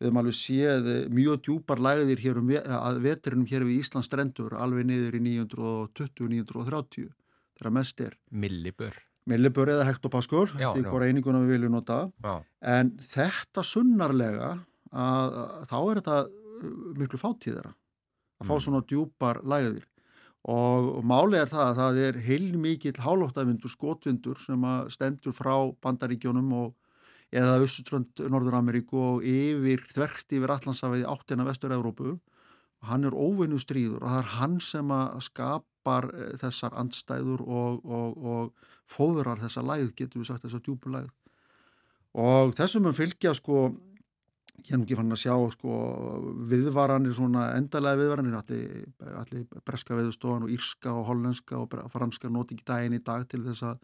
við 0.00 0.08
höfum 0.10 0.20
alveg 0.24 0.36
séð 0.40 0.90
eh, 0.96 1.04
mjög 1.14 1.44
djúpar 1.46 1.78
lægðir 1.86 2.24
hér 2.26 2.42
um 2.42 2.50
að 2.58 2.98
veturinnum 3.06 3.46
hér 3.52 3.64
við 3.70 3.84
Íslands 3.84 4.10
strendur 4.10 4.58
alveg 4.58 4.90
niður 4.90 5.20
í 5.20 5.22
920-930 5.30 7.12
þegar 7.56 7.72
mest 7.78 8.02
er. 8.04 8.18
millibur. 8.30 8.98
Millibur 9.26 9.68
eða 9.72 9.86
hektopaskur, 9.88 10.52
þetta 10.54 10.78
er 10.78 10.86
hvora 10.92 11.08
eininguna 11.10 11.40
við 11.42 11.56
viljum 11.56 11.72
nota. 11.74 11.96
Já, 12.22 12.36
en 12.62 12.92
þetta 13.02 13.64
sunnarlega 13.66 14.52
að, 14.92 15.36
að 15.42 15.66
þá 15.72 15.76
er 15.80 16.00
þetta 16.00 16.18
uh, 16.22 16.72
miklu 17.02 17.18
fátíðara 17.18 17.72
að 17.74 18.46
fá 18.46 18.54
Mm. 18.54 18.62
svona 18.66 18.82
djúpar 18.86 19.42
lægðir. 19.42 19.84
Og, 20.46 20.88
og 21.00 21.04
málið 21.10 21.40
er 21.40 21.48
það 21.50 21.64
að 21.66 21.78
það 21.80 21.96
er 22.06 22.18
heilmikill 22.22 22.98
hálóttavindur, 23.02 23.72
skotvindur 23.72 24.38
sem 24.38 24.62
að 24.62 24.90
stendur 24.94 25.34
frá 25.34 25.54
bandaríkjónum 25.82 26.52
og 26.54 26.74
eða 27.34 27.56
Össutrönd 27.64 28.20
Norður-Ameríku 28.30 28.94
og 28.94 29.24
yfir 29.26 29.82
þvert 29.90 30.30
yfir 30.36 30.52
Allandsafið 30.54 31.02
í 31.02 31.08
áttina 31.10 31.46
Vestur-Európu 31.48 32.12
og 32.14 32.86
hann 32.92 33.08
er 33.08 33.16
óvinnu 33.18 33.58
stríður 33.58 34.04
og 34.04 34.12
það 34.12 34.20
er 34.20 34.30
hann 34.36 34.54
sem 34.62 34.92
að 34.94 35.16
skapar 35.26 35.64
eh, 36.12 36.32
þessar 36.42 36.76
andstæður 36.82 37.44
og, 37.46 37.84
og, 37.84 38.16
og 38.16 38.70
fóðurar 38.90 39.40
þessa 39.42 39.64
læð, 39.66 39.92
getur 39.98 40.22
við 40.22 40.30
sagt 40.30 40.46
þessa 40.46 40.62
djúpu 40.62 40.92
læð 40.94 41.12
og 42.16 42.54
þessum 42.56 42.88
um 42.88 42.96
fylgja 42.96 43.34
sko 43.36 43.66
ég 44.64 44.72
er 44.72 44.80
nú 44.80 44.86
ekki 44.86 44.96
fann 44.98 45.14
að 45.14 45.20
sjá 45.20 45.34
sko 45.52 45.74
viðvaranir 46.50 47.14
svona 47.14 47.50
endalega 47.58 48.00
viðvaranir 48.00 48.38
allir, 48.38 48.86
allir 49.20 49.44
breska 49.66 49.98
viðstofan 49.98 50.46
og 50.46 50.54
írska 50.54 50.94
og 50.94 51.04
hollenska 51.10 51.60
og 51.60 51.76
franska 51.92 52.30
noti 52.32 52.56
ekki 52.56 52.66
daginn 52.66 52.96
í 52.96 53.02
dag 53.04 53.26
til 53.30 53.44
þess 53.44 53.66
að 53.68 53.76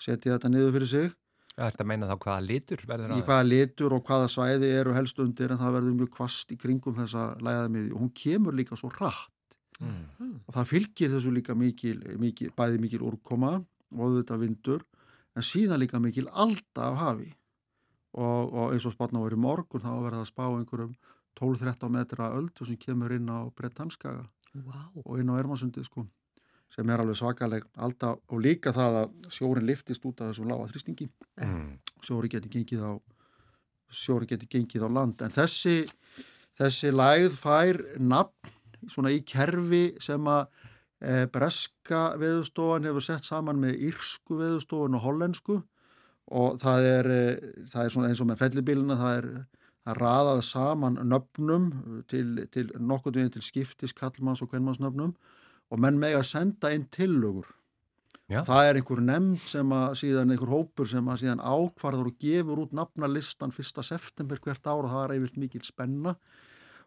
setja 0.00 0.34
þetta 0.34 0.50
niður 0.50 0.74
fyrir 0.78 0.90
sig. 0.90 1.12
Það 1.54 1.68
er 1.68 1.84
að 1.84 1.86
meina 1.86 2.08
þá 2.08 2.16
hvaða 2.24 2.46
litur 2.48 2.80
verður 2.88 3.12
í 3.14 3.18
að 3.20 3.28
hvaða 3.28 3.46
litur 3.46 3.94
og 3.94 4.08
hvaða 4.08 4.30
svæði 4.32 4.70
eru 4.80 4.96
helst 4.96 5.20
undir 5.22 5.54
en 5.54 5.60
það 5.60 5.76
verður 5.76 5.98
mjög 6.00 6.10
kvast 6.16 6.50
í 6.50 6.58
kringum 6.58 6.96
þessa 6.98 7.28
læðamiði 7.44 7.92
og 7.92 8.00
hún 8.02 8.10
kemur 8.24 8.56
líka 8.58 8.78
svo 8.80 8.90
rætt 8.90 9.30
Mm. 9.82 10.36
og 10.46 10.54
það 10.54 10.68
fylgir 10.70 11.10
þessu 11.10 11.32
líka 11.34 11.54
mikil, 11.58 11.96
mikil 12.22 12.52
bæði 12.56 12.78
mikil 12.78 13.00
úrkoma 13.08 13.56
og 13.58 14.02
auðvitað 14.06 14.44
vindur 14.44 14.84
en 15.34 15.42
síðan 15.42 15.80
líka 15.82 15.98
mikil 15.98 16.28
alda 16.30 16.84
af 16.92 16.98
hafi 17.00 17.32
og, 18.14 18.52
og 18.54 18.72
eins 18.72 18.86
og 18.86 18.94
spátna 18.94 19.18
var 19.24 19.34
í 19.34 19.40
morgun 19.42 19.82
þá 19.82 19.90
verða 20.04 20.20
að 20.22 20.30
spá 20.30 20.44
einhverjum 20.46 20.92
12-13 21.40 21.90
metra 21.90 22.28
öldu 22.38 22.68
sem 22.68 22.78
kemur 22.78 23.10
inn 23.16 23.26
á 23.26 23.42
Brettanskaga 23.50 24.22
Vá. 24.54 24.78
og 24.94 25.18
inn 25.18 25.32
á 25.34 25.38
Ermarsundið 25.42 25.88
sko 25.90 26.06
sem 26.70 26.88
er 26.90 27.02
alveg 27.02 27.18
svakaleg 27.18 27.66
alda 27.74 28.14
og 28.30 28.40
líka 28.46 28.70
það 28.74 29.00
að 29.02 29.28
sjórin 29.34 29.66
liftist 29.66 30.06
út 30.06 30.22
af 30.22 30.30
þessum 30.30 30.50
lága 30.54 30.70
þrýstingi 30.70 31.10
Mm. 31.42 31.80
sjóri 32.06 32.30
geti 32.30 32.46
gengið 32.48 32.82
á 32.86 32.92
sjóri 33.90 34.28
geti 34.30 34.46
gengið 34.46 34.86
á 34.86 34.90
land 34.94 35.22
en 35.26 35.34
þessi 35.34 35.80
þessi 36.60 36.92
lægð 36.94 37.34
fær 37.42 37.80
nafn 37.98 38.53
svona 38.92 39.12
í 39.14 39.22
kerfi 39.26 39.84
sem 40.02 40.30
að 40.30 40.46
e, 41.00 41.26
breska 41.32 42.04
veðustofan 42.20 42.88
hefur 42.88 43.06
sett 43.06 43.28
saman 43.28 43.60
með 43.62 43.82
írsku 43.90 44.38
veðustofan 44.40 44.98
og 44.98 45.04
hollensku 45.06 45.60
og 46.34 46.56
það 46.62 46.88
er, 46.90 47.10
e, 47.10 47.24
það 47.70 47.82
er 47.84 47.94
svona 47.96 48.10
eins 48.12 48.24
og 48.24 48.30
með 48.30 48.42
fellibíluna 48.44 49.00
það 49.00 49.18
er 49.18 49.28
er 49.84 50.00
raðað 50.00 50.40
saman 50.48 50.96
nöfnum 51.04 51.66
til, 52.08 52.46
til 52.52 52.70
veginn 52.72 53.32
til 53.34 53.44
skiptis, 53.44 53.92
kallmanns 53.92 54.42
og 54.42 54.50
kvenmannsnöfnum 54.52 55.12
og 55.70 55.80
menn 55.80 56.00
meg 56.00 56.16
að 56.16 56.28
senda 56.30 56.72
inn 56.72 56.88
tillögur 56.92 57.50
Já. 58.32 58.40
það 58.46 58.68
er 58.68 58.78
einhver 58.80 59.02
nefnd 59.04 59.42
sem 59.44 59.74
að 59.76 59.98
síðan 60.00 60.32
einhver 60.32 60.52
hópur 60.54 60.88
sem 60.88 61.08
að 61.12 61.24
síðan 61.24 61.44
ákvarður 61.44 62.08
og 62.08 62.18
gefur 62.22 62.62
út 62.64 62.72
nafnalistan 62.72 63.52
1. 63.52 63.84
september 63.84 64.40
hvert 64.40 64.64
ár 64.64 64.86
og 64.86 64.92
það 64.94 65.02
er 65.04 65.14
eiginlega 65.16 65.44
mikil 65.44 65.64
spenna 65.66 66.14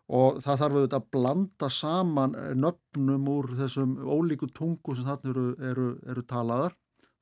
og 0.07 0.37
það 0.43 0.59
þarf 0.61 0.75
auðvitað 0.77 0.99
að 1.01 1.07
blanda 1.11 1.69
saman 1.73 2.35
eh, 2.39 2.51
nöfnum 2.55 3.25
úr 3.33 3.49
þessum 3.59 3.95
ólíku 4.07 4.47
tungu 4.55 4.95
sem 4.95 5.07
þarna 5.09 5.31
eru, 5.33 5.45
eru, 5.71 5.87
eru 6.07 6.23
talaðar. 6.23 6.75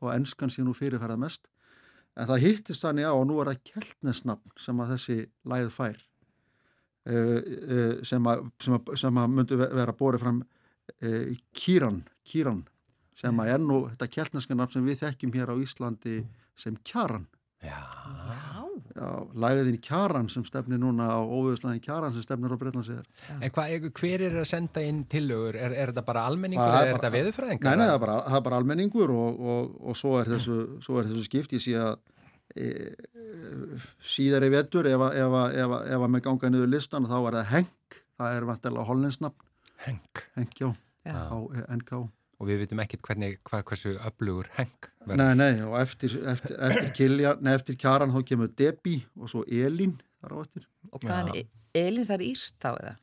Og 0.03 0.11
ennskan 0.11 0.51
sé 0.51 0.61
nú 0.61 0.73
fyrirferða 0.75 1.15
mest. 1.17 1.47
En 2.19 2.27
það 2.29 2.43
hittist 2.45 2.83
þannig 2.83 3.07
á 3.07 3.13
og 3.15 3.25
nú 3.29 3.39
er 3.41 3.49
það 3.53 3.63
keltnesnafn 3.71 4.53
sem 4.61 4.79
að 4.83 4.91
þessi 4.93 5.15
læð 5.51 5.69
fær 5.75 5.97
uh, 7.09 7.39
uh, 7.41 7.95
sem 8.07 8.29
að, 8.31 8.45
sem 8.63 8.77
að, 8.77 8.93
sem 9.01 9.19
að 9.23 9.33
myndu 9.39 9.57
ve- 9.59 9.71
vera 9.81 9.95
borið 9.97 10.23
fram 10.27 10.43
Kíran, 11.57 12.03
Kíran 12.27 12.61
sem 13.17 13.39
að 13.41 13.49
er 13.55 13.63
nú 13.63 13.79
þetta 13.89 14.07
keltneska 14.13 14.55
nafn 14.55 14.75
sem 14.77 14.86
við 14.86 14.99
þekkjum 15.01 15.33
hér 15.33 15.51
á 15.51 15.55
Íslandi 15.57 16.19
sem 16.59 16.77
Kjaran. 16.86 17.25
Já. 17.65 18.64
Læðin 18.96 19.78
Kjaran 19.84 20.30
sem 20.32 20.46
stefnir 20.48 20.80
núna 20.80 21.10
á 21.12 21.20
óviðslæðin 21.20 21.82
Kjaran 21.84 22.14
sem 22.16 22.24
stefnir 22.24 22.54
á 22.56 22.58
Breitlandsíðar 22.62 23.06
En 23.41 23.52
hva, 23.52 23.66
hver 24.00 24.22
er 24.30 24.38
að 24.39 24.48
senda 24.48 24.84
inn 24.88 25.02
tillögur? 25.12 25.58
Er, 25.60 25.74
er 25.76 25.91
þetta 25.91 26.06
bara 26.08 26.24
almenningur 26.30 26.64
er 26.64 26.72
eða 26.72 26.82
er 26.86 26.91
bara- 26.93 27.02
þetta 27.02 27.14
veðurfræðingar? 27.18 27.76
Nei, 27.76 27.82
nei, 27.82 27.88
það 27.89 27.96
er 27.98 28.04
bara, 28.06 28.16
það 28.30 28.38
er 28.39 28.46
bara 28.48 28.60
almenningur 28.64 29.12
og, 29.18 29.39
og, 29.56 29.76
og 29.91 30.00
svo, 30.00 30.14
er 30.22 30.32
þessu, 30.36 30.58
svo 30.88 31.00
er 31.02 31.10
þessu 31.12 31.26
skipt 31.28 31.58
ég 31.58 31.66
sé 31.66 31.76
að 31.76 31.98
e, 32.56 32.70
síðar 34.16 34.46
í 34.48 34.52
vetur 34.54 34.88
ef, 34.88 35.04
að- 35.10 35.18
ef, 35.26 35.38
að- 35.41 35.56
ef, 35.60 35.76
að- 35.80 35.88
ef 35.98 36.06
að 36.08 36.14
með 36.16 36.24
ganga 36.30 36.50
niður 36.56 36.72
listan 36.72 37.10
þá 37.12 37.18
er 37.28 37.38
það 37.39 37.50
Henk, 37.52 38.00
það 38.20 38.38
er 38.39 38.48
vantilega 38.54 38.88
hollensnafn, 38.89 39.50
Henk. 39.86 40.24
Henk, 40.39 40.56
já, 40.64 40.70
á 41.06 41.38
NK. 41.76 41.91
Og 42.36 42.49
við 42.49 42.65
vitum 42.65 42.81
ekkit 42.83 43.03
hvernig, 43.05 43.38
hvað, 43.47 43.63
hversu 43.69 43.93
öflugur 43.95 44.49
Henk 44.57 44.89
verður. 45.05 45.21
Nei, 45.21 45.36
nei, 45.39 45.63
og 45.63 45.77
eftir, 45.79 46.17
eftir, 46.33 46.57
eftir, 46.67 46.89
kilja, 46.97 47.36
nei, 47.39 47.53
eftir 47.55 47.77
Kjaran 47.79 48.11
þá 48.11 48.19
kemur 48.27 48.51
Debbie 48.59 49.05
og 49.15 49.31
svo 49.31 49.45
Elín 49.47 49.95
þar 50.19 50.36
á 50.36 50.38
eftir. 50.43 50.65
Og 50.91 51.05
hvaðan, 51.05 51.53
Elin 51.75 52.07
það 52.07 52.17
er 52.17 52.25
íst 52.27 52.57
þá 52.59 52.71
eða? 52.73 52.95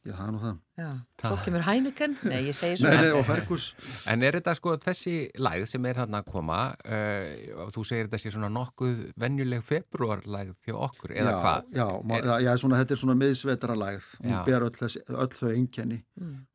Já, 0.00 0.14
það 0.16 0.26
er 0.26 0.30
nú 0.32 0.38
það. 0.40 0.58
Já. 0.80 0.86
Svo 1.20 1.36
kemur 1.44 1.64
Heineken, 1.66 2.14
nei 2.24 2.38
ég 2.46 2.54
segi 2.56 2.70
Nei, 2.72 2.78
svona. 2.80 3.00
nei, 3.04 3.10
og 3.12 3.24
Fergus. 3.28 3.64
En 4.08 4.22
er 4.24 4.38
þetta 4.38 4.54
sko 4.56 4.72
þessi 4.80 5.12
lægð 5.36 5.66
sem 5.68 5.88
er 5.90 5.98
þarna 5.98 6.22
að 6.22 6.30
koma, 6.32 6.60
uh, 6.88 7.66
þú 7.74 7.84
segir 7.84 8.06
þetta 8.08 8.20
sé 8.22 8.32
svona 8.32 8.48
nokkuð 8.54 9.02
venjuleg 9.20 9.60
februarlægð 9.68 10.54
fyrir 10.64 10.78
okkur, 10.86 11.12
eða 11.20 11.34
já, 11.34 11.40
hvað? 11.42 11.68
Já, 11.76 11.84
ma- 12.08 12.20
já, 12.24 12.32
já, 12.46 12.52
svona, 12.62 12.78
þetta 12.80 12.96
er 12.96 13.02
svona 13.02 13.18
miðsvetara 13.20 13.76
lægð, 13.82 14.08
hún 14.24 14.38
ber 14.48 14.66
öll, 14.70 14.78
þessi, 14.80 15.02
öll 15.12 15.28
þau 15.36 15.52
einkenni 15.52 16.00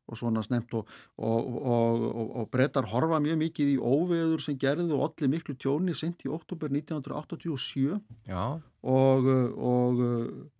og 0.06 0.18
svona 0.18 0.42
snemt 0.42 0.74
og, 0.78 0.90
og, 1.18 1.46
og, 1.62 2.02
og, 2.10 2.34
og 2.42 2.50
brettar 2.50 2.86
horfa 2.90 3.18
mjög 3.22 3.38
mikið 3.40 3.72
í 3.72 3.78
óveður 3.78 4.42
sem 4.42 4.58
gerðu 4.58 4.98
og 4.98 5.06
allir 5.12 5.30
miklu 5.32 5.54
tjóni 5.58 5.94
sent 5.98 6.26
í 6.26 6.30
oktober 6.30 6.70
1987 6.70 7.96
Já, 8.26 8.44
og, 8.82 9.30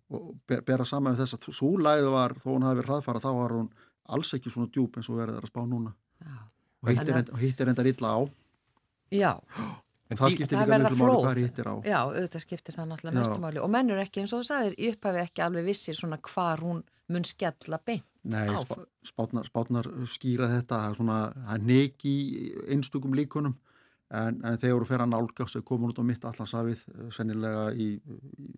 og, 0.09 0.21
og 0.21 0.35
ber- 0.47 0.61
bera 0.67 0.85
saman 0.85 1.13
með 1.15 1.23
þess 1.25 1.37
að 1.37 1.49
svo 1.57 1.73
lægð 1.77 2.11
var, 2.13 2.33
þó 2.39 2.47
hún 2.53 2.63
hafi 2.67 2.79
verið 2.81 2.91
hraðfara, 2.91 3.19
þá 3.23 3.31
var 3.41 3.55
hún 3.57 3.69
alls 4.15 4.33
ekki 4.37 4.51
svona 4.53 4.71
djúb 4.71 4.95
eins 4.97 5.09
og 5.11 5.17
verið 5.19 5.37
er 5.37 5.47
að 5.47 5.51
spá 5.51 5.61
núna 5.67 5.93
Já. 6.23 6.35
og 6.83 6.89
hitt 6.89 6.97
Þannig 6.97 7.13
að- 7.13 7.19
enda- 7.67 7.87
illa 7.91 8.09
á 8.15 8.19
Já, 9.11 9.31
en 10.09 10.17
það 10.17 10.31
skiptir 10.35 10.57
líka 10.59 10.77
miklu 10.79 10.95
máli 10.95 10.99
flóð. 10.99 11.23
hvað 11.25 11.37
hitt 11.43 11.59
er 11.59 11.67
á 11.67 11.75
já, 11.83 11.97
auðvitað 12.07 12.43
skiptir 12.43 12.75
það 12.75 12.87
náttúrulega 12.91 13.13
Já. 13.15 13.19
mestu 13.23 13.39
máli. 13.43 13.59
Og 13.63 13.69
menn 13.71 13.89
eru 13.91 13.99
ekki 14.03 14.21
eins 14.23 14.33
og 14.33 14.41
þú 14.43 14.47
sagðir, 14.47 14.75
í 14.79 14.89
upphafi 14.93 15.19
ekki 15.23 15.43
alveg 15.45 15.65
vissir 15.67 15.95
svona 15.95 16.17
hvar 16.23 16.59
hún 16.63 16.83
mun 17.09 17.23
skella 17.23 17.79
beint 17.85 18.03
Nei, 18.23 18.47
á. 18.51 18.59
spá- 18.67 18.85
spátnar, 19.03 19.45
spátnar 19.47 19.87
skýra 20.07 20.47
þetta, 20.51 20.95
svona, 20.95 21.33
það 21.33 21.53
er 21.55 21.63
neki 21.63 22.11
í 22.11 22.51
einstökum 22.75 23.15
líkunum 23.15 23.55
en, 24.11 24.41
en 24.43 24.57
þegar 24.57 24.81
þú 24.83 24.87
fer 24.87 24.99
að 25.03 25.11
nálgast 25.11 25.63
komur 25.63 25.91
út 25.93 25.99
á 25.99 26.03
mitt 26.03 26.23
allansafið, 26.27 26.83
sennilega 27.11 27.71
í, 27.75 27.87
í, 28.43 28.51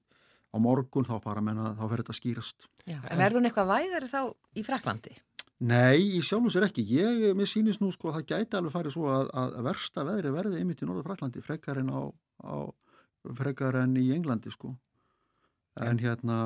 á 0.49 0.57
morgun, 0.61 1.07
þá 1.07 1.17
fara 1.23 1.43
menna, 1.45 1.73
þá 1.77 1.83
fer 1.87 2.03
þetta 2.03 2.17
skýrast. 2.17 2.69
Já. 2.85 2.99
En 3.05 3.21
verður 3.21 3.39
hún 3.39 3.49
eitthvað 3.49 3.73
vægari 3.73 4.11
þá 4.11 4.21
í 4.57 4.65
Fraklandi? 4.65 5.15
Nei, 5.69 5.99
í 6.15 6.21
sjálfum 6.23 6.51
sér 6.53 6.69
ekki. 6.69 6.85
Ég, 6.95 7.23
mér 7.35 7.49
sýnist 7.49 7.81
nú 7.83 7.91
sko 7.91 8.09
að 8.09 8.19
það 8.19 8.27
gæti 8.31 8.59
alveg 8.59 8.75
farið 8.75 8.95
svo 8.95 9.09
að, 9.11 9.31
að 9.41 9.57
versta 9.67 10.05
veðri 10.07 10.31
verði 10.31 10.61
einmitt 10.61 10.83
í 10.83 10.87
Norður 10.87 11.09
Fraklandi, 11.09 11.43
frekar 11.43 11.81
en 11.81 11.91
á, 11.91 12.01
á 12.47 12.55
frekar 13.35 13.81
en 13.81 13.97
í 13.99 14.05
Englandi 14.15 14.53
sko. 14.53 14.71
En 15.83 15.99
hérna, 15.99 16.39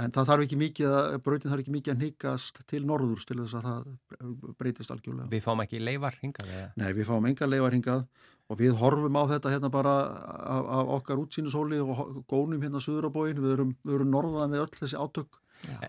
en 0.00 0.12
það 0.14 0.28
þarf 0.30 0.44
ekki 0.46 0.58
mikið 0.60 0.94
að, 0.96 1.14
brautin 1.24 1.52
þarf 1.52 1.62
ekki 1.62 1.74
mikið 1.74 1.92
að 1.92 2.04
nýkast 2.06 2.60
til 2.70 2.82
norðurs 2.88 3.26
til 3.28 3.38
þess 3.42 3.56
að 3.58 3.66
það 3.68 4.54
breytist 4.60 4.94
algjörlega. 4.94 5.28
við 5.32 5.44
fáum 5.44 5.64
ekki 5.64 5.82
leifar 5.82 6.16
hingað 6.22 6.52
eða? 6.52 6.70
Nei, 6.80 6.88
við 6.96 7.08
fáum 7.10 7.28
enga 7.28 7.48
leifar 7.50 7.76
hingað 7.76 8.06
og 8.48 8.60
við 8.60 8.78
horfum 8.80 9.18
á 9.20 9.22
þetta 9.34 9.52
hérna 9.52 9.72
bara 9.72 9.94
af, 10.08 10.70
af 10.78 10.94
okkar 10.98 11.20
útsýnishóli 11.22 11.80
og 11.84 12.22
gónum 12.30 12.64
hérna 12.64 12.80
suður 12.84 13.10
á 13.12 13.14
bóin, 13.14 13.40
við 13.40 13.54
erum, 13.56 13.76
við 13.84 13.98
erum 13.98 14.12
norðan 14.12 14.56
við 14.56 14.64
öll 14.64 14.74
þessi 14.80 15.00
átök. 15.00 15.41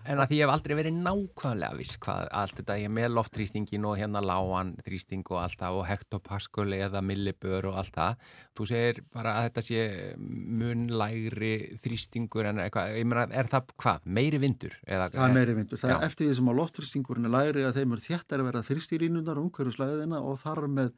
En 0.04 0.20
að 0.22 0.30
því 0.30 0.38
ég 0.38 0.46
hef 0.46 0.54
aldrei 0.54 0.74
verið 0.78 0.98
nákvæmlega 1.02 1.78
viss 1.80 1.98
hvað 2.04 2.28
allt 2.40 2.60
þetta, 2.60 2.76
ég 2.82 2.92
með 2.94 3.14
loftþrýstingin 3.18 3.88
og 3.90 3.96
hérna 3.98 4.22
lágan 4.24 4.74
þrýsting 4.86 5.24
og 5.32 5.40
allt 5.42 5.60
það 5.62 5.78
og 5.80 5.88
hektopascal 5.90 6.68
eða 6.78 7.02
millibör 7.06 7.70
og 7.72 7.80
allt 7.82 7.98
það. 7.98 8.28
Þú 8.54 8.68
segir 8.70 9.02
bara 9.16 9.36
að 9.40 9.48
þetta 9.48 9.66
sé 9.66 9.86
munlægri 10.62 11.54
þrýstingur 11.84 12.52
en 12.52 12.64
eitthvað, 12.66 12.98
ég 13.00 13.10
meina, 13.10 13.26
er 13.34 13.50
það 13.50 13.74
hvað? 13.82 14.08
Meiri 14.20 14.42
vindur? 14.44 14.78
Eða, 14.86 15.10
Það 15.16 15.28
er 15.28 15.38
meiri 15.40 15.58
vindur. 15.58 15.82
Það 15.82 15.96
er 15.96 16.08
eftir 16.10 16.30
því 16.30 16.40
sem 16.40 16.54
að 16.54 16.60
loftþrýstingurinn 16.62 17.30
er 17.30 17.36
lægri 17.38 17.68
að 17.68 17.80
þeim 17.80 17.98
er 17.98 18.06
þéttari 18.08 18.46
að 18.46 18.52
vera 18.52 18.66
þrýstilínunar 18.70 19.42
umhverjuslæðina 19.42 20.22
og 20.22 20.42
þar 20.44 20.68
með 20.70 20.94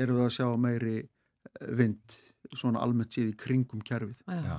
erum 0.00 0.20
við 0.20 0.28
að 0.28 0.36
sjá 0.38 0.46
meiri 0.58 0.96
eh, 1.02 1.74
vind 1.78 2.22
svona 2.60 2.82
almennt 2.84 3.14
síð 3.14 3.32
í 3.32 3.36
kringum 3.38 3.82
kerfið. 3.84 4.22
Já. 4.28 4.56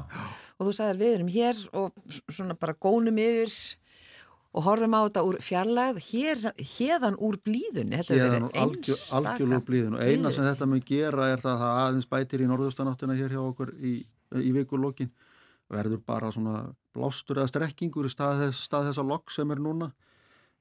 Og 0.59 0.67
þú 0.67 0.75
sagðir 0.77 1.01
við 1.01 1.17
erum 1.17 1.33
hér 1.33 1.63
og 1.81 2.21
svona 2.29 2.57
bara 2.59 2.77
gónum 2.77 3.19
yfir 3.21 3.53
og 4.55 4.63
horfum 4.63 4.95
á 4.95 5.01
þetta 5.03 5.23
úr 5.27 5.37
fjarlægð, 5.43 5.97
hér, 6.09 6.43
hérðan 6.75 7.17
úr 7.19 7.37
blíðunni. 7.43 7.99
Þetta 7.99 8.13
hefur 8.13 8.23
Héðan 8.23 8.45
verið 8.47 8.61
algjör, 8.63 8.95
einstaka 8.95 9.19
algjörlúr 9.19 9.65
blíðin 9.67 9.97
og 9.97 10.05
eina 10.05 10.31
sem 10.31 10.47
þetta 10.47 10.69
mun 10.71 10.85
gera 10.87 11.27
er 11.33 11.43
það 11.43 11.53
að 11.55 11.63
það 11.63 11.79
aðeins 11.81 12.09
bætir 12.13 12.43
í 12.45 12.49
norðustanáttina 12.51 13.17
hér 13.19 13.35
hjá 13.35 13.41
okkur 13.43 13.73
í, 13.75 13.93
í 14.39 14.53
vikulokkin 14.55 15.11
verður 15.75 16.01
bara 16.07 16.31
svona 16.31 16.61
blástur 16.95 17.41
eða 17.41 17.51
strekkingur 17.51 18.07
í 18.07 18.13
stað 18.13 18.45
þess, 18.45 18.63
stað 18.69 18.89
þess 18.89 19.01
að 19.03 19.11
lokk 19.11 19.33
sem 19.33 19.51
er 19.51 19.61
núna 19.65 19.89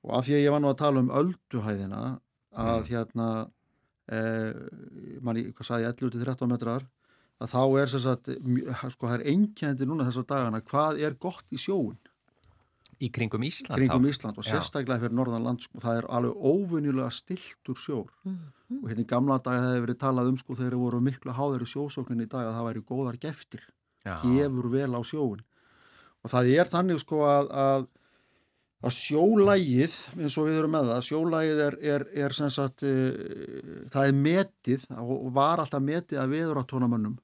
og 0.05 0.17
af 0.19 0.27
því 0.27 0.39
að 0.39 0.45
ég 0.45 0.55
var 0.55 0.65
nú 0.65 0.71
að 0.73 0.81
tala 0.81 1.03
um 1.05 1.13
ölduhæðina 1.21 2.03
að 2.65 2.91
hérna 2.91 3.29
eh, 4.11 4.53
manni, 5.25 5.49
hvað 5.53 5.69
sagði 5.69 5.87
ég, 5.87 5.97
11-13 6.03 6.51
metrar 6.51 6.87
að 7.43 7.51
þá 7.55 7.61
er 7.83 7.91
sem 7.95 8.01
sagt, 8.05 8.29
mj- 8.39 8.75
sko 8.95 9.09
það 9.11 9.17
er 9.21 9.25
einkjændi 9.35 9.87
núna 9.91 10.07
þessar 10.09 10.27
dagana, 10.31 10.61
hvað 10.63 11.01
er 11.03 11.15
gott 11.21 11.45
í 11.51 11.59
sjóun 11.61 11.97
Í 13.03 13.09
kringum 13.11 13.43
Ísland 13.43 13.75
kringum? 13.75 14.05
Ísland 14.07 14.39
og 14.39 14.47
sérstaklega 14.47 15.03
fyrir 15.03 15.17
norðanland 15.19 15.61
sko, 15.65 15.81
það 15.83 15.97
er 15.99 16.07
alveg 16.15 16.45
óvinjulega 16.47 17.11
stiltur 17.13 17.75
sjór. 17.83 18.07
Og 18.71 18.85
hérna 18.87 19.03
í 19.03 19.09
gamla 19.11 19.39
daga 19.43 19.65
hefði 19.67 19.83
verið 19.83 19.99
talað 20.05 20.31
um 20.31 20.37
sko 20.39 20.55
þegar 20.61 20.77
voru 20.79 21.01
miklu 21.03 21.35
háðari 21.35 21.67
sjósóknin 21.69 22.23
í 22.23 22.29
dag 22.31 22.47
að 22.47 22.55
það 22.55 22.69
væri 22.69 22.85
góðar 22.93 23.19
geftir 23.21 23.65
Já. 24.07 24.15
gefur 24.23 24.71
vel 24.73 24.95
á 24.95 25.01
sjóun 25.03 25.43
og 26.23 26.31
það 26.33 26.53
er 26.55 26.71
þannig 26.71 27.03
sko 27.03 27.21
að, 27.27 27.51
að, 27.67 27.85
að 28.87 28.97
sjólægið 29.01 29.99
eins 30.23 30.39
og 30.39 30.47
við 30.49 30.59
erum 30.63 30.75
með 30.79 30.89
það, 30.95 31.05
sjólægið 31.11 31.63
er, 31.67 31.77
er, 31.97 32.07
er 32.25 32.37
sem 32.39 32.51
sagt 32.55 32.87
uh, 32.87 33.11
það 33.93 34.07
er 34.09 34.19
metið 34.23 34.87
og 35.03 35.29
var 35.37 35.63
alltaf 35.67 35.83
metið 35.85 36.23
að 36.23 36.33
veðuratónamönnum 36.39 37.19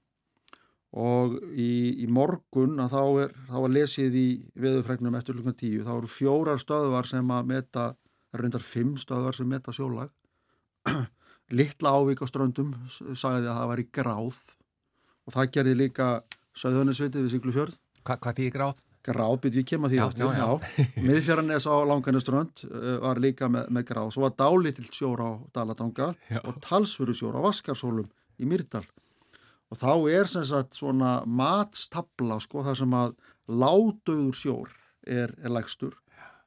og 0.91 1.36
í, 1.55 2.03
í 2.03 2.07
morgun 2.11 2.80
að 2.82 2.95
þá 2.97 3.03
er, 3.22 3.34
þá 3.47 3.57
er 3.61 3.74
lesið 3.76 4.16
í 4.18 4.26
veðurfregnum 4.59 5.16
eftir 5.18 5.38
klukkan 5.38 5.59
tíu, 5.61 5.84
þá 5.86 5.93
eru 5.97 6.11
fjórar 6.11 6.59
stöðvar 6.59 7.07
sem 7.07 7.30
að 7.30 7.51
meta, 7.53 7.86
það 8.30 8.38
eru 8.38 8.47
reyndar 8.47 8.66
fimm 8.66 8.97
stöðvar 8.99 9.38
sem 9.38 9.51
meta 9.51 9.74
sjólag. 9.74 10.11
Litla 11.59 11.95
ávík 11.99 12.22
á 12.22 12.26
ströndum 12.30 12.74
sagði 12.91 13.51
að 13.51 13.57
það 13.57 13.70
var 13.72 13.82
í 13.82 13.88
gráð. 13.95 14.38
Og 15.26 15.34
það 15.36 15.51
gerði 15.57 15.78
líka 15.78 16.12
söðunisvitið 16.59 17.26
við 17.26 17.34
Siglufjörð. 17.36 17.80
Hva, 18.03 18.16
hvað 18.16 18.41
þýðir 18.41 18.57
gráð? 18.59 18.86
gráð, 19.07 19.36
byrju 19.45 19.62
kem 19.64 19.86
að 19.86 19.95
því 19.95 19.99
Já, 19.99 20.03
aftur, 20.05 20.32
já, 20.36 20.45
já. 20.45 20.88
miðfjaranes 21.09 21.66
á 21.66 21.74
langaniströnd 21.88 22.64
uh, 22.68 22.88
var 23.01 23.20
líka 23.24 23.49
með, 23.49 23.70
með 23.72 23.86
gráð, 23.88 24.11
svo 24.12 24.26
var 24.26 24.34
dálítill 24.36 24.88
sjór 24.93 25.22
á 25.24 25.30
Dalatanga 25.57 26.11
Já. 26.28 26.41
og 26.45 26.59
talsfuru 26.64 27.14
sjór 27.16 27.38
á 27.41 27.45
Vaskarsólum 27.47 28.11
í 28.36 28.49
Myrdal 28.49 28.84
og 29.71 29.79
þá 29.79 29.93
er 30.11 30.31
sem 30.31 30.45
sagt 30.49 30.75
svona 30.79 31.21
matstabla 31.27 32.41
sko 32.43 32.64
þar 32.66 32.79
sem 32.81 32.97
að 32.99 33.14
ládauður 33.51 34.37
sjór 34.37 34.73
er, 35.07 35.35
er 35.39 35.55
lægstur. 35.55 35.95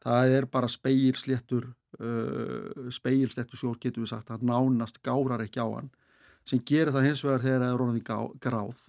Það 0.03 0.35
er 0.37 0.47
bara 0.51 0.67
speilsléttur 0.71 1.69
uh, 2.03 2.89
speilsléttur 2.91 3.59
sjór 3.59 3.77
getur 3.79 4.03
við 4.03 4.11
sagt. 4.11 4.31
Að 4.33 4.43
nánast 4.49 4.99
gárar 5.05 5.43
ekki 5.45 5.63
á 5.63 5.67
hann 5.71 5.91
sem 6.47 6.59
gerir 6.67 6.91
það 6.91 7.07
hins 7.07 7.23
vegar 7.23 7.43
þegar 7.45 7.61
það 7.63 7.93
er 7.95 8.01
gá- 8.09 8.33
gráð. 8.43 8.79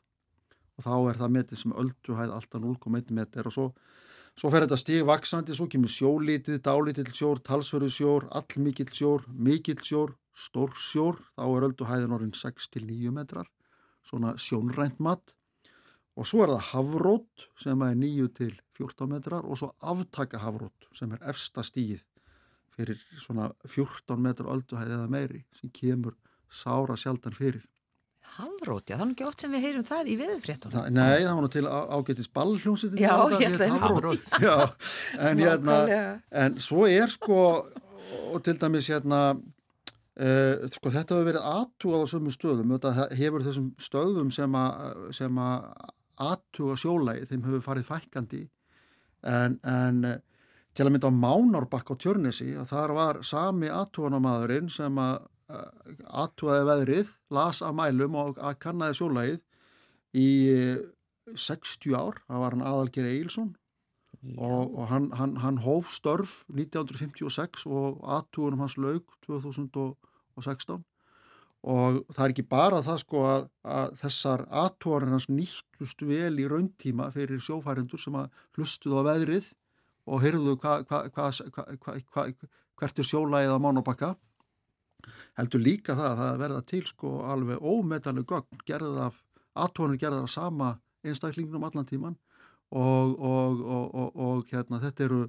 Og 0.74 0.82
þá 0.82 0.94
er 1.10 1.18
það 1.20 1.34
metið 1.36 1.60
sem 1.60 1.74
ölduhæð 1.84 2.32
alltaf 2.34 2.62
0,1 2.64 3.12
metr 3.14 3.46
og 3.46 3.54
svo, 3.54 3.66
svo 4.34 4.50
fer 4.50 4.64
þetta 4.64 4.78
stig 4.80 5.04
vaksandi, 5.06 5.54
svo 5.54 5.68
kemur 5.70 5.92
sjólítið, 5.94 6.58
dálítill 6.66 7.12
sjór, 7.14 7.38
talsverðu 7.46 7.92
sjór, 7.94 8.26
allmikill 8.34 8.90
sjór, 8.90 9.22
mikill 9.30 9.78
sjór, 9.78 10.16
stór 10.34 10.74
sjór, 10.74 11.20
þá 11.38 11.44
er 11.46 11.68
ölduhæðin 11.68 12.16
orðin 12.16 12.34
6-9 12.34 13.14
metrar, 13.14 13.46
svona 14.04 14.34
sjónrænt 14.40 15.00
mat 15.00 15.34
og 16.16 16.26
svo 16.30 16.44
er 16.44 16.52
það 16.54 16.66
hafrót 16.72 17.46
sem 17.58 17.82
er 17.82 17.94
9-14 17.98 19.08
metrar 19.10 19.44
og 19.48 19.58
svo 19.58 19.72
aftaka 19.82 20.38
hafrót 20.44 20.88
sem 20.94 21.12
er 21.16 21.22
efsta 21.32 21.64
stíð 21.66 22.02
fyrir 22.74 22.98
svona 23.22 23.50
14 23.66 24.18
metrar 24.22 24.50
ölduhæð 24.54 24.94
eða 24.96 25.08
meiri 25.10 25.44
sem 25.58 25.70
kemur 25.74 26.14
sára 26.54 26.94
sjaldan 26.98 27.34
fyrir. 27.34 27.62
Hafrót, 28.34 28.88
já, 28.88 28.96
það 28.96 29.04
er 29.04 29.10
ekki 29.12 29.24
oft 29.28 29.42
sem 29.44 29.52
við 29.52 29.62
heyrum 29.66 29.84
það 29.86 30.08
í 30.10 30.14
veðurfréttunum. 30.18 30.72
Það, 30.74 30.86
nei, 30.96 31.18
það 31.22 31.34
var 31.36 31.42
nú 31.44 31.50
til 31.52 31.64
á- 31.68 31.90
ágætis 31.98 32.30
ballhljómsið 32.34 32.94
Já, 32.98 33.12
ég 33.34 33.42
held 33.44 33.60
að- 33.66 33.74
hafrót. 33.84 34.32
Já, 34.46 34.54
en 35.28 35.42
hérna, 35.44 35.76
en 36.30 36.56
svo 36.62 36.86
er 36.88 37.12
sko, 37.12 37.36
og 38.32 38.42
til 38.46 38.56
dæmis 38.58 38.88
hérna, 38.90 39.20
uh, 40.20 40.66
sko 40.72 40.92
þetta 40.92 41.16
hefur 41.16 41.28
verið 41.30 41.48
aðtúað 41.50 42.04
á 42.04 42.12
sömum 42.12 42.34
stöðum, 42.34 42.74
þetta 42.76 43.08
hefur 43.18 43.46
þessum 43.46 43.72
stöðum 43.82 44.30
sem 44.34 44.58
að, 44.60 45.66
aðtúa 46.24 46.76
sjólægi, 46.78 47.26
þeim 47.30 47.46
hefur 47.48 47.64
farið 47.64 47.88
fækkandi, 47.88 48.44
en, 49.26 49.56
en 49.66 50.04
eh, 50.06 50.20
til 50.76 50.84
að 50.84 50.92
mynda 50.94 51.10
á 51.10 51.20
Mánárbakk 51.24 51.90
á 51.90 51.94
Tjörnesi, 51.98 52.52
að 52.54 52.68
þar 52.70 52.92
var 52.94 53.18
sami 53.26 53.70
aðtúanamaðurinn 53.72 54.70
sem 54.70 55.00
að 55.02 55.24
aðtúaði 56.04 56.68
veðrið, 56.68 57.10
las 57.34 57.60
að 57.66 57.76
mælum 57.80 58.14
og 58.20 58.38
að 58.38 58.60
kannaði 58.62 58.98
sjólægið 59.00 59.42
í 60.22 60.28
eh, 60.54 60.78
60 61.34 61.98
ár, 61.98 62.22
það 62.28 62.42
var 62.44 62.56
hann 62.56 62.66
Aðalger 62.68 63.10
Eilsson 63.10 63.52
og, 64.38 64.74
og 64.78 64.88
hann, 64.88 65.10
hann, 65.12 65.36
hann 65.42 65.60
hóf 65.64 65.90
störf 65.92 66.42
1956 66.52 67.66
og 67.66 68.00
aðtúunum 68.16 68.64
hans 68.64 68.76
laug 68.80 69.04
2016 69.26 70.84
og 71.64 72.02
það 72.12 72.24
er 72.24 72.32
ekki 72.34 72.44
bara 72.48 72.80
það 72.84 72.98
sko 73.00 73.20
að, 73.28 73.46
að 73.64 73.94
þessar 74.02 74.44
aðtúanir 74.64 75.14
hans 75.14 75.28
nýttust 75.32 76.04
vel 76.04 76.34
í 76.40 76.48
rauntíma 76.50 77.08
fyrir 77.14 77.40
sjófærendur 77.40 78.00
sem 78.00 78.16
að 78.20 78.42
hlustuðu 78.56 79.00
á 79.00 79.08
veðrið 79.08 79.48
og 80.04 80.20
heyrðu 80.20 80.58
hva, 80.60 80.82
hva, 80.84 81.00
hva, 81.08 81.30
hva, 81.32 81.96
hva, 82.12 82.26
hvert 82.80 83.00
er 83.00 83.08
sjólægið 83.08 83.54
á 83.56 83.64
mánabakka. 83.64 84.10
Heldur 85.38 85.64
líka 85.64 85.96
það 85.96 86.10
að 86.10 86.20
það 86.20 86.42
verða 86.42 86.64
til 86.68 86.82
sko 86.90 87.14
alveg 87.32 87.64
ómetanlega 87.64 88.28
gögn 88.34 88.64
gerðið 88.68 89.00
af 89.06 89.22
aðtúanir 89.64 90.02
gerðið 90.02 90.26
af 90.26 90.34
sama 90.34 90.70
einstaklingnum 91.04 91.64
allan 91.64 91.88
tíman 91.88 92.18
og, 92.74 93.14
og, 93.30 93.60
og, 93.76 93.84
og, 93.94 94.16
og 94.26 94.50
hérna, 94.52 94.80
þetta, 94.82 95.06
eru, 95.06 95.20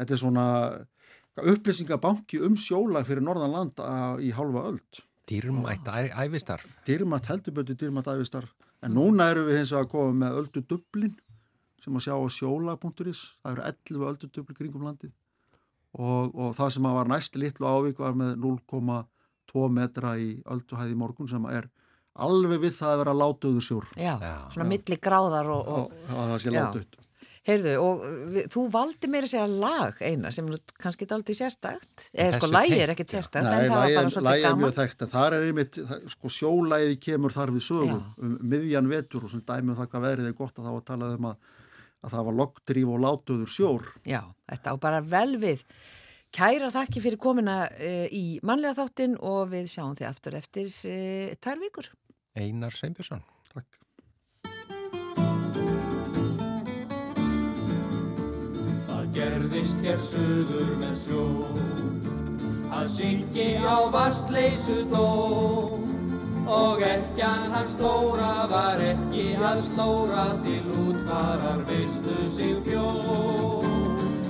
þetta 0.00 0.14
er 0.16 0.20
svona 0.24 0.44
upplýsingabanki 1.54 2.40
um 2.46 2.54
sjólag 2.60 3.06
fyrir 3.08 3.24
Norðanland 3.26 3.80
í 4.24 4.30
hálfa 4.36 4.62
öld. 4.70 5.02
Dýrmætt 5.28 5.88
æ- 5.88 6.12
ævistarf. 6.26 6.74
Dýrmætt 6.86 7.28
heldubötu, 7.30 7.74
dýrmætt 7.80 8.10
æfistarf. 8.12 8.52
En 8.84 8.92
núna 8.92 9.30
eru 9.32 9.46
við 9.48 9.62
hins 9.62 9.72
að 9.72 9.88
koma 9.94 10.12
með 10.26 10.40
öldu 10.42 10.62
dublin 10.68 11.14
sem 11.80 11.96
að 11.96 12.04
sjá 12.06 12.14
á 12.16 12.24
sjóla.is. 12.28 13.22
Það 13.42 13.52
eru 13.54 13.64
11 13.70 14.08
öldu 14.10 14.28
dubli 14.32 14.56
kringum 14.58 14.84
landið 14.88 15.12
og, 15.94 16.34
og 16.34 16.54
það 16.58 16.70
sem 16.74 16.86
að 16.90 16.96
var 16.98 17.08
næst 17.12 17.36
litlu 17.38 17.66
ávík 17.70 18.00
var 18.02 18.16
með 18.18 18.32
0,2 18.42 19.68
metra 19.70 20.16
í 20.18 20.30
ölduhæði 20.50 20.96
morgun 20.98 21.28
sem 21.30 21.44
er 21.52 21.68
alveg 22.14 22.60
við 22.62 22.76
það 22.78 22.92
að 22.94 23.00
vera 23.04 23.14
látuður 23.20 23.64
sjór. 23.66 23.86
Já, 23.98 24.14
Já. 24.22 24.34
svona 24.54 24.68
milli 24.70 24.96
gráðar 25.02 25.48
og, 25.50 25.66
Og, 25.68 25.96
og 26.10 26.28
það 26.34 26.38
sé 26.44 26.52
Já. 26.52 26.60
látuð. 26.60 27.00
heyrðu, 27.44 27.72
og 27.84 28.04
við, 28.32 28.46
þú 28.54 28.60
valdi 28.72 29.08
meira 29.12 29.26
að 29.26 29.32
segja 29.34 29.46
lag 29.60 29.98
eina 30.00 30.30
sem 30.32 30.46
kannski 30.80 31.04
daldi 31.10 31.34
sérstakt, 31.36 32.06
eða 32.16 32.38
sko 32.38 32.48
lægi 32.48 32.78
er 32.80 32.92
ekkert 32.94 33.10
já. 33.12 33.18
sérstakt, 33.18 33.44
Nei, 33.44 33.52
en 33.52 33.66
það 33.68 33.74
var 33.74 33.90
lagið 33.90 34.14
bara 34.24 34.36
er- 34.38 34.46
er 34.48 34.60
mjög 34.62 34.72
þekkt, 34.78 35.02
en 35.04 35.10
þar 35.12 35.34
er 35.36 35.44
einmitt, 35.50 35.76
sko 36.14 36.30
sjólæði 36.32 36.94
kemur 37.04 37.34
þar 37.34 37.52
við 37.52 37.66
sögum 37.66 37.98
Já. 38.00 38.14
um 38.24 38.38
miðjan 38.40 38.88
vetur 38.88 39.24
og 39.26 39.30
sem 39.34 39.42
dæmi 39.44 39.74
um 39.74 39.76
það 39.76 39.90
hvað 39.92 40.06
verið 40.08 40.26
er 40.30 40.32
gott 40.38 40.54
að 40.56 40.64
það 40.64 40.72
var 40.78 40.86
talað 40.88 41.18
um 41.18 41.28
að, 41.28 41.36
að 42.04 42.10
það 42.16 42.24
var 42.30 42.38
loggdrýf 42.40 42.88
og 42.94 43.04
látuður 43.04 43.52
sjór. 43.58 43.84
Já, 44.08 44.22
þetta 44.48 44.72
á 44.72 44.74
bara 44.80 45.00
vel 45.02 45.36
við. 45.36 45.66
Kæra 46.34 46.70
þakki 46.72 47.00
fyrir 47.04 47.18
komina 47.20 47.68
uh, 47.68 48.06
í 48.10 48.40
mannlega 48.42 48.74
þáttin 48.80 49.18
og 49.20 49.52
við 49.52 49.68
sjáum 49.70 49.92
þið 49.94 50.08
aftur 50.08 50.34
eftir 50.40 50.66
uh, 50.72 51.34
tvær 51.44 51.60
vikur. 51.60 51.90
Einar 52.34 52.74
Sveinbjörnsson. 52.74 53.22
Takk. 53.52 53.78
Það 58.88 59.04
gerðist 59.14 59.84
hér 59.86 60.00
suður 60.02 60.72
með 60.80 60.96
sjó 61.04 61.26
að 62.74 62.88
syngi 62.90 63.48
á 63.62 63.86
vastleysu 63.94 64.80
dó 64.90 65.06
og 66.50 66.82
ekkjan 66.82 67.54
hans 67.54 67.76
stóra 67.76 68.32
var 68.50 68.82
ekki 68.82 69.28
að 69.38 69.62
slóra 69.68 70.26
til 70.42 70.64
útfarar 70.82 71.62
veistu 71.70 72.16
sig 72.34 72.58
bjó 72.66 72.88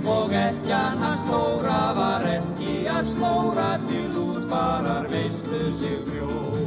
og 0.05 0.37
ekkjan 0.45 1.01
hans 1.01 1.25
stóra 1.25 1.81
var 1.97 2.29
ekki 2.37 2.85
að 2.93 3.09
slóra 3.15 3.71
til 3.89 4.11
útfarar 4.27 5.09
veistu 5.11 5.65
sig 5.81 6.05
bjó 6.13 6.64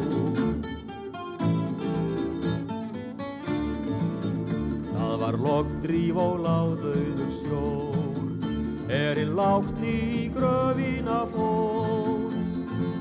Það 5.18 5.24
var 5.26 5.38
loggdrýf 5.42 6.18
og 6.22 6.34
láðauður 6.46 7.30
sjór 7.34 7.88
Erinn 8.94 9.32
lágt 9.34 9.80
í 9.82 10.30
gröfina 10.30 11.24
fór. 11.34 12.36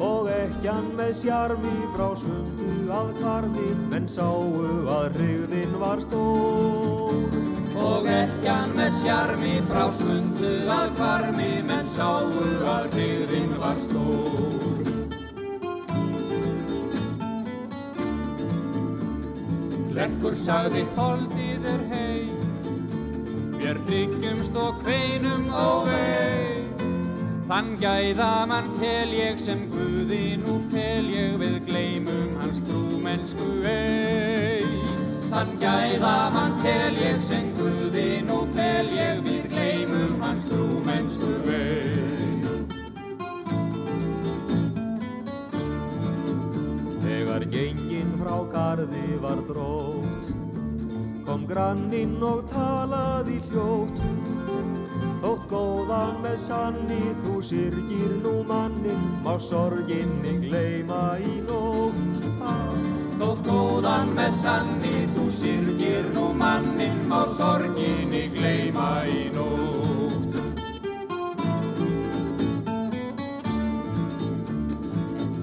Og 0.00 0.30
ekkjan 0.32 0.88
með 0.96 1.10
sjarmi 1.18 1.74
frá 1.92 2.08
sundu 2.16 2.70
að 2.88 3.10
karmi 3.20 3.66
Menn 3.90 4.08
sáu 4.08 4.48
að 4.96 5.18
hrigðin 5.18 5.76
var 5.82 6.00
stór. 6.06 7.36
Og 7.84 8.08
ekkjan 8.08 8.72
með 8.80 8.96
sjarmi 9.02 9.52
frá 9.68 9.84
sundu 10.00 10.54
að 10.72 10.96
karmi 10.96 11.50
Menn 11.68 11.92
sáu 11.98 12.32
að 12.78 12.96
hrigðin 12.96 13.52
var 13.60 13.84
stór. 13.84 14.56
Lekkur 19.96 20.34
sagði 20.36 20.82
holdið 20.96 21.70
er 21.70 21.86
hei 21.92 21.95
Vér 23.66 23.80
hryggjumst 23.88 24.54
og 24.62 24.76
kveinum 24.78 25.48
og 25.50 25.88
vei 25.88 26.62
Þann 27.48 27.72
gæða 27.80 28.28
mann 28.46 28.68
tel 28.78 29.10
ég 29.10 29.40
sem 29.42 29.64
Guði 29.72 30.36
nú 30.38 30.60
fel 30.70 31.08
ég 31.10 31.34
við 31.40 31.56
gleymum 31.66 32.36
hans 32.38 32.60
trúmennsku 32.62 33.48
ei 33.66 34.62
Þann 35.32 35.50
gæða 35.58 36.14
mann 36.36 36.54
tel 36.62 36.94
ég 37.00 37.18
sem 37.24 37.50
Guði 37.58 38.22
nú 38.28 38.38
fel 38.54 38.92
ég 38.94 39.24
við 39.26 39.50
gleymum 39.50 40.22
hans 40.22 40.46
trúmennsku 40.46 41.32
vei. 41.48 42.38
Þegar 47.02 47.50
gengin 47.50 48.14
frá 48.22 48.36
garði 48.54 49.08
var 49.26 49.42
drótt, 49.50 50.05
kom 51.46 51.54
granninn 51.54 52.22
og 52.22 52.46
talaði 52.50 53.40
hljótt. 53.50 54.00
Þótt 55.22 55.46
góðan 55.50 56.20
með 56.22 56.38
sanni 56.38 57.14
þú 57.22 57.42
syrgir 57.42 58.12
nú 58.22 58.44
mannin, 58.46 59.02
má 59.24 59.38
sorginni 59.38 60.38
gleyma 60.42 61.18
í 61.18 61.42
nótt. 61.46 62.26
Þótt 63.18 63.46
góðan 63.46 64.14
með 64.14 64.32
sanni 64.32 65.06
þú 65.14 65.30
syrgir 65.30 66.10
nú 66.14 66.32
mannin, 66.34 66.98
má 67.08 67.26
sorginni 67.36 68.28
gleyma 68.34 69.04
í 69.06 69.30
nótt. 69.34 70.42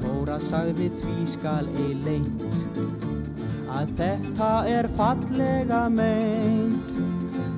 Þóra 0.04 0.40
sagði 0.40 0.92
því 1.00 1.18
skal 1.28 1.68
ei 1.68 1.96
leint 2.06 3.03
að 3.74 3.94
þetta 4.00 4.52
er 4.78 4.90
fallega 4.98 5.84
meint 5.90 6.92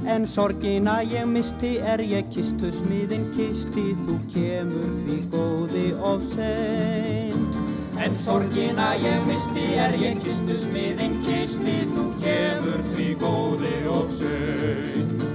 En 0.05 0.28
sorgina 0.30 0.99
ég 1.01 1.26
misti 1.26 1.76
er 1.82 2.03
ég 2.05 2.28
kistu 2.34 2.70
smiðin 2.74 3.26
kisti 3.34 3.88
þú 4.05 4.20
kemur 4.36 4.91
því 5.01 5.22
góði 5.34 5.88
of 6.13 6.28
seint 6.36 7.63
En 7.97 8.16
sorgina 8.20 8.93
ég 8.99 9.24
misti 9.28 9.63
er 9.80 9.95
ég 10.01 10.20
kistu 10.24 10.55
smiðin 10.57 11.16
kisti, 11.24 11.78
þú 11.93 12.09
kemur 12.20 12.84
því 12.91 13.07
góði 13.22 13.78
og 13.88 14.11
sögn. 14.18 15.34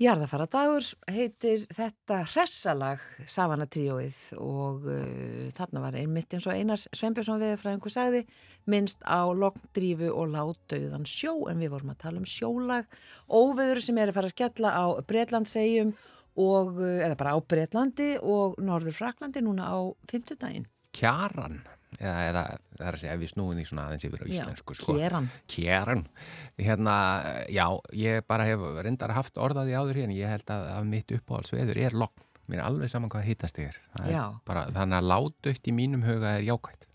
Jarðafara 0.00 0.46
dagur 0.48 0.86
heitir 1.12 1.66
þetta 1.76 2.22
hressalag 2.30 3.02
Savana 3.28 3.66
tríóið 3.68 4.16
og 4.40 4.86
uh, 4.88 5.50
þarna 5.52 5.82
var 5.82 5.98
einmitt 6.00 6.32
eins 6.32 6.46
og 6.48 6.54
Einar 6.56 6.80
Sveinbjörnsson 6.80 7.42
viðfræðingur 7.42 7.92
sagði 7.92 8.22
minnst 8.72 9.04
á 9.04 9.28
lokndrífu 9.28 10.08
og 10.14 10.32
látauðan 10.32 11.04
sjó 11.04 11.34
en 11.52 11.60
við 11.60 11.74
vorum 11.74 11.92
að 11.92 12.00
tala 12.06 12.22
um 12.22 12.24
sjólag 12.24 12.88
óveður 13.28 13.82
sem 13.84 14.00
er 14.00 14.08
að 14.08 14.16
fara 14.16 14.30
að 14.30 14.36
skella 14.38 14.72
á 14.72 14.84
Breitlandsegjum 15.04 15.92
og, 15.92 16.80
uh, 16.80 16.96
eða 17.04 17.18
bara 17.20 17.36
á 17.36 17.38
Breitlandi 17.52 18.14
og 18.24 18.56
Norður 18.64 18.96
Fraklandi 19.02 19.44
núna 19.44 19.68
á 19.68 19.84
fymtudaginn. 20.08 20.64
Kjaran 20.96 21.60
eða, 21.98 22.16
eða 22.30 22.42
það 22.78 22.86
er 22.86 22.94
að 22.96 23.00
segja 23.02 23.14
ef 23.16 23.20
við 23.24 23.32
snúum 23.32 23.56
því 23.58 23.64
svona 23.70 23.86
aðeins 23.88 24.04
yfir 24.06 24.22
á 24.22 24.26
íslensku 24.30 24.76
sko. 24.78 24.94
Kjeran. 24.98 25.28
Kjeran 25.50 26.04
hérna, 26.60 26.96
já, 27.50 27.66
ég 27.96 28.26
bara 28.30 28.46
hef 28.48 28.60
reyndar 28.84 29.14
haft 29.16 29.40
orðaði 29.40 29.74
áður 29.78 30.00
hérna 30.02 30.16
ég 30.18 30.30
held 30.34 30.52
að, 30.54 30.68
að 30.76 30.84
mitt 30.92 31.14
uppáhaldsveður 31.18 31.80
er 31.86 31.96
logn 31.98 32.26
mér 32.50 32.60
er 32.62 32.66
alveg 32.66 32.90
saman 32.90 33.10
hvað 33.12 33.26
hittast 33.28 33.58
þér 33.60 33.76
bara, 34.46 34.64
þannig 34.74 34.96
að 35.00 35.10
látugt 35.10 35.68
í 35.70 35.74
mínum 35.76 36.02
huga 36.06 36.36
er 36.38 36.46
jákvætt 36.48 36.86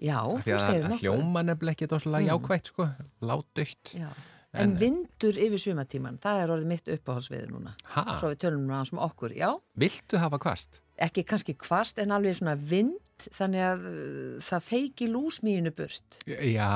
Já, 0.00 0.16
þú 0.24 0.40
segir 0.64 0.84
nokkuð. 0.86 1.00
hljóma 1.02 1.42
nefnilega 1.44 1.74
ekki 1.76 1.88
dóslega 1.90 2.22
Mm. 2.24 2.28
jákvætt 2.30 2.70
sko, 2.70 2.86
látugt 3.20 3.94
Já. 3.98 4.08
En, 4.52 4.72
vindur 4.80 5.36
yfir 5.38 5.60
sumatíman, 5.62 6.16
það 6.18 6.40
er 6.42 6.50
orðið 6.50 6.66
mitt 6.66 6.88
uppáhaldsveður 6.90 7.50
núna. 7.52 7.74
Ha? 7.94 8.16
Svo 8.18 8.32
við 8.32 8.38
tölum 8.42 8.64
núna 8.66 8.80
sem 8.88 8.98
okkur, 8.98 9.30
já. 9.38 9.52
Viltu 9.78 10.18
hafa 10.18 10.40
kvast? 10.42 10.80
Ekki 10.98 11.22
kannski 11.22 11.54
kvast 11.54 12.00
en 12.02 12.10
alveg 12.16 12.34
svona 12.40 12.56
vind, 12.58 12.96
þannig 13.36 13.64
að 13.66 13.84
uh, 13.90 14.38
það 14.46 14.64
feiki 14.68 15.08
lúsmíinu 15.10 15.72
burt. 15.76 16.20
Já, 16.26 16.70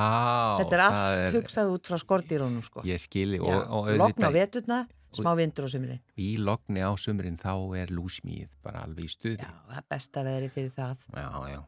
Þetta 0.61 0.77
er 0.77 0.83
allt 0.85 1.37
hugsað 1.37 1.71
út 1.75 1.89
frá 1.91 1.99
skordýrónum, 2.01 2.65
sko. 2.65 2.83
Ég 2.87 3.07
og 3.45 3.91
Logn 3.97 4.27
á 4.27 4.31
veturna, 4.35 4.79
smá 5.15 5.31
vindur 5.39 5.67
á 5.67 5.69
sumrin. 5.71 6.01
í 6.19 6.35
logni 6.41 6.83
á 6.83 6.91
sumrin 6.99 7.37
þá 7.39 7.53
er 7.79 7.93
lúsmíð 7.93 8.49
bara 8.65 8.83
alveg 8.85 9.07
í 9.07 9.13
stuði. 9.13 9.39
Já, 9.39 9.53
það 9.69 9.79
er 9.79 9.87
besta 9.95 10.25
veðri 10.27 10.51
fyrir 10.51 10.75
það. 10.75 11.07
Já, 11.15 11.29
já. 11.53 11.61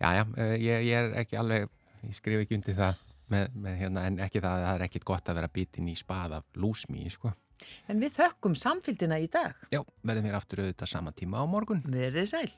Já, 0.00 0.08
já, 0.16 0.24
eh, 0.36 0.56
ég, 0.58 0.84
ég 0.88 0.96
er 0.98 1.14
ekki 1.22 1.38
alveg, 1.38 1.68
ég 2.08 2.16
skrif 2.16 2.42
ekki 2.42 2.58
undir 2.58 2.76
það 2.78 3.06
með, 3.32 3.54
með 3.54 3.78
hérna, 3.82 4.06
en 4.08 4.18
ekki 4.24 4.42
það 4.42 4.56
að 4.56 4.66
það 4.66 4.74
er 4.74 4.84
ekkit 4.88 5.06
gott 5.12 5.30
að 5.30 5.38
vera 5.40 5.52
bitin 5.52 5.88
í 5.92 5.96
spað 5.98 6.38
af 6.40 6.58
lúsmíð, 6.58 7.10
sko. 7.14 7.32
En 7.92 8.00
við 8.02 8.16
þökkum 8.16 8.56
samfylgdina 8.58 9.20
í 9.22 9.28
dag. 9.30 9.54
Já, 9.70 9.82
verðum 10.02 10.26
hér 10.26 10.38
aftur 10.40 10.64
auðvitað 10.64 10.90
sama 10.90 11.12
tíma 11.14 11.42
á 11.42 11.46
morgun. 11.46 11.84
Verðið 11.86 12.30
sæl. 12.32 12.50